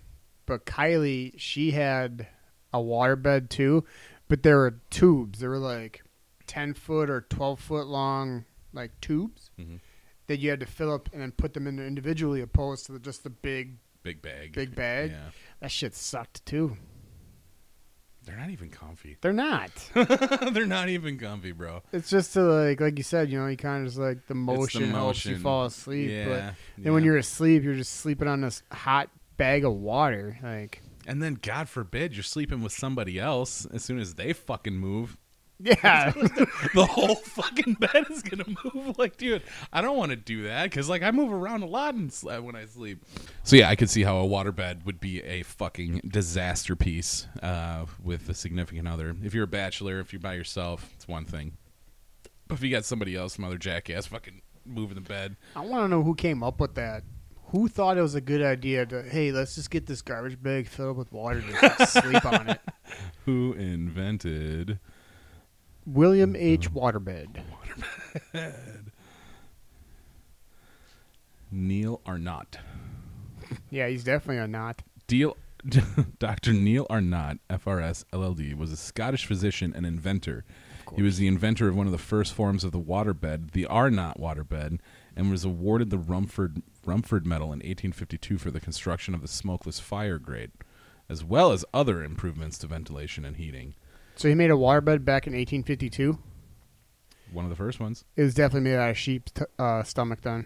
but 0.45 0.65
Kylie, 0.65 1.33
she 1.37 1.71
had 1.71 2.27
a 2.73 2.77
waterbed 2.79 3.49
too, 3.49 3.83
but 4.27 4.43
there 4.43 4.57
were 4.57 4.79
tubes. 4.89 5.39
There 5.39 5.49
were 5.49 5.57
like 5.59 6.03
ten 6.45 6.73
foot 6.73 7.09
or 7.09 7.21
twelve 7.21 7.59
foot 7.59 7.87
long, 7.87 8.45
like 8.73 8.99
tubes 9.01 9.49
Mhm. 9.59 9.79
that 10.27 10.37
you 10.39 10.49
had 10.49 10.59
to 10.61 10.65
fill 10.65 10.93
up 10.93 11.09
and 11.11 11.21
then 11.21 11.31
put 11.31 11.53
them 11.53 11.67
in 11.67 11.79
individually, 11.79 12.41
opposed 12.41 12.85
to 12.87 12.93
the, 12.93 12.99
just 12.99 13.23
the 13.23 13.29
big. 13.29 13.77
Big 14.03 14.21
bag. 14.21 14.53
Big 14.53 14.73
bag? 14.73 15.11
Yeah. 15.11 15.31
That 15.59 15.71
shit 15.71 15.93
sucked 15.93 16.45
too. 16.45 16.77
They're 18.27 18.35
not 18.35 18.49
even 18.49 18.69
comfy. 18.69 19.15
They're 19.21 19.31
not. 19.31 19.71
They're 19.93 20.67
not 20.67 20.89
even 20.89 21.17
comfy, 21.17 21.53
bro. 21.53 21.81
it's 21.93 22.09
just 22.09 22.33
to 22.33 22.41
like, 22.41 22.81
like 22.81 22.97
you 22.97 23.03
said, 23.03 23.31
you 23.31 23.39
know, 23.39 23.47
you 23.47 23.55
kind 23.55 23.83
of 23.83 23.87
just 23.87 23.97
like 23.97 24.27
the 24.27 24.35
motion, 24.35 24.91
helps 24.91 25.23
you 25.23 25.31
motion. 25.31 25.43
fall 25.43 25.65
asleep. 25.65 26.11
yeah. 26.11 26.25
But 26.25 26.53
then 26.83 26.93
when 26.93 27.03
yeah. 27.03 27.07
you're 27.07 27.17
asleep, 27.17 27.63
you're 27.63 27.75
just 27.75 27.93
sleeping 27.93 28.27
on 28.27 28.41
this 28.41 28.63
hot 28.69 29.09
bag 29.37 29.63
of 29.63 29.73
water. 29.73 30.37
Like, 30.43 30.81
and 31.05 31.23
then 31.23 31.39
God 31.41 31.69
forbid 31.69 32.15
you're 32.15 32.23
sleeping 32.23 32.61
with 32.61 32.73
somebody 32.73 33.17
else 33.17 33.65
as 33.73 33.81
soon 33.81 33.97
as 33.97 34.15
they 34.15 34.33
fucking 34.33 34.75
move. 34.75 35.17
Yeah, 35.59 36.11
the 36.75 36.85
whole 36.85 37.15
fucking 37.15 37.73
bed 37.75 38.05
is 38.09 38.21
gonna 38.21 38.45
move. 38.63 38.97
Like, 38.97 39.17
dude, 39.17 39.43
I 39.71 39.81
don't 39.81 39.97
want 39.97 40.11
to 40.11 40.15
do 40.15 40.43
that 40.43 40.63
because 40.63 40.89
like 40.89 41.03
I 41.03 41.11
move 41.11 41.31
around 41.31 41.61
a 41.61 41.67
lot 41.67 41.93
and 41.93 42.11
sl- 42.11 42.31
when 42.39 42.55
I 42.55 42.65
sleep. 42.65 43.03
So 43.43 43.55
yeah, 43.55 43.69
I 43.69 43.75
could 43.75 43.89
see 43.89 44.03
how 44.03 44.19
a 44.19 44.23
waterbed 44.27 44.85
would 44.85 44.99
be 44.99 45.21
a 45.23 45.43
fucking 45.43 46.01
disaster 46.07 46.75
piece 46.75 47.27
uh, 47.43 47.85
with 48.03 48.27
a 48.29 48.33
significant 48.33 48.87
other. 48.87 49.15
If 49.23 49.33
you're 49.33 49.43
a 49.43 49.47
bachelor, 49.47 49.99
if 49.99 50.13
you're 50.13 50.19
by 50.19 50.33
yourself, 50.33 50.89
it's 50.95 51.07
one 51.07 51.25
thing. 51.25 51.57
But 52.47 52.55
if 52.55 52.63
you 52.63 52.71
got 52.71 52.85
somebody 52.85 53.15
else, 53.15 53.35
some 53.35 53.45
other 53.45 53.57
jackass, 53.57 54.07
fucking 54.07 54.41
moving 54.65 54.95
the 54.95 55.01
bed. 55.01 55.35
I 55.55 55.61
want 55.61 55.83
to 55.83 55.87
know 55.87 56.03
who 56.03 56.15
came 56.15 56.43
up 56.43 56.59
with 56.59 56.75
that. 56.75 57.03
Who 57.51 57.67
thought 57.67 57.97
it 57.97 58.01
was 58.01 58.15
a 58.15 58.21
good 58.21 58.41
idea 58.41 58.85
to, 58.85 59.03
hey, 59.03 59.31
let's 59.31 59.55
just 59.55 59.71
get 59.71 59.85
this 59.85 60.01
garbage 60.01 60.41
bag 60.41 60.67
filled 60.67 60.97
with 60.97 61.11
water 61.11 61.41
to 61.41 61.51
just 61.51 61.93
sleep 61.93 62.25
on 62.25 62.49
it? 62.49 62.59
Who 63.25 63.53
invented? 63.53 64.79
William 65.87 66.35
H. 66.35 66.69
Mm-hmm. 66.71 66.77
Waterbed. 66.77 68.53
Neil 71.51 72.01
Arnott. 72.05 72.59
Yeah, 73.69 73.87
he's 73.87 74.03
definitely 74.03 74.43
a 74.43 74.47
not. 74.47 74.83
Deal, 75.07 75.37
Dr. 76.19 76.51
Neil 76.51 76.85
Arnott, 76.89 77.39
FRS 77.49 78.03
LLD, 78.11 78.57
was 78.57 78.73
a 78.73 78.77
Scottish 78.77 79.25
physician 79.25 79.73
and 79.73 79.85
inventor. 79.85 80.43
He 80.95 81.01
was 81.01 81.17
the 81.17 81.27
inventor 81.27 81.67
of 81.67 81.75
one 81.75 81.85
of 81.85 81.91
the 81.91 81.97
first 81.97 82.33
forms 82.33 82.63
of 82.63 82.71
the 82.71 82.79
waterbed, 82.79 83.51
the 83.51 83.65
Arnott 83.65 84.17
waterbed, 84.17 84.79
and 85.15 85.31
was 85.31 85.43
awarded 85.43 85.89
the 85.89 85.97
Rumford 85.97 86.61
Rumford 86.85 87.25
Medal 87.25 87.47
in 87.47 87.59
1852 87.59 88.37
for 88.37 88.51
the 88.51 88.61
construction 88.61 89.13
of 89.13 89.21
the 89.21 89.27
smokeless 89.27 89.79
fire 89.81 90.17
grate, 90.17 90.51
as 91.09 91.25
well 91.25 91.51
as 91.51 91.65
other 91.73 92.03
improvements 92.03 92.57
to 92.59 92.67
ventilation 92.67 93.25
and 93.25 93.35
heating. 93.35 93.75
So 94.17 94.27
he 94.27 94.35
made 94.35 94.49
a 94.49 94.55
waterbed 94.55 95.05
back 95.05 95.27
in 95.27 95.33
1852. 95.33 96.17
One 97.31 97.45
of 97.45 97.49
the 97.49 97.55
first 97.55 97.79
ones. 97.79 98.03
It 98.15 98.23
was 98.23 98.33
definitely 98.33 98.71
made 98.71 98.77
out 98.77 98.89
of 98.89 98.97
sheep's 98.97 99.31
t- 99.31 99.43
uh, 99.59 99.83
stomach 99.83 100.21
then. 100.21 100.45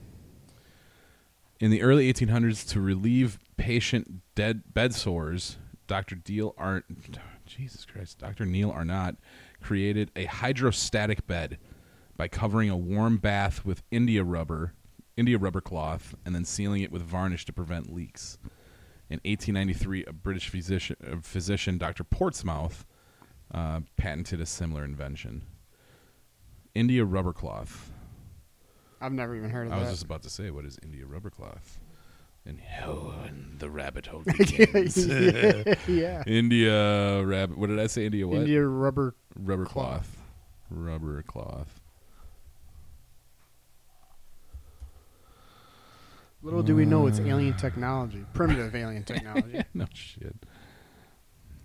In 1.59 1.71
the 1.71 1.81
early 1.81 2.11
1800s, 2.11 2.67
to 2.69 2.81
relieve 2.81 3.39
patient 3.55 4.21
dead 4.35 4.73
bed 4.73 4.93
sores, 4.93 5.57
Dr. 5.87 6.15
Deal 6.15 6.53
Ar- 6.57 6.83
Jesus 7.45 7.85
Christ, 7.85 8.17
Dr. 8.19 8.45
Neil 8.45 8.71
Arnott 8.71 9.17
created 9.61 10.11
a 10.15 10.25
hydrostatic 10.25 11.25
bed 11.27 11.57
by 12.17 12.27
covering 12.27 12.69
a 12.69 12.77
warm 12.77 13.17
bath 13.17 13.63
with 13.63 13.83
India 13.91 14.23
rubber, 14.23 14.73
India 15.15 15.37
rubber 15.37 15.61
cloth, 15.61 16.15
and 16.25 16.33
then 16.35 16.45
sealing 16.45 16.81
it 16.81 16.91
with 16.91 17.03
varnish 17.03 17.45
to 17.45 17.53
prevent 17.53 17.93
leaks. 17.93 18.37
In 19.09 19.19
1893, 19.23 20.05
a 20.05 20.13
British 20.13 20.49
physician, 20.49 20.95
uh, 21.05 21.17
physician 21.21 21.77
Dr. 21.77 22.03
Portsmouth, 22.03 22.85
uh, 23.53 23.81
patented 23.97 24.41
a 24.41 24.45
similar 24.45 24.83
invention. 24.85 25.43
India 26.73 27.03
rubber 27.05 27.33
cloth. 27.33 27.91
I've 29.01 29.11
never 29.13 29.35
even 29.35 29.49
heard 29.49 29.63
of 29.67 29.71
that. 29.71 29.77
I 29.77 29.81
was 29.81 29.89
just 29.89 30.03
about 30.03 30.21
to 30.23 30.29
say, 30.29 30.51
what 30.51 30.63
is 30.65 30.77
India 30.83 31.05
rubber 31.05 31.29
cloth? 31.29 31.79
And 32.45 32.59
oh, 32.85 33.13
and 33.25 33.59
the 33.59 33.69
rabbit 33.69 34.07
hole 34.07 34.23
begins. 34.25 34.97
yeah, 35.05 35.75
yeah. 35.87 36.23
India 36.25 37.23
rabbit. 37.23 37.57
What 37.57 37.67
did 37.67 37.79
I 37.79 37.87
say? 37.87 38.05
India 38.05 38.27
what? 38.27 38.39
India 38.41 38.65
rubber. 38.65 39.15
rubber 39.35 39.65
cloth. 39.65 40.01
cloth. 40.03 40.17
Rubber 40.71 41.21
cloth. 41.23 41.81
Little 46.43 46.63
do 46.63 46.75
we 46.75 46.85
know 46.85 47.05
it's 47.07 47.19
Uh. 47.19 47.23
alien 47.25 47.55
technology, 47.57 48.25
primitive 48.33 48.73
alien 48.75 49.03
technology. 49.05 49.61
no 49.73 49.85
shit. 49.93 50.35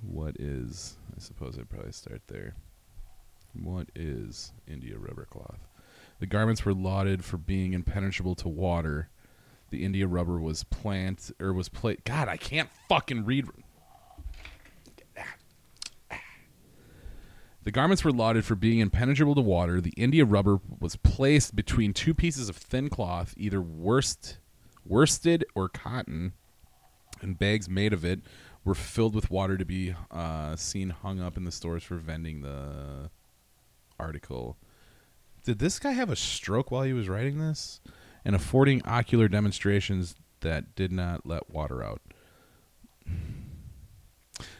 What 0.02 0.36
is? 0.38 0.96
I 1.16 1.20
suppose 1.20 1.58
I'd 1.58 1.68
probably 1.68 1.92
start 1.92 2.22
there. 2.26 2.54
What 3.54 3.88
is 3.94 4.52
India 4.66 4.98
rubber 4.98 5.24
cloth? 5.24 5.66
The 6.20 6.26
garments 6.26 6.64
were 6.64 6.74
lauded 6.74 7.24
for 7.24 7.36
being 7.36 7.72
impenetrable 7.72 8.34
to 8.36 8.48
water. 8.48 9.08
The 9.70 9.84
India 9.84 10.06
rubber 10.06 10.38
was 10.38 10.64
plant 10.64 11.30
or 11.40 11.52
was 11.52 11.68
pla 11.68 11.94
God, 12.04 12.28
I 12.28 12.36
can't 12.36 12.70
fucking 12.88 13.24
read. 13.24 13.46
The 17.64 17.72
garments 17.72 18.04
were 18.04 18.12
lauded 18.12 18.44
for 18.44 18.54
being 18.54 18.78
impenetrable 18.78 19.34
to 19.34 19.40
water. 19.40 19.80
The 19.80 19.92
India 19.96 20.24
rubber 20.24 20.60
was 20.78 20.94
placed 20.94 21.56
between 21.56 21.92
two 21.92 22.14
pieces 22.14 22.48
of 22.48 22.56
thin 22.56 22.88
cloth, 22.88 23.34
either 23.36 23.60
worst, 23.60 24.38
worsted 24.84 25.44
or 25.52 25.68
cotton, 25.68 26.34
and 27.20 27.36
bags 27.36 27.68
made 27.68 27.92
of 27.92 28.04
it 28.04 28.20
were 28.66 28.74
filled 28.74 29.14
with 29.14 29.30
water 29.30 29.56
to 29.56 29.64
be 29.64 29.94
uh, 30.10 30.56
seen 30.56 30.90
hung 30.90 31.20
up 31.20 31.36
in 31.36 31.44
the 31.44 31.52
stores 31.52 31.84
for 31.84 31.94
vending 31.94 32.42
the 32.42 33.08
article. 33.98 34.58
Did 35.44 35.60
this 35.60 35.78
guy 35.78 35.92
have 35.92 36.10
a 36.10 36.16
stroke 36.16 36.72
while 36.72 36.82
he 36.82 36.92
was 36.92 37.08
writing 37.08 37.38
this? 37.38 37.80
And 38.24 38.34
affording 38.34 38.82
ocular 38.84 39.28
demonstrations 39.28 40.16
that 40.40 40.74
did 40.74 40.90
not 40.90 41.24
let 41.24 41.48
water 41.48 41.82
out. 41.82 42.02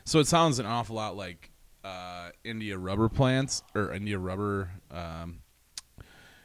So 0.06 0.20
it 0.20 0.26
sounds 0.26 0.58
an 0.58 0.64
awful 0.64 0.96
lot 0.96 1.16
like 1.16 1.50
uh, 1.84 2.30
India 2.44 2.78
rubber 2.78 3.10
plants 3.10 3.62
or 3.74 3.92
India 3.92 4.18
rubber. 4.18 4.70
Um, 4.90 5.40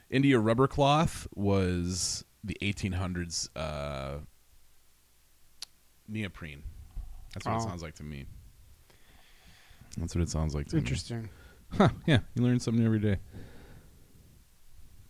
India 0.09 0.37
rubber 0.37 0.67
cloth 0.67 1.27
was 1.33 2.25
the 2.43 2.57
1800s 2.61 3.47
uh, 3.55 4.17
neoprene. 6.09 6.63
That's 7.33 7.45
what 7.45 7.53
it 7.53 7.57
Oh. 7.63 7.67
sounds 7.67 7.81
like 7.81 7.95
to 7.95 8.03
me. 8.03 8.25
That's 9.97 10.15
what 10.15 10.21
it 10.21 10.29
sounds 10.29 10.53
like 10.55 10.67
to 10.69 10.75
me. 10.75 10.81
interesting. 10.81 11.29
Huh, 11.73 11.89
yeah, 12.05 12.19
you 12.35 12.43
learn 12.43 12.59
something 12.59 12.85
every 12.85 12.99
day. 12.99 13.17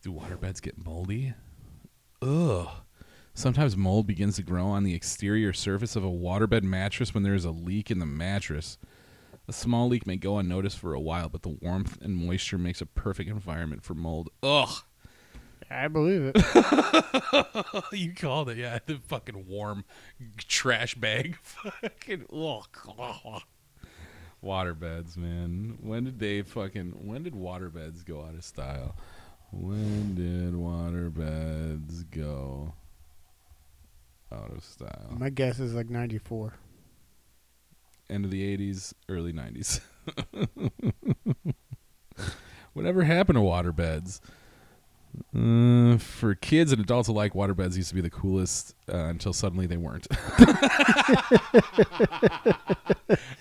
Do 0.03 0.11
waterbeds 0.13 0.61
get 0.61 0.83
moldy? 0.83 1.33
Ugh. 2.21 2.67
Sometimes 3.33 3.77
mold 3.77 4.07
begins 4.07 4.35
to 4.35 4.43
grow 4.43 4.65
on 4.67 4.83
the 4.83 4.93
exterior 4.93 5.53
surface 5.53 5.95
of 5.95 6.03
a 6.03 6.09
waterbed 6.09 6.63
mattress 6.63 7.13
when 7.13 7.23
there 7.23 7.33
is 7.33 7.45
a 7.45 7.51
leak 7.51 7.89
in 7.89 7.99
the 7.99 8.05
mattress. 8.05 8.77
A 9.47 9.53
small 9.53 9.87
leak 9.87 10.05
may 10.05 10.17
go 10.17 10.37
unnoticed 10.37 10.77
for 10.77 10.93
a 10.93 10.99
while, 10.99 11.29
but 11.29 11.41
the 11.43 11.49
warmth 11.61 11.97
and 12.01 12.15
moisture 12.15 12.57
makes 12.57 12.81
a 12.81 12.85
perfect 12.85 13.29
environment 13.29 13.83
for 13.83 13.93
mold. 13.95 14.29
Ugh. 14.43 14.69
I 15.71 15.87
believe 15.87 16.33
it. 16.35 17.85
you 17.93 18.13
called 18.13 18.49
it, 18.49 18.57
yeah. 18.57 18.79
The 18.85 18.99
fucking 19.07 19.47
warm 19.47 19.85
trash 20.37 20.95
bag. 20.95 21.37
fucking 21.41 22.25
oh, 22.31 22.65
ugh. 22.99 23.41
Waterbeds, 24.43 25.17
man. 25.17 25.77
When 25.81 26.03
did 26.03 26.19
they 26.19 26.41
fucking 26.41 27.05
when 27.05 27.23
did 27.23 27.33
waterbeds 27.33 28.03
go 28.03 28.21
out 28.21 28.33
of 28.33 28.43
style? 28.43 28.95
When 29.51 30.15
did 30.15 30.53
waterbeds 30.55 32.09
go 32.09 32.73
out 34.31 34.51
of 34.51 34.63
style? 34.63 35.15
My 35.17 35.29
guess 35.29 35.59
is 35.59 35.75
like 35.75 35.89
94. 35.89 36.53
End 38.09 38.25
of 38.25 38.31
the 38.31 38.57
80s, 38.57 38.93
early 39.09 39.31
90s. 39.31 39.79
Whatever 42.73 43.03
happened 43.03 43.35
to 43.35 43.41
waterbeds? 43.41 44.21
Uh, 45.35 45.97
for 45.97 46.35
kids 46.35 46.71
and 46.71 46.81
adults 46.81 47.07
alike, 47.07 47.33
waterbeds 47.33 47.75
used 47.75 47.89
to 47.89 47.95
be 47.95 48.01
the 48.01 48.09
coolest 48.09 48.75
uh, 48.91 48.97
until 48.97 49.33
suddenly 49.33 49.65
they 49.65 49.77
weren't. 49.77 50.07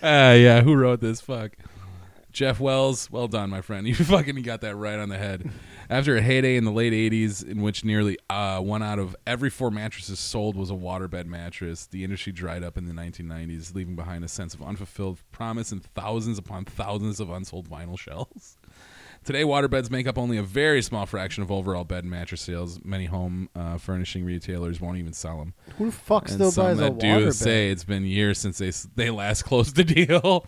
Ah, 0.02 0.32
yeah, 0.32 0.62
who 0.62 0.74
wrote 0.74 1.00
this? 1.00 1.20
Fuck. 1.20 1.52
Jeff 2.32 2.60
Wells, 2.60 3.10
well 3.10 3.28
done, 3.28 3.50
my 3.50 3.60
friend. 3.60 3.86
You 3.88 3.94
fucking 3.94 4.42
got 4.42 4.60
that 4.62 4.76
right 4.76 4.98
on 4.98 5.08
the 5.08 5.18
head. 5.18 5.50
After 5.88 6.16
a 6.16 6.22
heyday 6.22 6.56
in 6.56 6.64
the 6.64 6.70
late 6.70 6.92
80s, 6.92 7.46
in 7.46 7.60
which 7.60 7.84
nearly 7.84 8.16
uh, 8.28 8.60
one 8.60 8.82
out 8.82 8.98
of 9.00 9.16
every 9.26 9.50
four 9.50 9.70
mattresses 9.70 10.18
sold 10.20 10.56
was 10.56 10.70
a 10.70 10.74
waterbed 10.74 11.26
mattress, 11.26 11.86
the 11.86 12.04
industry 12.04 12.32
dried 12.32 12.62
up 12.62 12.78
in 12.78 12.86
the 12.86 12.92
1990s, 12.92 13.74
leaving 13.74 13.96
behind 13.96 14.24
a 14.24 14.28
sense 14.28 14.54
of 14.54 14.62
unfulfilled 14.62 15.18
promise 15.32 15.72
and 15.72 15.82
thousands 15.82 16.38
upon 16.38 16.64
thousands 16.64 17.18
of 17.20 17.30
unsold 17.30 17.68
vinyl 17.68 17.98
shells. 17.98 18.56
Today, 19.22 19.42
waterbeds 19.42 19.90
make 19.90 20.06
up 20.06 20.16
only 20.16 20.38
a 20.38 20.42
very 20.42 20.80
small 20.80 21.04
fraction 21.04 21.42
of 21.42 21.52
overall 21.52 21.84
bed 21.84 22.04
and 22.04 22.10
mattress 22.10 22.40
sales. 22.40 22.80
Many 22.82 23.04
home 23.04 23.50
uh, 23.54 23.76
furnishing 23.76 24.24
retailers 24.24 24.80
won't 24.80 24.96
even 24.96 25.12
sell 25.12 25.38
them. 25.38 25.52
Who 25.76 25.86
the 25.86 25.92
fuck 25.92 26.24
And 26.24 26.32
still 26.32 26.50
some 26.50 26.64
buys 26.64 26.78
a 26.78 26.82
that 26.84 26.98
do 26.98 27.06
waterbed? 27.06 27.34
say 27.34 27.70
it's 27.70 27.84
been 27.84 28.04
years 28.04 28.38
since 28.38 28.58
they 28.58 28.72
they 28.96 29.10
last 29.10 29.42
closed 29.44 29.76
the 29.76 29.84
deal. 29.84 30.46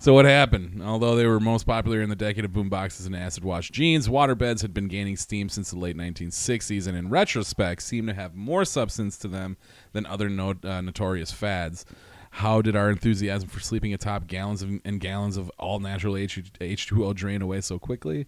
So 0.00 0.14
what 0.14 0.24
happened? 0.24 0.80
Although 0.82 1.16
they 1.16 1.26
were 1.26 1.40
most 1.40 1.66
popular 1.66 2.00
in 2.00 2.08
the 2.08 2.16
decade 2.16 2.44
of 2.44 2.52
boom 2.52 2.68
boxes 2.68 3.04
and 3.04 3.16
acid 3.16 3.44
wash 3.44 3.70
jeans, 3.70 4.08
waterbeds 4.08 4.62
had 4.62 4.72
been 4.72 4.88
gaining 4.88 5.16
steam 5.16 5.48
since 5.48 5.70
the 5.70 5.78
late 5.78 5.96
1960s, 5.96 6.86
and 6.86 6.96
in 6.96 7.10
retrospect, 7.10 7.82
seem 7.82 8.06
to 8.06 8.14
have 8.14 8.34
more 8.34 8.64
substance 8.64 9.18
to 9.18 9.28
them 9.28 9.56
than 9.92 10.06
other 10.06 10.28
no, 10.28 10.54
uh, 10.62 10.80
notorious 10.80 11.32
fads. 11.32 11.84
How 12.30 12.62
did 12.62 12.76
our 12.76 12.90
enthusiasm 12.90 13.48
for 13.48 13.60
sleeping 13.60 13.92
atop 13.94 14.26
gallons 14.26 14.62
of, 14.62 14.80
and 14.84 15.00
gallons 15.00 15.36
of 15.36 15.50
all 15.58 15.80
natural 15.80 16.16
H- 16.16 16.52
H2O 16.60 17.14
drain 17.14 17.42
away 17.42 17.60
so 17.60 17.78
quickly? 17.78 18.26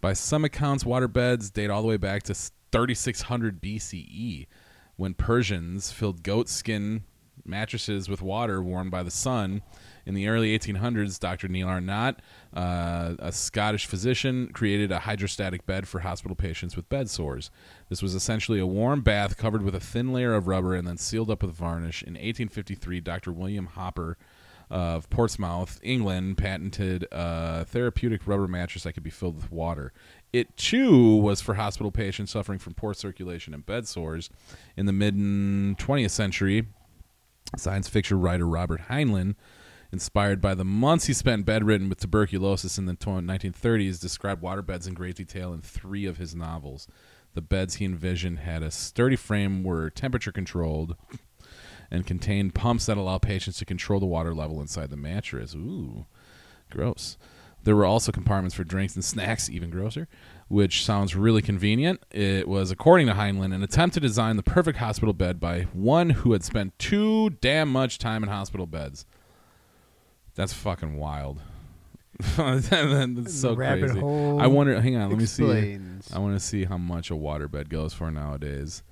By 0.00 0.12
some 0.12 0.44
accounts, 0.44 0.84
waterbeds 0.84 1.52
date 1.52 1.70
all 1.70 1.82
the 1.82 1.88
way 1.88 1.96
back 1.96 2.22
to 2.24 2.34
3600 2.34 3.60
BCE, 3.60 4.46
when 4.96 5.14
Persians 5.14 5.92
filled 5.92 6.22
goat 6.22 6.48
skin 6.48 7.04
mattresses 7.44 8.08
with 8.08 8.22
water 8.22 8.62
warmed 8.62 8.90
by 8.90 9.02
the 9.02 9.10
sun. 9.10 9.62
In 10.06 10.14
the 10.14 10.28
early 10.28 10.56
1800s, 10.56 11.18
Dr. 11.18 11.48
Neil 11.48 11.66
Arnott, 11.66 12.22
uh, 12.54 13.14
a 13.18 13.32
Scottish 13.32 13.86
physician, 13.86 14.48
created 14.52 14.92
a 14.92 15.00
hydrostatic 15.00 15.66
bed 15.66 15.88
for 15.88 16.00
hospital 16.00 16.36
patients 16.36 16.76
with 16.76 16.88
bed 16.88 17.10
sores. 17.10 17.50
This 17.88 18.02
was 18.02 18.14
essentially 18.14 18.60
a 18.60 18.66
warm 18.66 19.02
bath 19.02 19.36
covered 19.36 19.62
with 19.62 19.74
a 19.74 19.80
thin 19.80 20.12
layer 20.12 20.34
of 20.34 20.46
rubber 20.46 20.74
and 20.74 20.86
then 20.86 20.96
sealed 20.96 21.28
up 21.28 21.42
with 21.42 21.54
varnish. 21.54 22.02
In 22.02 22.14
1853, 22.14 23.00
Dr. 23.00 23.32
William 23.32 23.66
Hooper 23.74 24.16
of 24.70 25.08
Portsmouth, 25.10 25.80
England, 25.82 26.38
patented 26.38 27.06
a 27.10 27.64
therapeutic 27.64 28.26
rubber 28.26 28.48
mattress 28.48 28.84
that 28.84 28.92
could 28.92 29.02
be 29.02 29.10
filled 29.10 29.36
with 29.36 29.50
water. 29.50 29.92
It 30.32 30.56
too 30.56 31.16
was 31.16 31.40
for 31.40 31.54
hospital 31.54 31.90
patients 31.90 32.32
suffering 32.32 32.58
from 32.58 32.74
poor 32.74 32.94
circulation 32.94 33.54
and 33.54 33.64
bed 33.64 33.88
sores. 33.88 34.30
In 34.76 34.86
the 34.86 34.92
mid 34.92 35.16
20th 35.16 36.10
century, 36.10 36.66
science 37.56 37.88
fiction 37.88 38.20
writer 38.20 38.46
Robert 38.46 38.82
Heinlein, 38.88 39.34
inspired 39.92 40.40
by 40.40 40.54
the 40.54 40.64
months 40.64 41.06
he 41.06 41.12
spent 41.12 41.46
bedridden 41.46 41.88
with 41.88 42.00
tuberculosis 42.00 42.78
in 42.78 42.86
the 42.86 42.94
1930s, 42.94 44.00
described 44.00 44.42
waterbeds 44.42 44.86
in 44.86 44.94
great 44.94 45.16
detail 45.16 45.52
in 45.52 45.60
three 45.60 46.06
of 46.06 46.18
his 46.18 46.34
novels. 46.34 46.86
The 47.34 47.42
beds 47.42 47.74
he 47.74 47.84
envisioned 47.84 48.40
had 48.40 48.62
a 48.62 48.70
sturdy 48.70 49.16
frame, 49.16 49.62
were 49.62 49.90
temperature 49.90 50.32
controlled, 50.32 50.96
and 51.90 52.06
contained 52.06 52.54
pumps 52.54 52.86
that 52.86 52.96
allow 52.96 53.18
patients 53.18 53.58
to 53.58 53.64
control 53.64 54.00
the 54.00 54.06
water 54.06 54.34
level 54.34 54.60
inside 54.60 54.90
the 54.90 54.96
mattress. 54.96 55.54
Ooh, 55.54 56.06
gross. 56.70 57.16
There 57.66 57.76
were 57.76 57.84
also 57.84 58.12
compartments 58.12 58.54
for 58.54 58.62
drinks 58.62 58.94
and 58.94 59.04
snacks, 59.04 59.50
even 59.50 59.70
grosser, 59.70 60.06
which 60.46 60.84
sounds 60.84 61.16
really 61.16 61.42
convenient. 61.42 62.00
It 62.12 62.46
was, 62.46 62.70
according 62.70 63.08
to 63.08 63.14
Heinlein, 63.14 63.52
an 63.52 63.62
attempt 63.62 63.94
to 63.94 64.00
design 64.00 64.36
the 64.36 64.44
perfect 64.44 64.78
hospital 64.78 65.12
bed 65.12 65.40
by 65.40 65.62
one 65.72 66.10
who 66.10 66.32
had 66.32 66.44
spent 66.44 66.78
too 66.78 67.30
damn 67.30 67.68
much 67.68 67.98
time 67.98 68.22
in 68.22 68.28
hospital 68.28 68.66
beds. 68.66 69.04
That's 70.36 70.52
fucking 70.52 70.96
wild. 70.96 71.40
That's 72.36 73.34
so 73.34 73.54
Rabbit 73.54 73.86
crazy. 73.86 74.00
hole 74.00 74.40
I 74.40 74.46
wonder. 74.46 74.80
Hang 74.80 74.96
on, 74.96 75.10
let 75.10 75.18
me 75.18 75.26
see. 75.26 75.78
I 76.14 76.18
want 76.18 76.34
to 76.34 76.40
see 76.40 76.64
how 76.64 76.78
much 76.78 77.10
a 77.10 77.14
waterbed 77.14 77.68
goes 77.68 77.92
for 77.92 78.10
nowadays. 78.10 78.82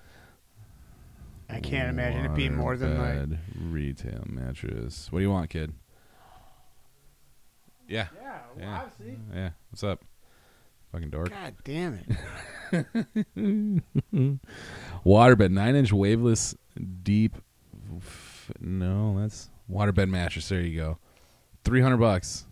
I 1.48 1.60
can't 1.60 1.88
imagine 1.88 2.24
it 2.24 2.34
being 2.34 2.54
more 2.54 2.76
than 2.76 2.98
like. 2.98 3.14
Waterbed 3.14 3.38
retail 3.60 4.24
mattress. 4.26 5.12
What 5.12 5.20
do 5.20 5.22
you 5.22 5.30
want, 5.30 5.50
kid? 5.50 5.72
Yeah. 7.88 8.08
Yeah, 8.20 8.38
Yeah. 8.58 8.82
Yeah. 9.34 9.50
What's 9.70 9.84
up? 9.84 10.02
Fucking 10.92 11.10
dork. 11.10 11.30
God 11.30 11.54
damn 11.64 12.00
it! 12.72 13.82
Waterbed, 15.04 15.50
nine 15.50 15.74
inch 15.74 15.92
waveless, 15.92 16.54
deep. 17.02 17.36
F- 17.96 18.52
no, 18.60 19.20
that's 19.20 19.50
waterbed 19.70 20.08
mattress. 20.08 20.48
There 20.48 20.60
you 20.60 20.76
go. 20.80 20.98
Three 21.64 21.80
hundred 21.80 21.98
bucks. 21.98 22.44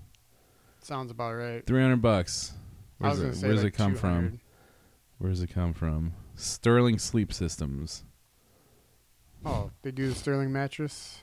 Sounds 0.81 1.11
about 1.11 1.33
right. 1.33 1.65
Three 1.67 1.81
hundred 1.81 2.03
bucks. 2.03 2.53
Where's 2.99 3.19
it, 3.19 3.23
gonna 3.23 3.35
say 3.35 3.49
like 3.53 3.67
it 3.67 3.71
come 3.73 3.95
from? 3.95 4.41
Where 5.19 5.31
does 5.31 5.43
it 5.43 5.49
come 5.53 5.73
from? 5.73 6.15
Sterling 6.35 6.99
Sleep 6.99 7.33
Systems. 7.33 8.05
Oh, 9.45 9.71
they 9.83 9.91
do 9.91 10.09
the 10.09 10.15
Sterling 10.15 10.53
mattress. 10.53 11.23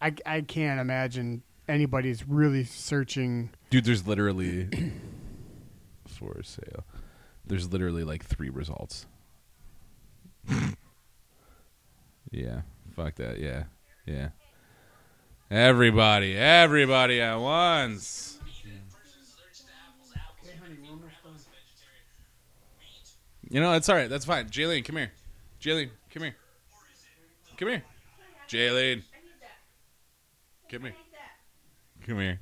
I, 0.00 0.14
I 0.24 0.40
can't 0.42 0.80
imagine 0.80 1.42
anybody's 1.68 2.26
really 2.26 2.64
searching. 2.64 3.50
Dude, 3.70 3.84
there's 3.84 4.06
literally 4.06 4.68
for 6.06 6.42
sale. 6.42 6.84
There's 7.46 7.70
literally 7.70 8.04
like 8.04 8.24
three 8.24 8.50
results. 8.50 9.06
yeah. 12.30 12.62
Fuck 12.94 13.16
that. 13.16 13.38
Yeah. 13.38 13.64
Yeah. 14.06 14.28
Everybody, 15.50 16.36
everybody 16.36 17.22
at 17.22 17.36
once. 17.36 18.38
You 23.48 23.62
know, 23.62 23.72
it's 23.72 23.88
all 23.88 23.96
right. 23.96 24.10
That's 24.10 24.26
fine. 24.26 24.50
Jaylene, 24.50 24.84
come 24.84 24.96
here. 24.96 25.10
Jaylene, 25.58 25.88
come 26.12 26.24
here. 26.24 26.36
Come 27.56 27.68
here. 27.68 27.82
Jaylene. 28.46 29.02
Come 30.70 30.82
here. 30.82 30.94
Come 32.06 32.18
here. 32.18 32.40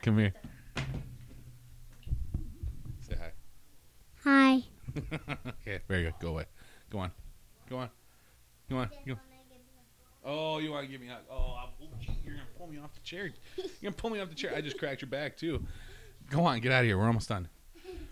Come 0.00 0.18
here. 0.18 0.32
Say 3.02 3.16
hi. 3.20 3.32
Hi. 4.24 4.62
okay, 5.48 5.80
very 5.86 6.04
good. 6.04 6.14
Go 6.18 6.28
away. 6.28 6.46
Go 6.88 6.98
on. 7.00 7.10
Go 7.68 7.76
on. 7.76 7.90
Go 8.70 8.76
on. 8.78 8.90
Go. 9.06 9.16
Oh, 10.28 10.58
you 10.58 10.72
want 10.72 10.84
to 10.84 10.90
give 10.90 11.00
me 11.00 11.06
a 11.06 11.12
hug? 11.12 11.22
Oh, 11.30 11.54
I'm, 11.62 11.68
oh, 11.80 11.86
gee, 12.00 12.10
you're 12.24 12.34
going 12.34 12.45
to 12.45 12.45
pull 12.56 12.66
me 12.66 12.78
off 12.78 12.92
the 12.94 13.00
chair. 13.00 13.30
You're 13.56 13.66
going 13.82 13.94
to 13.94 14.00
pull 14.00 14.10
me 14.10 14.20
off 14.20 14.28
the 14.28 14.34
chair. 14.34 14.52
I 14.54 14.60
just 14.60 14.78
cracked 14.78 15.02
your 15.02 15.10
back, 15.10 15.36
too. 15.36 15.64
Go 16.30 16.44
on. 16.44 16.60
Get 16.60 16.72
out 16.72 16.80
of 16.80 16.86
here. 16.86 16.98
We're 16.98 17.06
almost 17.06 17.28
done. 17.28 17.48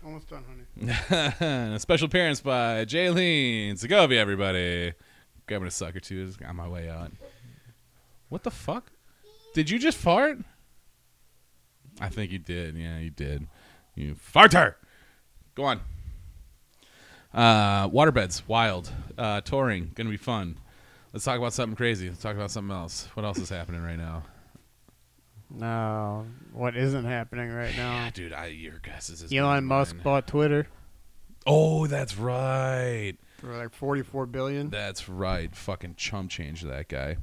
Almost 0.05 0.29
done, 0.29 0.43
honey. 0.47 1.73
a 1.75 1.79
special 1.79 2.05
appearance 2.05 2.41
by 2.41 2.85
Jaylene 2.85 3.77
Segovia, 3.77 4.21
everybody. 4.21 4.93
Grabbing 5.47 5.67
a 5.67 5.71
sucker, 5.71 5.99
too. 5.99 6.23
Is 6.23 6.37
on 6.47 6.55
my 6.55 6.67
way 6.67 6.89
out. 6.89 7.11
What 8.29 8.43
the 8.43 8.51
fuck? 8.51 8.91
Did 9.53 9.69
you 9.69 9.79
just 9.79 9.97
fart? 9.97 10.37
I 11.99 12.09
think 12.09 12.31
you 12.31 12.39
did. 12.39 12.75
Yeah, 12.75 12.99
you 12.99 13.09
did. 13.09 13.47
You 13.95 14.15
farter. 14.15 14.75
Go 15.55 15.63
on. 15.63 15.79
Uh, 17.33 17.89
waterbeds, 17.89 18.43
wild. 18.47 18.91
Uh, 19.17 19.41
touring, 19.41 19.91
gonna 19.95 20.09
be 20.09 20.17
fun. 20.17 20.57
Let's 21.13 21.23
talk 21.23 21.37
about 21.37 21.53
something 21.53 21.75
crazy. 21.75 22.09
Let's 22.09 22.21
talk 22.21 22.35
about 22.35 22.51
something 22.51 22.75
else. 22.75 23.07
What 23.13 23.25
else 23.25 23.37
is 23.37 23.49
happening 23.49 23.81
right 23.81 23.97
now? 23.97 24.23
No, 25.49 26.25
what 26.53 26.75
isn't 26.75 27.05
happening 27.05 27.49
right 27.51 27.75
now? 27.77 28.09
Dude, 28.13 28.33
I 28.33 28.47
your 28.47 28.79
guess 28.79 29.09
is 29.09 29.31
Elon 29.31 29.63
Musk 29.65 29.95
bought 30.03 30.27
Twitter 30.27 30.67
Oh, 31.47 31.85
that's 31.87 32.17
right. 32.17 33.13
for 33.37 33.55
like 33.55 33.73
44 33.73 34.25
billion. 34.25 34.69
That's 34.69 35.07
right. 35.07 35.55
Fucking 35.55 35.95
chump 35.95 36.31
change 36.31 36.63
that 36.63 36.87
guy. 36.89 37.17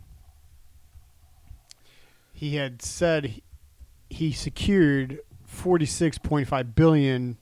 He 2.33 2.57
had 2.57 2.83
said 2.83 3.25
he, 3.27 3.43
he 4.09 4.33
secured 4.33 5.20
46.5 5.49 6.75
billion 6.75 7.39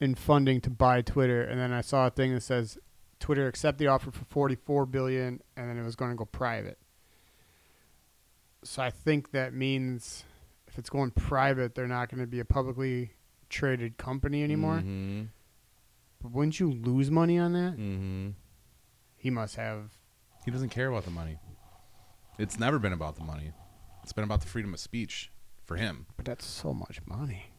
in 0.00 0.14
funding 0.14 0.60
to 0.62 0.70
buy 0.70 1.00
Twitter, 1.02 1.42
and 1.42 1.58
then 1.60 1.72
I 1.72 1.80
saw 1.80 2.06
a 2.08 2.10
thing 2.10 2.34
that 2.34 2.42
says 2.42 2.76
Twitter 3.18 3.46
accept 3.46 3.78
the 3.78 3.86
offer 3.86 4.10
for 4.10 4.24
44 4.26 4.86
billion, 4.86 5.40
and 5.56 5.70
then 5.70 5.78
it 5.78 5.84
was 5.84 5.96
going 5.96 6.10
to 6.10 6.16
go 6.16 6.24
private. 6.26 6.78
So 8.66 8.82
I 8.82 8.90
think 8.90 9.30
that 9.30 9.54
means 9.54 10.24
if 10.66 10.76
it's 10.76 10.90
going 10.90 11.12
private, 11.12 11.74
they're 11.74 11.86
not 11.86 12.10
going 12.10 12.20
to 12.20 12.26
be 12.26 12.40
a 12.40 12.44
publicly 12.44 13.12
traded 13.48 13.96
company 13.96 14.42
anymore. 14.42 14.78
Mm-hmm. 14.78 15.24
But 16.20 16.32
wouldn't 16.32 16.58
you 16.58 16.72
lose 16.72 17.10
money 17.10 17.38
on 17.38 17.52
that? 17.52 17.72
Mm-hmm. 17.74 18.30
He 19.16 19.30
must 19.30 19.56
have. 19.56 19.92
He 20.44 20.50
doesn't 20.50 20.70
care 20.70 20.88
about 20.88 21.04
the 21.04 21.10
money. 21.10 21.38
It's 22.38 22.58
never 22.58 22.78
been 22.78 22.92
about 22.92 23.16
the 23.16 23.24
money. 23.24 23.52
It's 24.02 24.12
been 24.12 24.24
about 24.24 24.40
the 24.40 24.48
freedom 24.48 24.74
of 24.74 24.80
speech 24.80 25.30
for 25.64 25.76
him. 25.76 26.06
But 26.16 26.26
that's 26.26 26.44
so 26.44 26.74
much 26.74 27.00
money. 27.06 27.52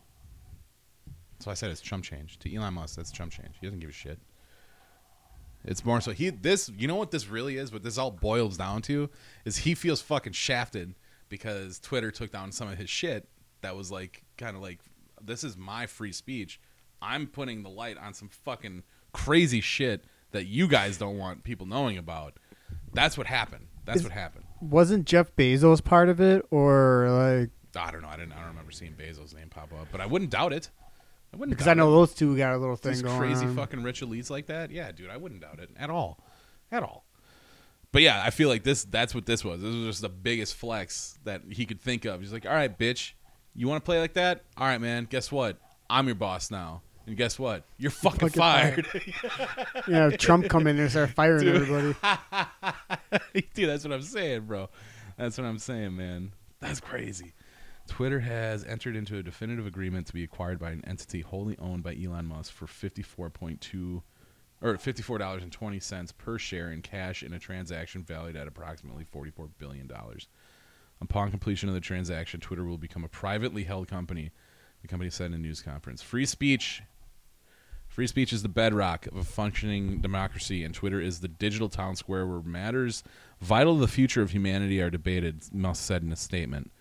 So 1.39 1.49
I 1.51 1.53
said 1.53 1.72
it's 1.72 1.82
chump 1.82 2.03
change. 2.03 2.38
To 2.39 2.53
Elon 2.53 2.74
Musk, 2.74 2.95
that's 2.97 3.12
chump 3.12 3.32
change. 3.32 3.55
He 3.60 3.68
doesn't 3.68 3.80
give 3.80 3.89
a 3.89 3.93
shit. 3.93 4.20
It's 5.68 5.84
more 5.84 5.99
so 6.01 6.11
he 6.11 6.30
this 6.30 6.72
you 6.78 6.88
know 6.88 6.95
what 6.95 7.11
this 7.11 7.28
really 7.28 7.57
is, 7.57 7.72
what 7.72 7.84
this 7.84 7.97
all 7.97 8.11
boils 8.11 8.57
down 8.57 8.82
to 8.84 9.09
is 9.45 9.57
he 9.57 9.76
feels 9.76 10.01
fucking 10.01 10.34
shafted 10.34 10.95
because 11.30 11.80
Twitter 11.80 12.09
took 12.09 12.32
down 12.32 12.51
some 12.51 12.70
of 12.70 12.78
his 12.78 12.89
shit 12.89 13.28
that 13.61 13.76
was 13.76 13.91
like 13.91 14.24
kind 14.38 14.55
of 14.55 14.61
like 14.61 14.80
this 15.22 15.43
is 15.43 15.57
my 15.57 15.86
free 15.86 16.11
speech. 16.13 16.59
I'm 17.01 17.28
putting 17.28 17.63
the 17.63 17.70
light 17.70 17.97
on 17.97 18.13
some 18.13 18.30
fucking 18.30 18.84
crazy 19.13 19.61
shit 19.61 20.05
that 20.32 20.45
you 20.45 20.68
guys 20.68 20.97
don't 20.97 21.18
want 21.18 21.43
people 21.43 21.65
knowing 21.65 21.97
about. 21.97 22.38
That's 22.93 23.18
what 23.18 23.28
happened. 23.28 23.68
That's 23.86 23.99
Is- 23.99 24.03
what 24.03 24.13
happened. 24.13 24.45
Wasn't 24.59 25.05
Jeff 25.05 25.36
Bezos 25.36 25.84
part 25.84 26.09
of 26.09 26.20
it, 26.20 26.43
or 26.49 27.09
like? 27.11 27.51
I 27.76 27.91
don't 27.91 28.01
know. 28.01 28.07
I 28.07 28.18
didn't. 28.18 28.32
I 28.32 28.38
don't 28.38 28.47
remember 28.47 28.72
seeing 28.72 28.93
Bezos' 28.93 29.36
name 29.36 29.49
pop 29.49 29.72
up, 29.74 29.88
but 29.91 30.01
I 30.01 30.07
wouldn't 30.07 30.32
doubt 30.32 30.51
it. 30.51 30.70
I 31.34 31.38
wouldn't 31.38 31.55
Because 31.57 31.67
I 31.67 31.73
know 31.73 31.89
it. 31.89 31.95
those 31.95 32.13
two 32.13 32.38
got 32.38 32.53
a 32.53 32.57
little 32.57 32.75
thing 32.75 32.93
These 32.93 33.01
going 33.01 33.17
crazy 33.19 33.45
on. 33.45 33.55
fucking 33.55 33.84
rich 33.84 34.01
elites 34.01 34.30
like 34.30 34.47
that. 34.47 34.71
Yeah, 34.71 34.91
dude, 34.91 35.09
I 35.09 35.17
wouldn't 35.17 35.41
doubt 35.41 35.59
it 35.59 35.69
at 35.78 35.89
all, 35.89 36.19
at 36.71 36.84
all. 36.84 37.03
But 37.91 38.01
yeah, 38.01 38.21
I 38.23 38.30
feel 38.32 38.49
like 38.49 38.63
this. 38.63 38.84
That's 38.84 39.15
what 39.15 39.25
this 39.25 39.43
was. 39.43 39.61
This 39.61 39.73
was 39.73 39.86
just 39.86 40.01
the 40.01 40.09
biggest 40.09 40.55
flex 40.55 41.17
that 41.23 41.41
he 41.49 41.65
could 41.65 41.82
think 41.82 42.05
of. 42.05 42.19
He's 42.21 42.34
like, 42.34 42.45
all 42.45 42.53
right, 42.53 42.78
bitch, 42.78 43.13
you 43.55 43.67
want 43.67 43.84
to 43.84 43.86
play 43.86 43.99
like 43.99 44.13
that? 44.13 44.43
All 44.57 44.67
right, 44.67 44.80
man. 44.80 45.07
Guess 45.09 45.32
what? 45.32 45.57
I'm 45.89 46.05
your 46.05 46.15
boss 46.15 46.51
now. 46.51 46.82
And 47.07 47.15
guess 47.15 47.39
what? 47.39 47.63
You're 47.78 47.91
fucking, 47.91 48.30
Fucking 48.30 48.41
fired. 48.41 48.88
Yeah, 49.88 50.09
Trump 50.09 50.49
come 50.49 50.67
in 50.67 50.75
there 50.75 50.84
and 50.86 50.91
start 50.91 51.11
firing 51.11 51.45
Dude. 51.45 51.55
everybody. 51.69 51.95
Dude, 53.53 53.69
that's 53.69 53.86
what 53.86 53.93
I'm 53.93 54.01
saying, 54.01 54.41
bro. 54.41 54.69
That's 55.17 55.38
what 55.38 55.45
I'm 55.47 55.57
saying, 55.59 55.95
man. 55.95 56.34
That's 56.59 56.82
crazy. 56.82 57.34
Twitter 57.88 58.19
has 58.19 58.63
entered 58.65 58.95
into 58.95 59.17
a 59.17 59.23
definitive 59.23 59.65
agreement 59.65 60.07
to 60.07 60.13
be 60.13 60.23
acquired 60.23 60.59
by 60.59 60.71
an 60.71 60.83
entity 60.85 61.21
wholly 61.21 61.57
owned 61.57 61.83
by 61.83 61.95
Elon 61.95 62.25
Musk 62.25 62.53
for 62.53 62.65
54.2 62.65 64.01
or 64.61 64.73
$54.20 64.73 66.17
per 66.17 66.38
share 66.38 66.71
in 66.71 66.81
cash 66.81 67.23
in 67.23 67.33
a 67.33 67.39
transaction 67.39 68.03
valued 68.03 68.35
at 68.35 68.47
approximately 68.47 69.05
$44 69.05 69.49
billion. 69.57 69.89
Upon 70.99 71.29
completion 71.29 71.69
of 71.69 71.75
the 71.75 71.81
transaction, 71.81 72.39
Twitter 72.39 72.65
will 72.65 72.77
become 72.77 73.03
a 73.03 73.09
privately 73.09 73.63
held 73.63 73.88
company, 73.88 74.31
the 74.81 74.88
company 74.88 75.09
said 75.09 75.27
in 75.27 75.33
a 75.33 75.38
news 75.38 75.61
conference. 75.61 76.01
Free 76.01 76.25
speech 76.25 76.81
Free 77.88 78.07
speech 78.07 78.31
is 78.33 78.43
the 78.43 78.49
bedrock 78.49 79.07
of 79.07 79.15
a 79.15 79.23
functioning 79.23 80.01
democracy, 80.01 80.63
and 80.63 80.73
Twitter 80.73 81.01
is 81.01 81.21
the 81.21 81.27
digital 81.27 81.69
town 81.69 81.95
square 81.95 82.27
where 82.27 82.41
matters 82.41 83.01
vital 83.41 83.75
to 83.75 83.81
the 83.81 83.88
future 83.88 84.21
of 84.21 84.31
humanity 84.31 84.81
are 84.81 84.89
debated, 84.89 85.43
Musk 85.51 85.83
said 85.83 86.03
in 86.03 86.11
a 86.11 86.15
statement. 86.15 86.71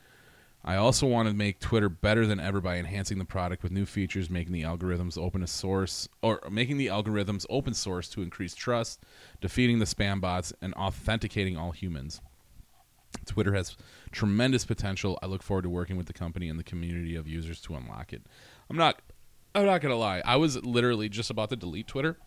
I 0.66 0.76
also 0.76 1.06
want 1.06 1.28
to 1.28 1.34
make 1.34 1.60
Twitter 1.60 1.88
better 1.88 2.26
than 2.26 2.40
ever 2.40 2.60
by 2.60 2.76
enhancing 2.76 3.18
the 3.18 3.24
product 3.24 3.62
with 3.62 3.70
new 3.70 3.86
features, 3.86 4.28
making 4.28 4.52
the 4.52 4.62
algorithms 4.62 5.16
open 5.16 5.40
to 5.40 5.46
source 5.46 6.08
or 6.22 6.40
making 6.50 6.76
the 6.76 6.88
algorithms 6.88 7.46
open 7.48 7.72
source 7.72 8.08
to 8.10 8.22
increase 8.22 8.52
trust, 8.54 9.00
defeating 9.40 9.78
the 9.78 9.84
spam 9.84 10.20
bots, 10.20 10.52
and 10.60 10.74
authenticating 10.74 11.56
all 11.56 11.70
humans. 11.70 12.20
Twitter 13.26 13.54
has 13.54 13.76
tremendous 14.10 14.64
potential. 14.64 15.18
I 15.22 15.26
look 15.26 15.42
forward 15.42 15.62
to 15.62 15.70
working 15.70 15.96
with 15.96 16.06
the 16.06 16.12
company 16.12 16.48
and 16.48 16.58
the 16.58 16.64
community 16.64 17.14
of 17.14 17.28
users 17.28 17.60
to 17.62 17.76
unlock 17.76 18.12
it. 18.12 18.22
I'm 18.68 18.76
not 18.76 19.00
I'm 19.54 19.66
not 19.66 19.80
gonna 19.80 19.96
lie. 19.96 20.20
I 20.24 20.36
was 20.36 20.62
literally 20.64 21.08
just 21.08 21.30
about 21.30 21.50
to 21.50 21.56
delete 21.56 21.86
Twitter 21.86 22.18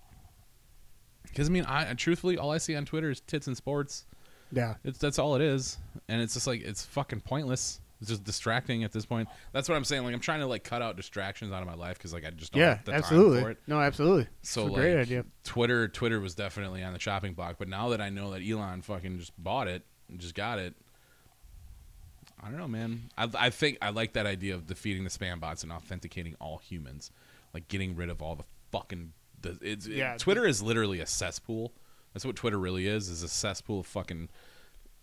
because 1.24 1.50
I 1.50 1.52
mean, 1.52 1.66
I 1.66 1.94
truthfully 1.94 2.38
all 2.38 2.52
I 2.52 2.58
see 2.58 2.76
on 2.76 2.86
Twitter 2.86 3.10
is 3.10 3.20
tits 3.20 3.48
and 3.48 3.58
sports. 3.58 4.06
Yeah. 4.52 4.76
It's 4.84 4.98
that's 4.98 5.20
all 5.20 5.36
it 5.36 5.42
is, 5.42 5.78
and 6.08 6.22
it's 6.22 6.34
just 6.34 6.48
like 6.48 6.62
it's 6.62 6.86
fucking 6.86 7.22
pointless. 7.22 7.82
It's 8.02 8.10
just 8.10 8.24
distracting 8.24 8.84
at 8.86 8.92
this 8.94 9.06
point. 9.06 9.28
That's 9.52 9.68
what 9.68 9.76
I'm 9.76 9.84
saying. 9.84 10.04
Like 10.06 10.14
I'm 10.14 10.22
trying 10.22 10.40
to 10.40 10.46
like 10.48 10.64
cut 10.64 10.82
out 10.82 10.96
distractions 10.96 11.52
out 11.52 11.62
of 11.62 11.68
my 11.68 11.74
life 11.76 11.98
because 11.98 12.14
like 12.14 12.26
I 12.26 12.30
just 12.30 12.54
don't 12.54 12.62
Yeah, 12.62 12.76
have 12.76 12.86
the 12.86 12.92
time 12.94 13.00
absolutely. 13.00 13.42
for 13.42 13.52
it. 13.52 13.58
No, 13.68 13.80
absolutely. 13.82 14.28
So 14.42 14.62
it's 14.62 14.70
a 14.70 14.72
like, 14.72 14.82
great 14.82 14.98
idea. 15.02 15.26
Twitter, 15.44 15.88
Twitter 15.90 16.20
was 16.22 16.34
definitely 16.34 16.82
on 16.82 16.94
the 16.94 17.00
chopping 17.00 17.34
block. 17.34 17.58
But 17.60 17.68
now 17.68 17.90
that 17.90 18.00
I 18.00 18.10
know 18.10 18.32
that 18.32 18.42
Elon 18.42 18.82
fucking 18.84 19.20
just 19.20 19.34
bought 19.42 19.68
it 19.68 19.84
and 20.08 20.18
just 20.20 20.34
got 20.34 20.60
it, 20.60 20.76
I 22.42 22.48
don't 22.50 22.58
know, 22.58 22.68
man. 22.70 23.10
I, 23.18 23.28
I 23.38 23.50
think 23.50 23.78
I 23.82 23.90
like 23.90 24.14
that 24.14 24.26
idea 24.26 24.56
of 24.56 24.66
defeating 24.66 25.04
the 25.04 25.10
spam 25.10 25.42
bots 25.42 25.64
and 25.64 25.72
authenticating 25.72 26.36
all 26.40 26.58
humans, 26.60 27.12
like 27.54 27.68
getting 27.68 27.96
rid 27.98 28.10
of 28.10 28.22
all 28.22 28.36
the 28.36 28.46
fucking. 28.72 29.12
The, 29.42 29.58
it's, 29.62 29.88
it- 29.88 29.94
Yeah. 29.98 30.16
Twitter 30.18 30.46
is 30.46 30.62
literally 30.62 31.02
a 31.02 31.06
cesspool. 31.06 31.74
That's 32.14 32.26
what 32.26 32.38
Twitter 32.38 32.58
really 32.58 32.88
is. 32.88 33.10
Is 33.10 33.24
a 33.24 33.28
cesspool 33.28 33.82
of 33.82 33.88
fucking 33.88 34.30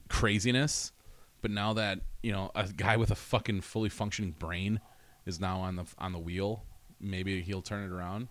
craziness. 0.08 0.92
But 1.42 1.50
now 1.50 1.72
that 1.74 2.00
you 2.22 2.32
know 2.32 2.50
a 2.54 2.66
guy 2.66 2.96
with 2.96 3.10
a 3.10 3.14
fucking 3.14 3.60
fully 3.60 3.88
functioning 3.88 4.34
brain 4.38 4.80
is 5.26 5.40
now 5.40 5.60
on 5.60 5.76
the 5.76 5.84
on 5.98 6.12
the 6.12 6.18
wheel, 6.18 6.64
maybe 7.00 7.40
he'll 7.42 7.62
turn 7.62 7.84
it 7.84 7.94
around. 7.94 8.28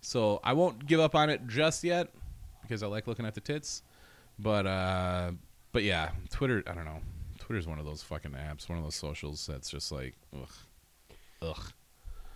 So 0.00 0.40
I 0.42 0.52
won't 0.52 0.86
give 0.86 1.00
up 1.00 1.14
on 1.14 1.28
it 1.30 1.46
just 1.46 1.84
yet 1.84 2.08
because 2.62 2.82
I 2.82 2.86
like 2.86 3.06
looking 3.06 3.26
at 3.26 3.34
the 3.34 3.40
tits. 3.40 3.82
But 4.38 4.66
uh, 4.66 5.32
but 5.72 5.82
yeah, 5.82 6.10
Twitter. 6.30 6.62
I 6.66 6.72
don't 6.72 6.84
know. 6.84 7.00
Twitter's 7.38 7.66
one 7.66 7.78
of 7.78 7.84
those 7.84 8.02
fucking 8.02 8.32
apps, 8.32 8.68
one 8.68 8.78
of 8.78 8.84
those 8.84 8.94
socials 8.94 9.46
that's 9.46 9.68
just 9.70 9.90
like 9.92 10.14
ugh, 10.34 10.48
ugh. 11.42 11.72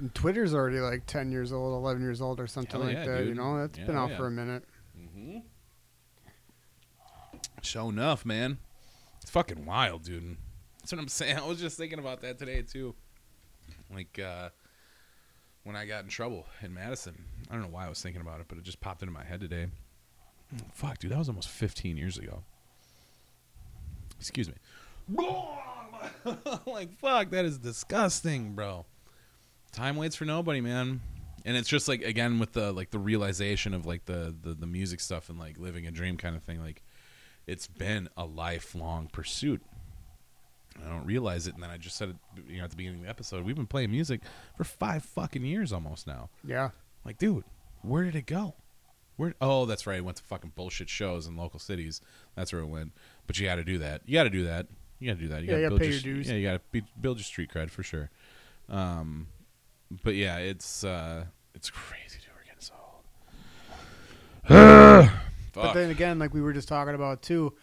And 0.01 0.12
Twitter's 0.14 0.55
already 0.55 0.80
like 0.80 1.07
ten 1.07 1.30
years 1.30 1.53
old, 1.53 1.72
eleven 1.72 2.03
years 2.03 2.20
old, 2.20 2.41
or 2.41 2.47
something 2.47 2.80
Hell 2.80 2.89
like 2.89 3.07
yeah, 3.07 3.07
that. 3.07 3.26
You 3.26 3.35
know, 3.35 3.61
that's 3.61 3.78
Yeah, 3.78 3.87
been 3.87 3.97
out 3.97 4.11
yeah. 4.11 4.16
for 4.16 4.26
a 4.26 4.30
minute. 4.30 4.64
Mm-hmm. 4.99 5.39
Show 7.62 7.89
enough, 7.89 8.26
man. 8.26 8.59
It's 9.25 9.31
fucking 9.31 9.64
wild, 9.64 10.05
dude. 10.05 10.37
That's 10.81 10.93
what 10.93 11.01
I'm 11.01 11.09
saying. 11.09 11.39
I 11.43 11.47
was 11.47 11.59
just 11.59 11.79
thinking 11.79 11.99
about 11.99 12.20
that 12.20 12.39
today 12.39 12.61
too. 12.61 12.95
Like 13.91 14.18
uh, 14.18 14.51
when 15.62 15.77
I 15.77 15.87
got 15.87 16.05
in 16.05 16.11
trouble 16.11 16.45
in 16.61 16.75
Madison. 16.75 17.25
I 17.51 17.55
don't 17.55 17.62
know 17.62 17.70
why 17.70 17.87
I 17.87 17.89
was 17.89 18.03
thinking 18.03 18.20
about 18.20 18.41
it, 18.41 18.47
but 18.49 18.59
it 18.59 18.64
just 18.64 18.83
popped 18.83 19.01
into 19.01 19.14
my 19.14 19.25
head 19.25 19.41
today. 19.41 19.68
Fuck, 20.75 20.99
dude, 20.99 21.12
that 21.12 21.18
was 21.18 21.31
almost 21.31 21.49
15 21.49 21.97
years 21.97 22.18
ago. 22.18 22.43
Excuse 24.20 24.49
me. 24.49 24.57
like 26.66 26.95
fuck, 26.99 27.31
that 27.31 27.47
is 27.47 27.57
disgusting, 27.57 28.53
bro. 28.53 28.85
Time 29.72 29.97
waits 29.97 30.16
for 30.16 30.27
nobody, 30.27 30.61
man. 30.61 31.01
And 31.47 31.57
it's 31.57 31.70
just 31.70 31.89
like 31.89 32.03
again 32.03 32.39
with 32.39 32.53
the 32.53 32.75
like 32.75 32.91
the 32.91 32.99
realization 32.99 33.72
of 33.72 33.87
like 33.87 34.05
the 34.05 34.35
the, 34.43 34.53
the 34.53 34.66
music 34.66 35.01
stuff 35.01 35.31
and 35.31 35.39
like 35.39 35.59
living 35.59 35.87
a 35.87 35.91
dream 35.91 36.18
kind 36.18 36.37
of 36.37 36.43
thing. 36.43 36.61
Like 36.61 36.83
it's 37.47 37.67
been 37.67 38.09
a 38.17 38.25
lifelong 38.25 39.09
pursuit. 39.13 39.63
I 40.85 40.89
don't 40.89 41.07
realize 41.07 41.47
it, 41.47 41.55
and 41.55 41.63
then 41.63 41.71
I 41.71 41.77
just 41.77 41.97
said 41.97 42.11
it, 42.11 42.17
you 42.49 42.59
know, 42.59 42.65
at 42.65 42.71
the 42.71 42.77
beginning 42.77 42.99
of 43.01 43.05
the 43.05 43.11
episode. 43.11 43.45
We've 43.45 43.55
been 43.55 43.67
playing 43.67 43.91
music 43.93 44.21
for 44.57 44.65
five 44.65 45.05
fucking 45.05 45.45
years 45.45 45.73
almost 45.73 46.07
now. 46.07 46.31
Yeah. 46.45 46.71
Like, 47.05 47.19
dude, 47.19 47.45
where 47.83 48.03
did 48.05 48.17
it 48.17 48.27
go? 48.27 48.55
Where? 49.17 49.35
Oh, 49.41 49.67
that's 49.67 49.87
right. 49.87 49.99
It 49.99 50.05
went 50.05 50.17
to 50.17 50.25
fucking 50.25 50.53
bullshit 50.57 50.89
shows 50.89 51.27
in 51.29 51.37
local 51.37 51.61
cities. 51.61 52.01
That's 52.35 52.53
where 52.53 52.63
it 52.63 52.67
went. 52.67 52.93
But 53.29 53.39
you 53.39 53.47
got 53.47 53.57
to 53.57 53.65
do 53.65 53.79
that. 53.79 54.03
You 54.07 54.15
got 54.15 54.25
to 54.25 54.31
do 54.31 54.45
that. 54.47 54.67
You 54.99 55.09
got 55.13 55.19
to 55.19 55.23
do 55.23 55.29
that. 55.29 55.43
You 55.43 55.47
Yeah, 55.47 55.53
got 55.53 55.57
you 55.59 55.63
to 55.63 55.69
gotta 55.69 55.71
build 55.71 55.81
pay 55.81 55.87
your, 55.87 55.95
your 55.95 56.15
dues. 56.15 56.29
Yeah, 56.29 56.35
you 56.37 56.49
got 56.49 56.73
to 56.73 56.83
build 57.01 57.19
your 57.19 57.25
street 57.25 57.51
cred 57.55 57.71
for 57.71 57.85
sure. 57.85 58.11
Um, 58.69 59.29
but 60.03 60.17
yeah, 60.17 60.39
it's 60.39 60.83
uh, 60.83 61.27
it's 61.55 61.71
crazy, 61.71 62.19
dude. 62.19 62.31
We're 62.37 62.45
getting 62.45 62.61
so 62.61 62.75
old. 64.51 64.75
But 65.55 65.73
then 65.75 65.91
again, 65.91 66.19
like 66.19 66.35
we 66.35 66.41
were 66.41 66.53
just 66.53 66.69
talking 66.69 66.95
about 66.95 67.23
too, 67.23 67.55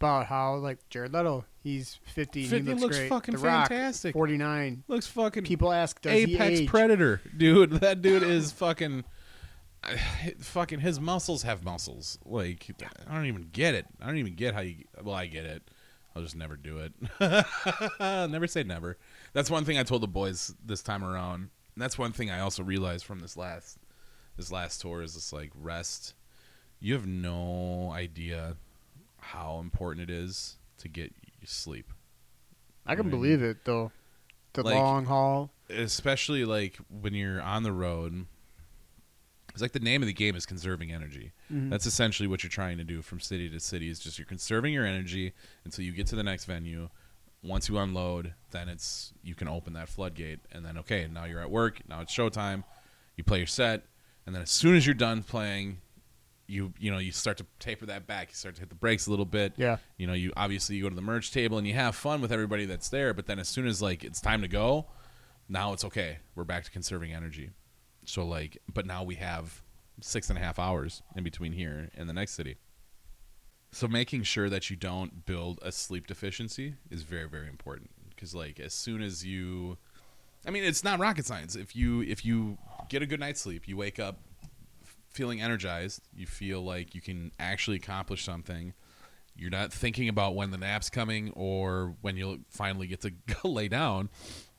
about 0.00 0.26
how 0.26 0.56
like 0.56 0.78
Jared 0.90 1.12
Leto, 1.12 1.44
he's 1.62 1.98
50, 2.04 2.40
and 2.42 2.50
50 2.50 2.64
he 2.64 2.70
looks, 2.70 2.82
looks 2.82 2.96
great. 2.98 3.08
fucking 3.08 3.36
the 3.36 3.40
Rock, 3.40 3.68
fantastic. 3.68 4.12
49. 4.14 4.84
Looks 4.88 5.06
fucking 5.06 5.44
People 5.44 5.72
ask, 5.72 6.00
does 6.00 6.12
he 6.12 6.34
apex 6.34 6.60
age? 6.60 6.68
predator, 6.68 7.20
dude. 7.36 7.70
That 7.80 8.02
dude 8.02 8.22
is 8.22 8.52
fucking. 8.52 9.04
Fucking 10.38 10.78
his 10.78 11.00
muscles 11.00 11.42
have 11.42 11.64
muscles. 11.64 12.16
Like 12.24 12.70
I 13.08 13.14
don't 13.14 13.26
even 13.26 13.48
get 13.52 13.74
it. 13.74 13.86
I 14.00 14.06
don't 14.06 14.18
even 14.18 14.34
get 14.34 14.54
how 14.54 14.60
you. 14.60 14.84
Well, 15.02 15.14
I 15.14 15.26
get 15.26 15.44
it. 15.44 15.62
I'll 16.14 16.22
just 16.22 16.36
never 16.36 16.56
do 16.56 16.78
it. 16.78 16.92
never 18.30 18.46
say 18.46 18.62
never. 18.62 18.98
That's 19.32 19.50
one 19.50 19.64
thing 19.64 19.78
I 19.78 19.82
told 19.82 20.02
the 20.02 20.08
boys 20.08 20.54
this 20.64 20.82
time 20.82 21.02
around. 21.02 21.50
And 21.74 21.82
that's 21.82 21.98
one 21.98 22.12
thing 22.12 22.30
I 22.30 22.40
also 22.40 22.62
realized 22.62 23.04
from 23.04 23.20
this 23.20 23.36
last 23.36 23.78
this 24.36 24.52
last 24.52 24.80
tour 24.80 25.02
is 25.02 25.14
this 25.14 25.32
like 25.32 25.50
rest. 25.54 26.14
You 26.82 26.94
have 26.94 27.06
no 27.06 27.92
idea 27.92 28.56
how 29.20 29.60
important 29.60 30.10
it 30.10 30.12
is 30.12 30.56
to 30.78 30.88
get 30.88 31.14
sleep. 31.44 31.92
I 32.84 32.96
can 32.96 33.04
Right. 33.06 33.10
believe 33.10 33.40
it 33.42 33.64
though. 33.64 33.92
The 34.54 34.64
Like- 34.64 34.74
long 34.74 35.06
haul. 35.06 35.50
especially 35.70 36.44
like 36.44 36.76
when 36.90 37.14
you're 37.14 37.40
on 37.40 37.62
the 37.62 37.72
road 37.72 38.26
it's 39.52 39.62
like 39.62 39.72
the 39.72 39.80
name 39.80 40.02
of 40.02 40.06
the 40.06 40.12
game 40.12 40.34
is 40.36 40.44
conserving 40.44 40.92
energy 40.92 41.32
Mhm. 41.50 41.70
that's 41.70 41.86
essentially 41.86 42.26
what 42.26 42.42
you're 42.42 42.50
trying 42.50 42.76
to 42.76 42.84
do 42.84 43.00
from 43.00 43.20
city 43.20 43.48
to 43.48 43.58
city 43.58 43.88
is 43.88 43.98
just 43.98 44.18
you're 44.18 44.26
conserving 44.26 44.74
your 44.74 44.84
energy 44.84 45.32
until 45.64 45.82
you 45.84 45.92
get 45.92 46.06
to 46.08 46.16
the 46.16 46.22
next 46.22 46.44
venue 46.44 46.90
once 47.42 47.70
you 47.70 47.78
unload 47.78 48.34
then 48.50 48.68
it's 48.68 49.14
you 49.22 49.34
can 49.34 49.48
open 49.48 49.72
that 49.72 49.88
floodgate 49.88 50.40
and 50.52 50.64
then 50.66 50.76
okay 50.76 51.08
now 51.08 51.24
you're 51.24 51.40
at 51.40 51.50
work 51.50 51.80
now 51.88 52.00
it's 52.02 52.14
showtime 52.14 52.64
you 53.16 53.24
play 53.24 53.38
your 53.38 53.46
set 53.46 53.86
and 54.26 54.34
then 54.34 54.42
as 54.42 54.50
soon 54.50 54.76
as 54.76 54.84
you're 54.86 54.94
done 54.94 55.22
playing 55.22 55.80
you 56.46 56.72
you 56.78 56.90
know 56.90 56.98
you 56.98 57.12
start 57.12 57.36
to 57.38 57.46
taper 57.58 57.86
that 57.86 58.06
back. 58.06 58.28
You 58.30 58.34
start 58.34 58.54
to 58.56 58.60
hit 58.60 58.68
the 58.68 58.74
brakes 58.74 59.06
a 59.06 59.10
little 59.10 59.24
bit. 59.24 59.54
Yeah. 59.56 59.76
you 59.96 60.06
know 60.06 60.12
you 60.12 60.32
obviously 60.36 60.76
you 60.76 60.82
go 60.82 60.88
to 60.88 60.94
the 60.94 61.00
merch 61.02 61.32
table 61.32 61.58
and 61.58 61.66
you 61.66 61.74
have 61.74 61.94
fun 61.94 62.20
with 62.20 62.32
everybody 62.32 62.64
that's 62.66 62.88
there 62.88 63.14
but 63.14 63.26
then 63.26 63.38
as 63.38 63.48
soon 63.48 63.66
as 63.66 63.80
like 63.80 64.04
it's 64.04 64.20
time 64.20 64.42
to 64.42 64.48
go 64.48 64.86
now 65.48 65.72
it's 65.72 65.84
okay. 65.84 66.18
We're 66.34 66.44
back 66.44 66.64
to 66.64 66.70
conserving 66.70 67.12
energy. 67.12 67.50
So 68.04 68.24
like 68.24 68.58
but 68.72 68.86
now 68.86 69.02
we 69.02 69.16
have 69.16 69.62
six 70.00 70.28
and 70.30 70.38
a 70.38 70.42
half 70.42 70.58
hours 70.58 71.02
in 71.16 71.22
between 71.24 71.52
here 71.52 71.90
and 71.96 72.08
the 72.08 72.12
next 72.12 72.32
city. 72.32 72.56
So 73.70 73.88
making 73.88 74.24
sure 74.24 74.50
that 74.50 74.68
you 74.68 74.76
don't 74.76 75.24
build 75.24 75.58
a 75.62 75.72
sleep 75.72 76.06
deficiency 76.06 76.74
is 76.90 77.02
very 77.02 77.28
very 77.28 77.48
important. 77.48 77.90
Because 78.10 78.34
like 78.34 78.60
as 78.60 78.74
soon 78.74 79.00
as 79.02 79.24
you 79.24 79.78
i 80.46 80.50
mean 80.50 80.64
it's 80.64 80.82
not 80.84 80.98
rocket 80.98 81.24
science. 81.26 81.54
If 81.56 81.76
you 81.76 82.02
if 82.02 82.24
you 82.24 82.58
get 82.88 83.02
a 83.02 83.06
good 83.06 83.20
night's 83.20 83.40
sleep 83.40 83.68
you 83.68 83.76
wake 83.76 83.98
up 84.00 84.18
feeling 85.12 85.40
energized 85.40 86.00
you 86.14 86.26
feel 86.26 86.62
like 86.62 86.94
you 86.94 87.00
can 87.00 87.30
actually 87.38 87.76
accomplish 87.76 88.24
something 88.24 88.72
you're 89.36 89.50
not 89.50 89.72
thinking 89.72 90.08
about 90.08 90.34
when 90.34 90.50
the 90.50 90.58
nap's 90.58 90.90
coming 90.90 91.32
or 91.34 91.94
when 92.00 92.16
you'll 92.16 92.38
finally 92.50 92.86
get 92.86 93.00
to 93.02 93.10
go 93.42 93.48
lay 93.50 93.68
down. 93.68 94.10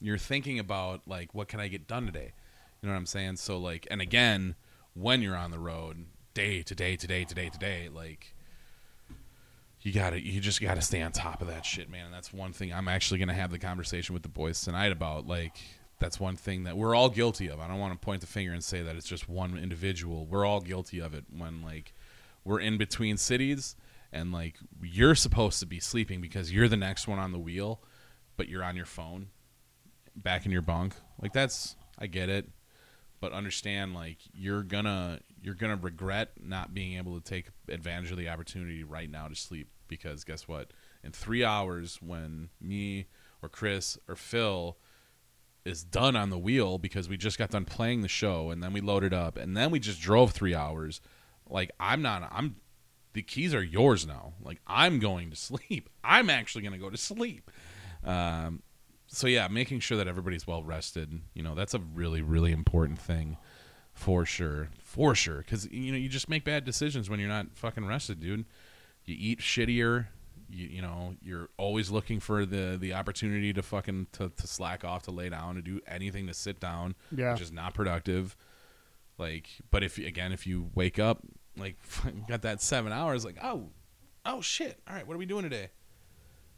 You're 0.01 0.17
thinking 0.17 0.59
about 0.59 1.01
like 1.07 1.33
what 1.33 1.47
can 1.47 1.59
i 1.59 1.67
get 1.67 1.87
done 1.87 2.05
today? 2.05 2.33
You 2.81 2.87
know 2.87 2.93
what 2.93 2.99
i'm 2.99 3.05
saying? 3.05 3.37
So 3.37 3.57
like 3.57 3.87
and 3.91 4.01
again 4.01 4.55
when 4.93 5.21
you're 5.21 5.37
on 5.37 5.51
the 5.51 5.59
road 5.59 6.05
day 6.33 6.61
to 6.63 6.75
day 6.75 6.95
to 6.95 7.07
day 7.07 7.23
to 7.23 7.35
day 7.35 7.49
to 7.49 7.59
day 7.59 7.89
like 7.93 8.33
you 9.81 9.91
gotta 9.91 10.19
you 10.19 10.39
just 10.39 10.61
gotta 10.61 10.81
stay 10.81 11.01
on 11.01 11.11
top 11.11 11.41
of 11.41 11.47
that 11.47 11.65
shit 11.65 11.89
man. 11.89 12.05
And 12.05 12.13
that's 12.13 12.33
one 12.33 12.53
thing 12.53 12.73
i'm 12.73 12.87
actually 12.87 13.19
gonna 13.19 13.33
have 13.33 13.51
the 13.51 13.59
conversation 13.59 14.13
with 14.13 14.23
the 14.23 14.29
boys 14.29 14.61
tonight 14.61 14.91
about 14.91 15.27
like 15.27 15.57
that's 16.03 16.19
one 16.19 16.35
thing 16.35 16.65
that 16.65 16.75
we're 16.75 16.93
all 16.93 17.09
guilty 17.09 17.47
of. 17.47 17.61
I 17.61 17.67
don't 17.69 17.79
want 17.79 17.93
to 17.93 18.05
point 18.05 18.19
the 18.19 18.27
finger 18.27 18.51
and 18.51 18.61
say 18.61 18.81
that 18.81 18.97
it's 18.97 19.07
just 19.07 19.29
one 19.29 19.57
individual. 19.57 20.25
We're 20.25 20.45
all 20.45 20.59
guilty 20.59 20.99
of 20.99 21.13
it 21.13 21.23
when 21.33 21.61
like 21.61 21.93
we're 22.43 22.59
in 22.59 22.77
between 22.77 23.15
cities 23.15 23.77
and 24.11 24.33
like 24.33 24.57
you're 24.81 25.15
supposed 25.15 25.61
to 25.61 25.65
be 25.65 25.79
sleeping 25.79 26.19
because 26.19 26.51
you're 26.51 26.67
the 26.67 26.75
next 26.75 27.07
one 27.07 27.19
on 27.19 27.31
the 27.31 27.39
wheel 27.39 27.81
but 28.35 28.49
you're 28.49 28.65
on 28.65 28.75
your 28.75 28.85
phone 28.85 29.27
back 30.13 30.45
in 30.45 30.51
your 30.51 30.61
bunk. 30.61 30.93
Like 31.21 31.31
that's 31.31 31.77
i 31.97 32.07
get 32.07 32.27
it 32.27 32.49
but 33.21 33.31
understand 33.31 33.93
like 33.93 34.17
you're 34.33 34.63
gonna 34.63 35.21
you're 35.41 35.55
gonna 35.55 35.77
regret 35.77 36.31
not 36.43 36.73
being 36.73 36.97
able 36.97 37.17
to 37.17 37.23
take 37.23 37.47
advantage 37.69 38.11
of 38.11 38.17
the 38.17 38.27
opportunity 38.27 38.83
right 38.83 39.09
now 39.09 39.29
to 39.29 39.35
sleep 39.35 39.69
because 39.87 40.25
guess 40.25 40.49
what? 40.49 40.71
In 41.01 41.13
three 41.13 41.45
hours 41.45 41.99
when 42.01 42.49
me 42.59 43.05
or 43.41 43.47
chris 43.47 43.97
or 44.09 44.17
phil 44.17 44.77
is 45.65 45.83
done 45.83 46.15
on 46.15 46.29
the 46.29 46.37
wheel 46.37 46.77
because 46.77 47.07
we 47.07 47.17
just 47.17 47.37
got 47.37 47.51
done 47.51 47.65
playing 47.65 48.01
the 48.01 48.07
show 48.07 48.49
and 48.49 48.61
then 48.61 48.73
we 48.73 48.81
loaded 48.81 49.13
up 49.13 49.37
and 49.37 49.55
then 49.55 49.71
we 49.71 49.79
just 49.79 50.01
drove 50.01 50.31
three 50.31 50.55
hours. 50.55 51.01
Like 51.49 51.71
i'm 51.79 52.01
not 52.01 52.29
i'm 52.33 52.55
the 53.13 53.21
keys 53.21 53.53
are 53.53 53.63
yours 53.63 54.05
now. 54.05 54.33
Like 54.41 54.59
i'm 54.67 54.99
going 54.99 55.29
to 55.29 55.35
sleep. 55.37 55.89
I'm 56.03 56.29
actually 56.29 56.63
going 56.63 56.73
to 56.73 56.79
go 56.79 56.89
to 56.89 56.97
sleep. 56.97 57.49
Um, 58.03 58.63
so 59.07 59.27
yeah 59.27 59.47
making 59.47 59.79
sure 59.79 59.97
that 59.97 60.07
everybody's 60.07 60.47
well 60.47 60.63
rested 60.63 61.21
you 61.35 61.43
know 61.43 61.53
that's 61.53 61.75
a 61.75 61.79
really 61.79 62.21
really 62.21 62.51
important 62.51 62.97
thing 62.97 63.37
for 63.93 64.25
sure 64.25 64.69
for 64.93 65.15
sure. 65.15 65.37
Because 65.37 65.69
you 65.71 65.91
know 65.91 65.97
you 65.97 66.09
just 66.09 66.29
make 66.29 66.43
bad 66.43 66.65
decisions 66.65 67.09
when 67.09 67.19
you're 67.19 67.29
not 67.29 67.47
fucking 67.55 67.85
rested 67.85 68.19
dude. 68.19 68.45
You 69.05 69.15
eat 69.17 69.39
shittier 69.39 70.07
you, 70.53 70.67
you 70.67 70.81
know 70.81 71.15
you're 71.21 71.49
always 71.57 71.89
looking 71.91 72.19
for 72.19 72.45
the 72.45 72.77
the 72.79 72.93
opportunity 72.93 73.51
to 73.53 73.61
fucking 73.63 74.07
to, 74.13 74.29
to 74.29 74.47
slack 74.47 74.85
off 74.85 75.03
to 75.03 75.11
lay 75.11 75.29
down 75.29 75.55
to 75.55 75.61
do 75.61 75.81
anything 75.87 76.27
to 76.27 76.33
sit 76.33 76.59
down 76.59 76.95
Yeah. 77.11 77.33
which 77.33 77.41
is 77.41 77.51
not 77.51 77.73
productive. 77.73 78.35
Like 79.17 79.47
but 79.71 79.83
if 79.83 79.97
again 79.97 80.31
if 80.31 80.47
you 80.47 80.69
wake 80.75 80.99
up 80.99 81.19
like 81.57 81.77
got 82.27 82.41
that 82.43 82.61
seven 82.61 82.91
hours 82.91 83.23
like 83.25 83.37
oh 83.43 83.69
oh 84.25 84.41
shit. 84.41 84.79
All 84.87 84.95
right 84.95 85.05
what 85.05 85.13
are 85.15 85.19
we 85.19 85.25
doing 85.25 85.43
today? 85.43 85.69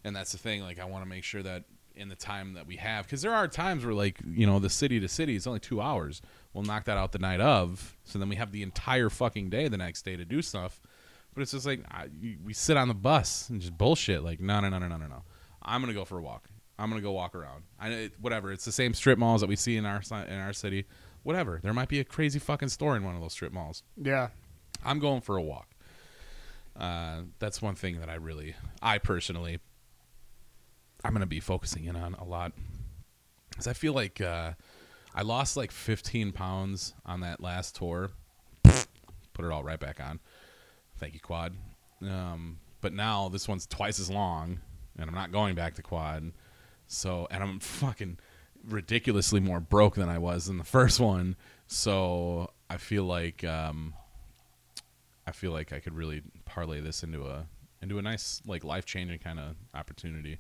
And 0.04 0.16
that's 0.16 0.32
the 0.32 0.38
thing 0.38 0.62
like 0.62 0.80
i 0.80 0.86
want 0.86 1.04
to 1.04 1.10
make 1.10 1.24
sure 1.24 1.42
that 1.44 1.64
in 1.96 2.10
the 2.10 2.16
time 2.16 2.54
that 2.56 2.68
we 2.68 2.76
have 2.76 3.06
because 3.06 3.22
there 3.22 3.34
are 3.34 3.48
times 3.48 3.86
where 3.86 3.94
like 3.94 4.20
you 4.30 4.46
know 4.46 4.60
the 4.60 4.70
city 4.70 5.00
to 5.00 5.08
city 5.08 5.36
is 5.36 5.48
only 5.48 5.60
two 5.60 5.82
hours. 5.82 6.22
We'll 6.54 6.64
knock 6.64 6.86
that 6.86 6.98
out 6.98 7.12
the 7.12 7.20
night 7.20 7.42
of 7.42 7.98
so 8.04 8.20
then 8.20 8.30
we 8.30 8.36
have 8.36 8.52
the 8.52 8.64
entire 8.64 9.10
fucking 9.10 9.50
day 9.50 9.68
the 9.68 9.78
next 9.78 10.04
day 10.04 10.16
to 10.16 10.24
do 10.26 10.42
stuff 10.42 10.82
but 11.36 11.42
it's 11.42 11.52
just 11.52 11.66
like 11.68 11.82
I, 11.92 12.08
we 12.44 12.54
sit 12.54 12.78
on 12.78 12.88
the 12.88 12.94
bus 12.96 13.50
and 13.50 13.62
just 13.62 13.78
bullshit 13.78 14.24
like 14.24 14.40
no 14.40 14.60
no 14.62 14.70
no 14.70 14.80
no 14.80 14.88
no 14.88 14.98
no 14.98 15.06
no 15.08 15.24
i'm 15.62 15.82
gonna 15.82 15.94
go 15.94 16.06
for 16.06 16.18
a 16.18 16.22
walk 16.22 16.50
i'm 16.80 16.90
gonna 16.90 17.02
go 17.02 17.12
walk 17.12 17.36
around 17.36 17.64
i 17.80 17.90
it, 17.90 18.14
whatever 18.20 18.52
it's 18.52 18.66
the 18.66 18.72
same 18.72 18.94
strip 18.94 19.20
malls 19.20 19.42
that 19.42 19.48
we 19.48 19.56
see 19.56 19.78
in 19.78 19.86
our 19.86 20.02
in 20.28 20.40
our 20.40 20.54
city 20.54 20.86
whatever 21.24 21.60
there 21.62 21.74
might 21.74 21.90
be 21.90 22.00
a 22.00 22.04
crazy 22.04 22.40
fucking 22.40 22.70
store 22.70 22.96
in 22.98 23.04
one 23.04 23.14
of 23.16 23.22
those 23.22 23.34
strip 23.34 23.52
malls 23.54 23.84
Yeah. 24.02 24.30
I'm 24.84 25.00
going 25.00 25.22
for 25.22 25.38
a 25.38 25.42
walk. 25.42 25.70
Uh, 26.80 27.22
that's 27.40 27.62
one 27.62 27.76
thing 27.76 28.00
that 28.02 28.10
I 28.10 28.16
really, 28.16 28.56
I 28.82 28.98
personally, 28.98 29.60
I'm 31.04 31.12
going 31.12 31.22
to 31.22 31.26
be 31.26 31.40
focusing 31.40 31.86
in 31.86 31.96
on 31.96 32.14
a 32.16 32.24
lot. 32.24 32.52
Because 33.50 33.68
I 33.68 33.74
feel 33.74 33.94
like 33.94 34.20
uh, 34.22 34.52
I 35.16 35.22
lost 35.22 35.56
like 35.56 35.72
15 35.72 36.34
pounds 36.34 36.94
on 37.06 37.22
that 37.22 37.42
last 37.42 37.76
tour. 37.78 38.12
Put 38.64 39.46
it 39.46 39.52
all 39.52 39.64
right 39.64 39.80
back 39.80 40.00
on. 40.00 40.20
Thank 40.98 41.14
you, 41.14 41.20
Quad. 41.20 41.54
Um, 42.02 42.60
but 42.82 42.94
now 42.94 43.30
this 43.30 43.48
one's 43.48 43.66
twice 43.66 44.00
as 44.00 44.10
long, 44.10 44.60
and 44.98 45.10
I'm 45.10 45.16
not 45.16 45.32
going 45.32 45.56
back 45.56 45.76
to 45.76 45.82
Quad. 45.82 46.32
So, 46.88 47.28
and 47.32 47.44
I'm 47.44 47.60
fucking 47.60 48.20
ridiculously 48.68 49.40
more 49.40 49.60
broke 49.60 49.96
than 49.96 50.10
I 50.10 50.18
was 50.18 50.48
in 50.48 50.58
the 50.58 50.64
first 50.64 51.00
one. 51.00 51.36
So 51.68 52.52
I 52.70 52.78
feel 52.78 53.04
like 53.04 53.44
um, 53.44 53.94
I 55.28 55.32
feel 55.32 55.52
like 55.52 55.74
I 55.74 55.80
could 55.80 55.94
really 55.94 56.22
parlay 56.46 56.80
this 56.80 57.04
into 57.04 57.26
a 57.26 57.48
into 57.82 57.98
a 57.98 58.02
nice 58.02 58.42
like 58.46 58.64
life 58.64 58.86
changing 58.86 59.20
kind 59.20 59.40
of 59.40 59.56
opportunity. 59.74 60.40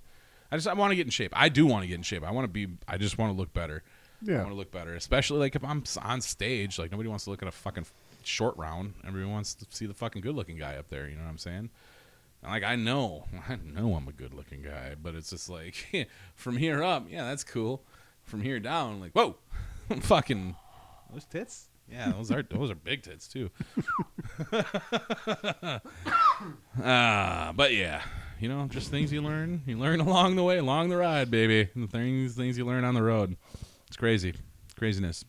I 0.51 0.57
just 0.57 0.67
I 0.67 0.73
want 0.73 0.91
to 0.91 0.95
get 0.95 1.05
in 1.05 1.11
shape. 1.11 1.33
I 1.35 1.49
do 1.49 1.65
want 1.65 1.83
to 1.83 1.87
get 1.87 1.95
in 1.95 2.03
shape. 2.03 2.23
I 2.23 2.31
want 2.31 2.45
to 2.45 2.51
be. 2.51 2.67
I 2.87 2.97
just 2.97 3.17
want 3.17 3.33
to 3.33 3.37
look 3.37 3.53
better. 3.53 3.83
Yeah. 4.21 4.35
I 4.35 4.39
want 4.39 4.51
to 4.51 4.55
look 4.55 4.71
better, 4.71 4.95
especially 4.95 5.39
like 5.39 5.55
if 5.55 5.63
I'm 5.63 5.83
on 6.01 6.21
stage. 6.21 6.79
Like 6.79 6.91
nobody 6.91 7.09
wants 7.09 7.25
to 7.25 7.31
look 7.31 7.41
at 7.41 7.47
a 7.47 7.51
fucking 7.51 7.85
short 8.27 8.55
round. 8.57 8.93
Everyone 9.07 9.31
wants 9.33 9.53
to 9.55 9.65
see 9.69 9.85
the 9.85 9.93
fucking 9.93 10.21
good 10.21 10.35
looking 10.35 10.57
guy 10.57 10.75
up 10.75 10.89
there. 10.89 11.07
You 11.07 11.15
know 11.15 11.23
what 11.23 11.29
I'm 11.29 11.37
saying? 11.37 11.69
And, 12.43 12.51
Like 12.51 12.63
I 12.63 12.75
know, 12.75 13.25
I 13.49 13.55
know 13.57 13.95
I'm 13.95 14.07
a 14.07 14.11
good 14.13 14.33
looking 14.33 14.61
guy, 14.61 14.95
but 15.01 15.15
it's 15.15 15.29
just 15.29 15.49
like 15.49 16.07
from 16.35 16.57
here 16.57 16.83
up, 16.83 17.07
yeah, 17.09 17.25
that's 17.27 17.43
cool. 17.43 17.83
From 18.23 18.41
here 18.41 18.59
down, 18.59 18.99
like 18.99 19.11
whoa, 19.13 19.35
fucking 20.01 20.55
those 21.13 21.25
tits. 21.25 21.67
Yeah, 21.91 22.11
those 22.13 22.31
are 22.31 22.41
those 22.41 22.71
are 22.71 22.75
big 22.75 23.03
tits 23.03 23.27
too. 23.27 23.51
Ah, 26.83 27.53
but 27.55 27.73
yeah, 27.73 28.01
you 28.39 28.49
know, 28.49 28.65
just 28.67 28.89
things 28.89 29.11
you 29.13 29.21
learn. 29.21 29.61
You 29.65 29.77
learn 29.77 29.99
along 30.01 30.35
the 30.35 30.43
way, 30.43 30.57
along 30.57 30.89
the 30.89 30.97
ride, 30.97 31.29
baby. 31.31 31.69
The 31.75 31.87
things 31.87 32.35
things 32.35 32.57
you 32.57 32.65
learn 32.65 32.83
on 32.83 32.93
the 32.95 33.03
road. 33.03 33.37
It's 33.87 33.97
crazy, 33.97 34.33
craziness. 34.77 35.23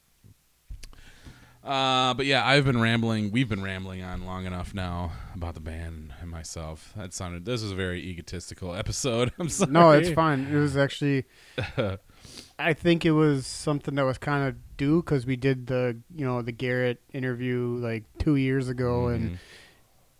Uh, 1.66 2.14
but 2.14 2.26
yeah, 2.26 2.46
I've 2.46 2.64
been 2.64 2.80
rambling. 2.80 3.32
We've 3.32 3.48
been 3.48 3.62
rambling 3.62 4.02
on 4.02 4.24
long 4.24 4.46
enough 4.46 4.72
now 4.72 5.10
about 5.34 5.54
the 5.54 5.60
band 5.60 6.14
and 6.20 6.30
myself. 6.30 6.92
That 6.96 7.12
sounded. 7.12 7.44
This 7.44 7.62
was 7.62 7.72
a 7.72 7.74
very 7.74 8.00
egotistical 8.00 8.74
episode. 8.82 9.32
I'm 9.38 9.48
sorry. 9.48 9.72
No, 9.76 9.90
it's 9.90 10.10
fine. 10.10 10.46
It 10.46 10.56
was 10.56 10.76
actually. 10.76 11.24
I 12.58 12.72
think 12.72 13.04
it 13.04 13.10
was 13.10 13.46
something 13.46 13.96
that 13.96 14.04
was 14.04 14.16
kind 14.16 14.48
of 14.48 14.56
due 14.76 15.02
because 15.02 15.26
we 15.26 15.36
did 15.36 15.66
the 15.66 15.98
you 16.14 16.24
know 16.24 16.40
the 16.40 16.52
Garrett 16.52 17.00
interview 17.12 17.78
like 17.80 18.04
two 18.18 18.36
years 18.36 18.68
ago, 18.68 19.08
and 19.08 19.38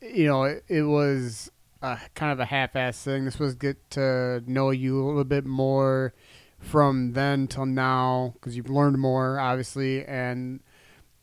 you 0.02 0.26
know 0.26 0.44
it, 0.44 0.64
it 0.68 0.82
was 0.82 1.50
a, 1.80 1.98
kind 2.14 2.32
of 2.32 2.40
a 2.40 2.44
half-ass 2.44 3.02
thing. 3.02 3.24
This 3.24 3.38
was 3.38 3.54
get 3.54 3.90
to 3.92 4.42
know 4.46 4.70
you 4.70 5.02
a 5.02 5.06
little 5.06 5.24
bit 5.24 5.46
more 5.46 6.12
from 6.58 7.12
then 7.12 7.46
till 7.46 7.66
now 7.66 8.34
because 8.34 8.56
you've 8.56 8.70
learned 8.70 8.98
more, 8.98 9.38
obviously, 9.38 10.04
and 10.04 10.60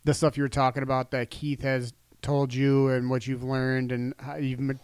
the 0.06 0.14
stuff 0.14 0.38
you 0.38 0.43
were 0.43 0.49
talking 0.49 0.84
about 0.84 1.12
that 1.12 1.30
Keith 1.30 1.62
has 1.62 1.93
told 2.22 2.54
you 2.54 2.89
and 2.89 3.10
what 3.10 3.28
you've 3.28 3.43
learned 3.43 3.91
and 3.91 4.14
how 4.20 4.36
you've 4.36 4.78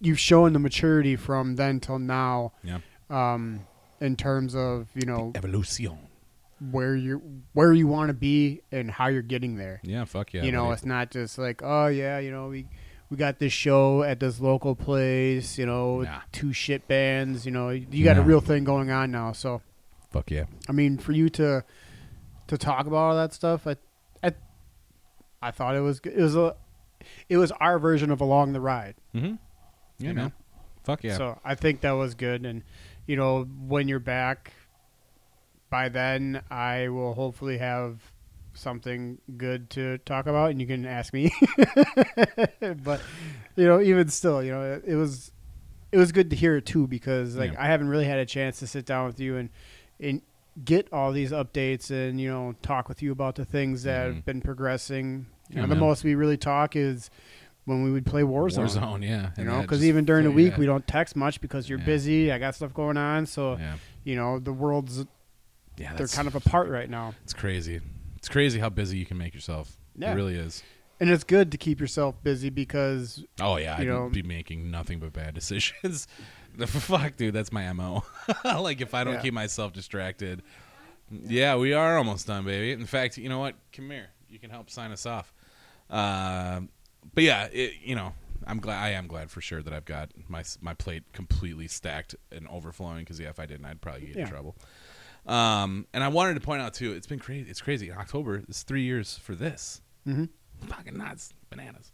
you've 0.00 0.18
shown 0.18 0.52
the 0.52 0.58
maturity 0.58 1.16
from 1.16 1.56
then 1.56 1.78
till 1.80 1.98
now 1.98 2.52
Yeah. 2.64 2.78
um, 3.10 3.60
in 4.00 4.16
terms 4.16 4.54
of 4.56 4.88
you 4.94 5.06
know 5.06 5.32
Evolution. 5.34 5.96
where 6.70 6.94
you 6.96 7.42
where 7.52 7.72
you 7.72 7.86
want 7.86 8.08
to 8.08 8.14
be 8.14 8.62
and 8.72 8.90
how 8.90 9.06
you're 9.08 9.22
getting 9.22 9.56
there. 9.56 9.80
Yeah. 9.84 10.04
Fuck 10.04 10.32
yeah. 10.32 10.42
you 10.42 10.52
know, 10.52 10.72
it's 10.72 10.84
not 10.84 11.10
just 11.10 11.38
like 11.38 11.62
oh 11.62 11.86
yeah, 11.86 12.18
you 12.18 12.30
know 12.30 12.48
we 12.48 12.66
we 13.10 13.16
got 13.16 13.38
this 13.38 13.52
show 13.52 14.02
at 14.02 14.20
this 14.20 14.40
local 14.40 14.74
place. 14.74 15.58
You 15.58 15.66
know, 15.66 16.00
Nah. 16.02 16.20
two 16.32 16.52
shit 16.52 16.88
bands. 16.88 17.44
You 17.46 17.52
know, 17.52 17.68
you 17.70 18.04
got 18.04 18.16
a 18.18 18.22
real 18.22 18.40
thing 18.40 18.64
going 18.64 18.90
on 18.90 19.10
now. 19.12 19.32
So 19.32 19.60
fuck 20.10 20.30
yeah. 20.30 20.44
I 20.68 20.72
mean, 20.72 20.98
for 20.98 21.12
you 21.12 21.28
to 21.30 21.64
to 22.48 22.58
talk 22.58 22.86
about 22.86 22.96
all 22.96 23.14
that 23.16 23.32
stuff, 23.34 23.66
I 23.66 23.76
I, 24.24 24.32
I 25.42 25.50
thought 25.50 25.74
it 25.76 25.80
was 25.80 26.00
it 26.04 26.16
was 26.16 26.36
a 26.36 26.54
it 27.28 27.36
was 27.36 27.50
our 27.52 27.78
version 27.78 28.10
of 28.10 28.20
along 28.20 28.52
the 28.52 28.60
ride. 28.60 28.94
Mm-hmm. 29.14 29.26
Yeah, 29.26 30.08
You 30.08 30.14
man. 30.14 30.24
know? 30.26 30.32
Fuck 30.84 31.04
yeah. 31.04 31.16
So 31.16 31.38
I 31.44 31.54
think 31.56 31.80
that 31.82 31.92
was 31.92 32.14
good. 32.14 32.44
And, 32.46 32.62
you 33.06 33.16
know, 33.16 33.44
when 33.66 33.88
you're 33.88 33.98
back, 34.00 34.52
by 35.70 35.88
then 35.88 36.42
I 36.50 36.88
will 36.88 37.14
hopefully 37.14 37.58
have 37.58 38.00
something 38.54 39.18
good 39.36 39.70
to 39.70 39.98
talk 39.98 40.26
about 40.26 40.50
and 40.50 40.60
you 40.60 40.66
can 40.66 40.84
ask 40.86 41.12
me. 41.12 41.32
but, 42.84 43.00
you 43.56 43.66
know, 43.66 43.80
even 43.80 44.08
still, 44.08 44.42
you 44.42 44.52
know, 44.52 44.74
it, 44.74 44.84
it 44.86 44.94
was 44.96 45.32
it 45.90 45.98
was 45.98 46.10
good 46.12 46.30
to 46.30 46.36
hear 46.36 46.56
it 46.56 46.66
too 46.66 46.86
because 46.86 47.36
like 47.36 47.52
Yeah. 47.52 47.62
I 47.62 47.66
haven't 47.66 47.88
really 47.88 48.04
had 48.06 48.18
a 48.18 48.26
chance 48.26 48.58
to 48.60 48.66
sit 48.66 48.86
down 48.86 49.06
with 49.06 49.20
you 49.20 49.36
and 49.36 49.50
and 50.00 50.22
get 50.64 50.88
all 50.92 51.12
these 51.12 51.32
updates 51.32 51.90
and 51.90 52.20
you 52.20 52.28
know 52.30 52.54
talk 52.62 52.88
with 52.88 53.02
you 53.02 53.12
about 53.12 53.36
the 53.36 53.44
things 53.44 53.82
that 53.84 54.08
Mhm. 54.10 54.14
have 54.16 54.24
been 54.24 54.40
progressing. 54.42 55.26
You 55.50 55.60
know, 55.60 55.66
the 55.66 55.74
most 55.76 56.02
we 56.04 56.14
really 56.14 56.36
talk 56.36 56.76
is 56.76 57.10
when 57.64 57.82
we 57.84 57.90
would 57.92 58.06
play 58.06 58.22
Warzone. 58.22 58.66
Warzone, 58.66 59.02
yeah. 59.02 59.22
You 59.22 59.30
And 59.36 59.46
know, 59.46 59.60
because 59.62 59.84
even 59.84 60.04
during 60.04 60.24
the 60.24 60.30
week 60.30 60.56
we 60.56 60.66
don't 60.66 60.86
text 60.86 61.14
much 61.14 61.40
because 61.40 61.68
you're 61.68 61.78
Yeah. 61.78 61.84
busy. 61.84 62.32
I 62.32 62.38
got 62.38 62.54
stuff 62.54 62.72
going 62.74 62.96
on, 62.96 63.26
so 63.26 63.56
Yeah, 63.56 63.76
you 64.04 64.16
know 64.16 64.38
the 64.38 64.52
world's 64.52 65.04
yeah. 65.76 65.94
they're 65.94 66.08
kind 66.08 66.26
of 66.28 66.34
apart 66.34 66.68
right 66.68 66.88
now, 66.90 67.14
It's 67.22 67.32
crazy. 67.34 67.80
It's 68.16 68.28
crazy 68.28 68.58
how 68.60 68.68
busy 68.68 68.98
you 68.98 69.06
can 69.06 69.18
make 69.18 69.34
yourself. 69.34 69.76
Yeah. 69.96 70.12
It 70.12 70.14
really 70.16 70.36
is. 70.36 70.62
and 71.00 71.10
it's 71.10 71.24
good 71.24 71.50
to 71.50 71.58
keep 71.58 71.80
yourself 71.80 72.14
busy 72.22 72.48
because 72.48 73.24
Oh 73.40 73.56
yeah, 73.56 73.74
I'd 73.76 73.82
You 73.82 73.88
know- 73.88 74.08
be 74.08 74.22
making 74.22 74.70
nothing 74.70 75.00
but 75.00 75.12
bad 75.12 75.34
decisions. 75.40 76.06
The 76.56 76.66
Fuck, 76.66 77.16
dude, 77.16 77.34
that's 77.34 77.50
my 77.52 77.72
mo. 77.72 78.04
like 78.44 78.80
if 78.80 78.92
I 78.94 79.04
don't 79.04 79.14
Yeah. 79.14 79.20
keep 79.22 79.34
myself 79.34 79.72
distracted. 79.72 80.42
Yeah, 81.10 81.56
we 81.56 81.72
are 81.74 81.98
almost 81.98 82.26
done, 82.26 82.44
baby. 82.44 82.72
In 82.72 82.86
fact, 82.86 83.18
you 83.18 83.28
know 83.28 83.38
what? 83.38 83.54
Come 83.72 83.90
here. 83.90 84.08
You 84.32 84.38
can 84.38 84.50
help 84.50 84.70
sign 84.70 84.90
us 84.92 85.04
off. 85.04 85.32
Uh, 85.90 86.62
but 87.14 87.22
yeah, 87.22 87.44
it, 87.52 87.74
you 87.84 87.94
know, 87.94 88.14
I'm 88.46 88.58
glad. 88.60 88.82
I 88.82 88.90
am 88.90 89.06
glad 89.06 89.30
for 89.30 89.40
sure 89.42 89.62
that 89.62 89.72
I've 89.72 89.84
got 89.84 90.10
my 90.28 90.42
my 90.62 90.72
plate 90.74 91.04
completely 91.12 91.68
stacked 91.68 92.14
and 92.32 92.48
overflowing. 92.48 93.00
Because 93.00 93.20
yeah, 93.20 93.28
if 93.28 93.38
I 93.38 93.44
didn't, 93.46 93.66
I'd 93.66 93.80
probably 93.82 94.06
get 94.06 94.16
Yeah. 94.16 94.22
in 94.22 94.28
trouble. 94.28 94.56
Um, 95.26 95.86
and 95.92 96.02
I 96.02 96.08
wanted 96.08 96.34
to 96.34 96.40
point 96.40 96.62
out 96.62 96.74
too, 96.74 96.92
it's 96.92 97.06
been 97.06 97.18
crazy. 97.20 97.48
It's 97.50 97.60
crazy. 97.60 97.92
October, 97.92 98.42
it's 98.48 98.62
three 98.62 98.82
years 98.82 99.16
for 99.18 99.34
this. 99.34 99.80
Mhm. 100.06 100.30
Fucking 100.66 100.96
nuts, 100.96 101.32
bananas. 101.50 101.92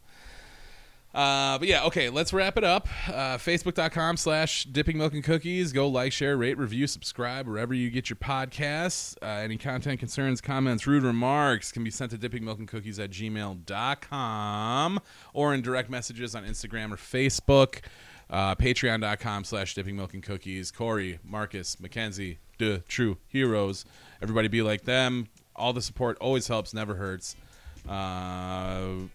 Uh, 1.15 1.59
but 1.59 1.67
yeah, 1.67 1.85
okay, 1.85 2.11
let's 2.11 2.33
wrap 2.33 2.59
it 2.59 2.65
up. 2.65 2.87
Uh, 3.09 3.39
Facebook.com 3.39 4.17
slash 4.17 4.65
dipping 4.65 4.99
milk 4.99 5.15
and 5.15 5.25
cookies. 5.25 5.73
Go 5.73 5.89
like, 5.89 6.13
share, 6.13 6.37
rate, 6.37 6.59
review, 6.59 6.87
subscribe 6.87 7.47
wherever 7.47 7.73
you 7.73 7.91
get 7.91 8.11
your 8.11 8.19
podcasts. 8.19 9.17
Uh, 9.23 9.27
any 9.27 9.57
content, 9.57 9.99
concerns, 9.99 10.41
comments, 10.41 10.87
rude 10.87 11.03
remarks 11.03 11.73
can 11.73 11.83
be 11.83 11.91
sent 11.91 12.11
to 12.11 12.19
dippingmilkandcookies 12.19 13.03
at 13.03 13.11
gmail.com 13.11 15.01
or 15.33 15.55
in 15.55 15.63
direct 15.63 15.89
messages 15.89 16.35
on 16.35 16.45
Instagram 16.45 16.93
or 16.93 16.97
Facebook. 16.97 17.81
Uh, 18.31 18.55
Patreon.com 18.55 19.45
slash 19.45 19.75
dipping 19.75 19.97
milk 19.97 20.13
and 20.13 20.23
cookies. 20.23 20.71
Corey, 20.71 21.19
Marcus, 21.25 21.81
Mackenzie, 21.81 22.39
the 22.59 22.83
true 22.87 23.17
heroes. 23.27 23.87
Everybody 24.21 24.49
be 24.49 24.61
like 24.61 24.85
them. 24.85 25.29
All 25.57 25.73
the 25.73 25.81
support 25.83 26.19
always 26.21 26.47
helps, 26.47 26.75
never 26.75 26.97
hurts. 26.97 27.35
Uh, 27.89 29.09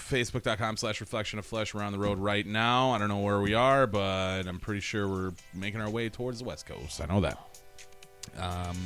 Facebook.com 0.00 0.76
slash 0.76 1.00
reflection 1.00 1.38
of 1.38 1.46
flesh. 1.46 1.74
We're 1.74 1.82
on 1.82 1.92
the 1.92 1.98
road 1.98 2.18
right 2.18 2.46
now. 2.46 2.90
I 2.90 2.98
don't 2.98 3.08
know 3.08 3.18
where 3.20 3.40
we 3.40 3.54
are, 3.54 3.86
but 3.86 4.46
I'm 4.46 4.58
pretty 4.58 4.80
sure 4.80 5.08
we're 5.08 5.32
making 5.54 5.80
our 5.80 5.90
way 5.90 6.08
towards 6.08 6.38
the 6.40 6.44
West 6.44 6.66
Coast. 6.66 7.00
I 7.00 7.06
know 7.06 7.20
that. 7.20 7.38
Um, 8.38 8.76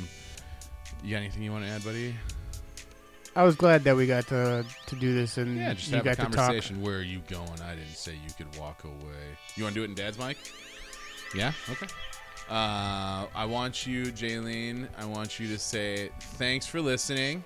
you 1.03 1.11
got 1.11 1.17
anything 1.17 1.43
you 1.43 1.51
want 1.51 1.65
to 1.65 1.69
add, 1.71 1.83
buddy? 1.83 2.15
I 3.35 3.43
was 3.43 3.55
glad 3.55 3.83
that 3.83 3.95
we 3.95 4.07
got 4.07 4.27
to 4.27 4.65
to 4.87 4.95
do 4.95 5.13
this 5.13 5.37
and 5.37 5.57
Yeah, 5.57 5.73
just 5.73 5.89
you 5.89 5.97
have 5.97 6.05
a 6.05 6.09
got 6.09 6.15
to 6.17 6.23
talk. 6.23 6.33
conversation. 6.33 6.81
Where 6.81 6.97
are 6.97 7.01
you 7.01 7.19
going? 7.29 7.61
I 7.61 7.75
didn't 7.75 7.95
say 7.95 8.13
you 8.13 8.33
could 8.37 8.47
walk 8.57 8.83
away. 8.83 9.37
You 9.55 9.63
want 9.63 9.75
to 9.75 9.79
do 9.81 9.83
it 9.83 9.89
in 9.89 9.95
Dad's 9.95 10.17
mic? 10.17 10.37
Yeah. 11.35 11.51
Okay. 11.69 11.87
Uh, 12.49 13.25
I 13.35 13.45
want 13.45 13.85
you, 13.87 14.03
Jaylene. 14.05 14.87
I 14.97 15.05
want 15.05 15.39
you 15.39 15.47
to 15.49 15.57
say 15.59 16.09
thanks 16.37 16.65
for 16.65 16.79
listening. 16.79 17.43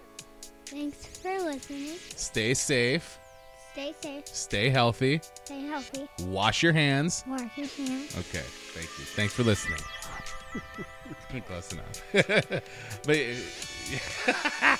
Thanks 0.65 1.05
for 1.17 1.39
listening. 1.39 1.95
Stay 2.15 2.53
safe. 2.53 3.18
Stay 3.79 3.93
safe. 4.01 4.27
Stay 4.27 4.69
healthy. 4.69 5.21
Stay 5.45 5.61
healthy. 5.61 6.09
Wash 6.25 6.61
your 6.61 6.73
hands. 6.73 7.23
Wash 7.25 7.49
your 7.55 7.67
hands. 7.67 8.13
Okay. 8.17 8.43
Thank 8.73 8.87
you. 8.99 9.05
Thanks 9.05 9.33
for 9.33 9.43
listening. 9.43 9.79
Close 11.47 11.71
enough. 11.71 12.03
but 13.05 13.17
yeah. 13.17 14.77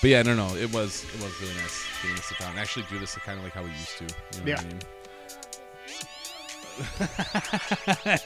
but 0.00 0.08
don't 0.24 0.36
know. 0.36 0.56
It 0.56 0.72
was 0.72 1.04
it 1.14 1.22
was 1.22 1.40
really 1.40 1.54
nice 1.54 1.86
getting 2.02 2.16
to 2.16 2.22
sit 2.24 2.38
down 2.40 2.50
and 2.50 2.58
actually 2.58 2.86
do 2.90 2.98
this 2.98 3.14
kind 3.14 3.38
of 3.38 3.44
like 3.44 3.52
how 3.52 3.62
we 3.62 3.70
used 3.70 3.98
to. 3.98 4.04
You 4.04 4.44
know 4.44 4.52
what 4.52 4.64
I 4.64 4.66
mean? 4.66 4.80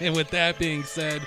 and 0.01 0.17
with 0.17 0.31
that 0.31 0.59
being 0.59 0.85
said, 0.85 1.21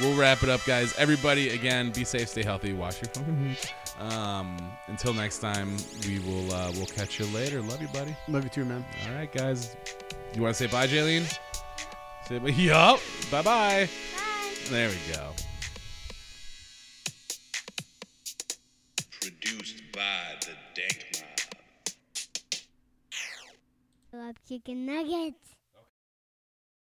we'll 0.00 0.16
wrap 0.16 0.42
it 0.42 0.48
up, 0.48 0.64
guys. 0.64 0.94
Everybody, 0.96 1.50
again, 1.50 1.90
be 1.90 2.04
safe, 2.04 2.28
stay 2.28 2.42
healthy, 2.42 2.72
wash 2.72 3.00
your 3.00 3.10
fucking 3.10 3.36
hands. 3.36 3.66
Um, 3.98 4.56
until 4.88 5.14
next 5.14 5.38
time, 5.38 5.76
we 6.06 6.18
will 6.20 6.52
uh, 6.52 6.72
we'll 6.72 6.86
catch 6.86 7.18
you 7.18 7.26
later. 7.26 7.60
Love 7.62 7.80
you, 7.80 7.88
buddy. 7.88 8.16
Love 8.28 8.44
you 8.44 8.50
too, 8.50 8.64
man. 8.64 8.84
All 9.08 9.14
right, 9.14 9.32
guys. 9.32 9.76
You 10.34 10.42
want 10.42 10.56
to 10.56 10.66
say 10.66 10.70
bye, 10.70 10.86
Jaylene? 10.86 11.32
Say 12.26 12.38
bye. 12.38 12.48
Yup. 12.48 12.98
Bye 13.30 13.42
bye. 13.42 13.88
Bye. 13.88 13.88
There 14.70 14.88
we 14.88 15.12
go. 15.12 15.30
Produced 19.20 19.82
by 19.92 20.34
the 20.40 20.54
Dank 20.74 21.06
Mob. 21.20 22.32
I 24.12 24.26
love 24.26 24.36
chicken 24.48 24.86
nuggets. 24.86 25.43